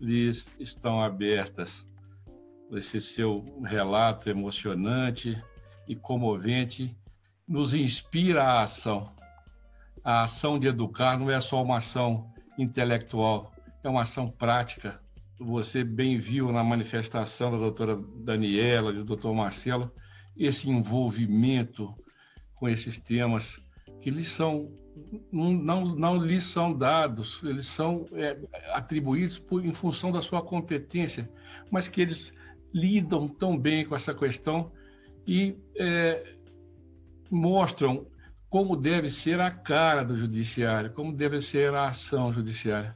lhes 0.00 0.46
estão 0.58 1.00
abertas. 1.00 1.86
Esse 2.72 3.00
seu 3.00 3.60
relato 3.64 4.30
emocionante 4.30 5.36
e 5.86 5.94
comovente 5.94 6.96
nos 7.46 7.74
inspira 7.74 8.42
a 8.42 8.62
ação 8.62 9.12
a 10.02 10.22
ação 10.22 10.58
de 10.58 10.66
educar 10.66 11.18
não 11.18 11.30
é 11.30 11.40
só 11.40 11.62
uma 11.62 11.78
ação 11.78 12.32
intelectual, 12.58 13.52
é 13.82 13.88
uma 13.88 14.02
ação 14.02 14.26
prática. 14.26 15.00
Você 15.38 15.84
bem 15.84 16.18
viu 16.18 16.52
na 16.52 16.62
manifestação 16.62 17.50
da 17.50 17.58
doutora 17.58 17.98
Daniela, 18.16 18.92
do 18.92 19.04
doutor 19.04 19.34
Marcelo, 19.34 19.90
esse 20.36 20.68
envolvimento 20.70 21.94
com 22.54 22.68
esses 22.68 22.98
temas 22.98 23.56
que 24.00 24.10
lhes 24.10 24.28
são 24.28 24.70
não, 25.32 25.84
não 25.84 26.16
lhes 26.16 26.44
são 26.44 26.72
dados, 26.72 27.40
eles 27.42 27.66
são 27.66 28.06
é, 28.12 28.36
atribuídos 28.72 29.38
por, 29.38 29.64
em 29.64 29.72
função 29.72 30.12
da 30.12 30.22
sua 30.22 30.42
competência, 30.42 31.30
mas 31.70 31.88
que 31.88 32.00
eles 32.00 32.32
lidam 32.72 33.26
tão 33.26 33.58
bem 33.58 33.84
com 33.84 33.96
essa 33.96 34.14
questão 34.14 34.70
e 35.26 35.56
é, 35.76 36.34
mostram 37.30 38.06
como 38.48 38.76
deve 38.76 39.10
ser 39.10 39.40
a 39.40 39.50
cara 39.50 40.04
do 40.04 40.16
judiciário, 40.16 40.92
como 40.92 41.12
deve 41.12 41.40
ser 41.40 41.72
a 41.74 41.88
ação 41.88 42.32
judiciária. 42.32 42.94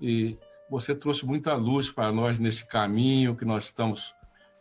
E 0.00 0.36
você 0.70 0.94
trouxe 0.94 1.24
muita 1.24 1.54
luz 1.54 1.90
para 1.90 2.12
nós 2.12 2.38
nesse 2.38 2.66
caminho 2.66 3.36
que 3.36 3.44
nós 3.44 3.64
estamos 3.64 4.14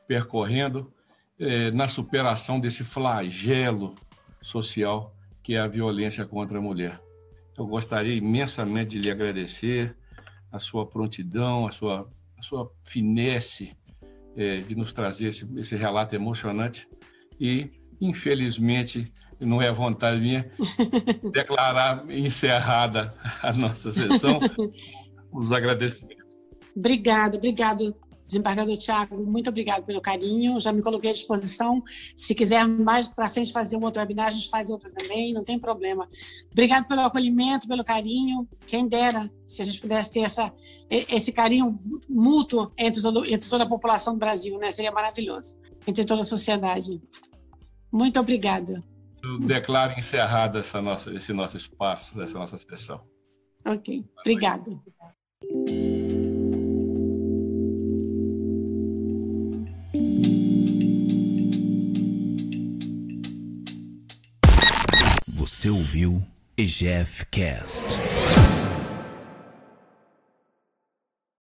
percorrendo, 0.08 0.92
é, 1.40 1.70
na 1.72 1.88
superação 1.88 2.60
desse 2.60 2.84
flagelo 2.84 3.96
social 4.42 5.15
que 5.46 5.54
é 5.54 5.60
a 5.60 5.68
violência 5.68 6.26
contra 6.26 6.58
a 6.58 6.62
mulher. 6.62 7.00
Eu 7.56 7.68
gostaria 7.68 8.16
imensamente 8.16 8.90
de 8.90 9.00
lhe 9.00 9.12
agradecer 9.12 9.96
a 10.52 10.58
sua 10.58 10.88
prontidão, 10.88 11.68
a 11.68 11.72
sua, 11.72 12.10
a 12.36 12.42
sua 12.42 12.72
finesse 12.84 13.78
é, 14.36 14.62
de 14.62 14.76
nos 14.76 14.92
trazer 14.92 15.28
esse, 15.28 15.48
esse 15.60 15.76
relato 15.76 16.16
emocionante 16.16 16.90
e, 17.40 17.70
infelizmente, 18.02 19.14
não 19.40 19.62
é 19.62 19.72
vontade 19.72 20.20
minha 20.20 20.50
declarar 21.32 22.10
encerrada 22.10 23.14
a 23.44 23.54
nossa 23.54 23.92
sessão. 23.92 24.40
Os 25.32 25.52
agradecimentos. 25.52 26.26
Obrigado, 26.76 27.36
obrigado, 27.36 27.94
desembargador 28.28 28.76
Tiago. 28.78 29.24
Muito 29.24 29.50
obrigado 29.50 29.84
pelo 29.84 30.02
carinho. 30.02 30.60
Já 30.60 30.72
me 30.72 30.82
coloquei 30.82 31.12
à 31.12 31.14
disposição. 31.14 31.84
Se 32.16 32.34
quiser 32.34 32.68
mais 32.68 33.08
para 33.08 33.30
frente 33.30 33.52
fazer 33.52 33.78
um 33.78 33.84
outro 33.84 34.02
webinar, 34.02 34.28
a 34.28 34.32
gente 34.32 34.50
faz 34.50 34.70
outro 34.70 34.92
também, 34.94 35.34
não 35.34 35.44
tem 35.44 35.60
problema. 35.60 36.08
Obrigado 36.52 36.88
pelo 36.88 37.02
acolhimento, 37.02 37.68
pelo 37.68 37.84
carinho. 37.84 38.48
Quem 38.68 38.88
dera 38.88 39.32
se 39.48 39.62
a 39.62 39.66
gente 39.66 39.80
pudesse 39.80 40.12
ter 40.12 40.22
essa, 40.22 40.52
esse 40.90 41.32
carinho 41.32 41.78
mútuo 42.10 42.72
entre, 42.78 43.02
todo, 43.02 43.26
entre 43.26 43.50
toda 43.50 43.64
a 43.64 43.70
população 43.70 44.14
do 44.14 44.20
Brasil, 44.20 44.58
né? 44.58 44.72
Seria 44.72 44.92
maravilhoso. 44.92 45.60
Entre 45.88 46.04
toda 46.04 46.22
a 46.22 46.26
sociedade. 46.26 47.02
Muito 47.92 48.20
obrigada. 48.20 48.84
Eu 49.24 49.40
declaro 49.40 49.98
encerrado 49.98 50.60
essa 50.60 50.82
nossa, 50.82 51.12
esse 51.12 51.34
nosso 51.34 51.58
espaço, 51.58 52.22
essa 52.22 52.38
nossa 52.38 52.58
sessão. 52.58 53.02
Ok, 53.66 54.06
obrigada. 54.20 54.80
Você 65.46 65.70
ouviu 65.70 66.26
EGF 66.58 67.24
Cast. 67.30 67.86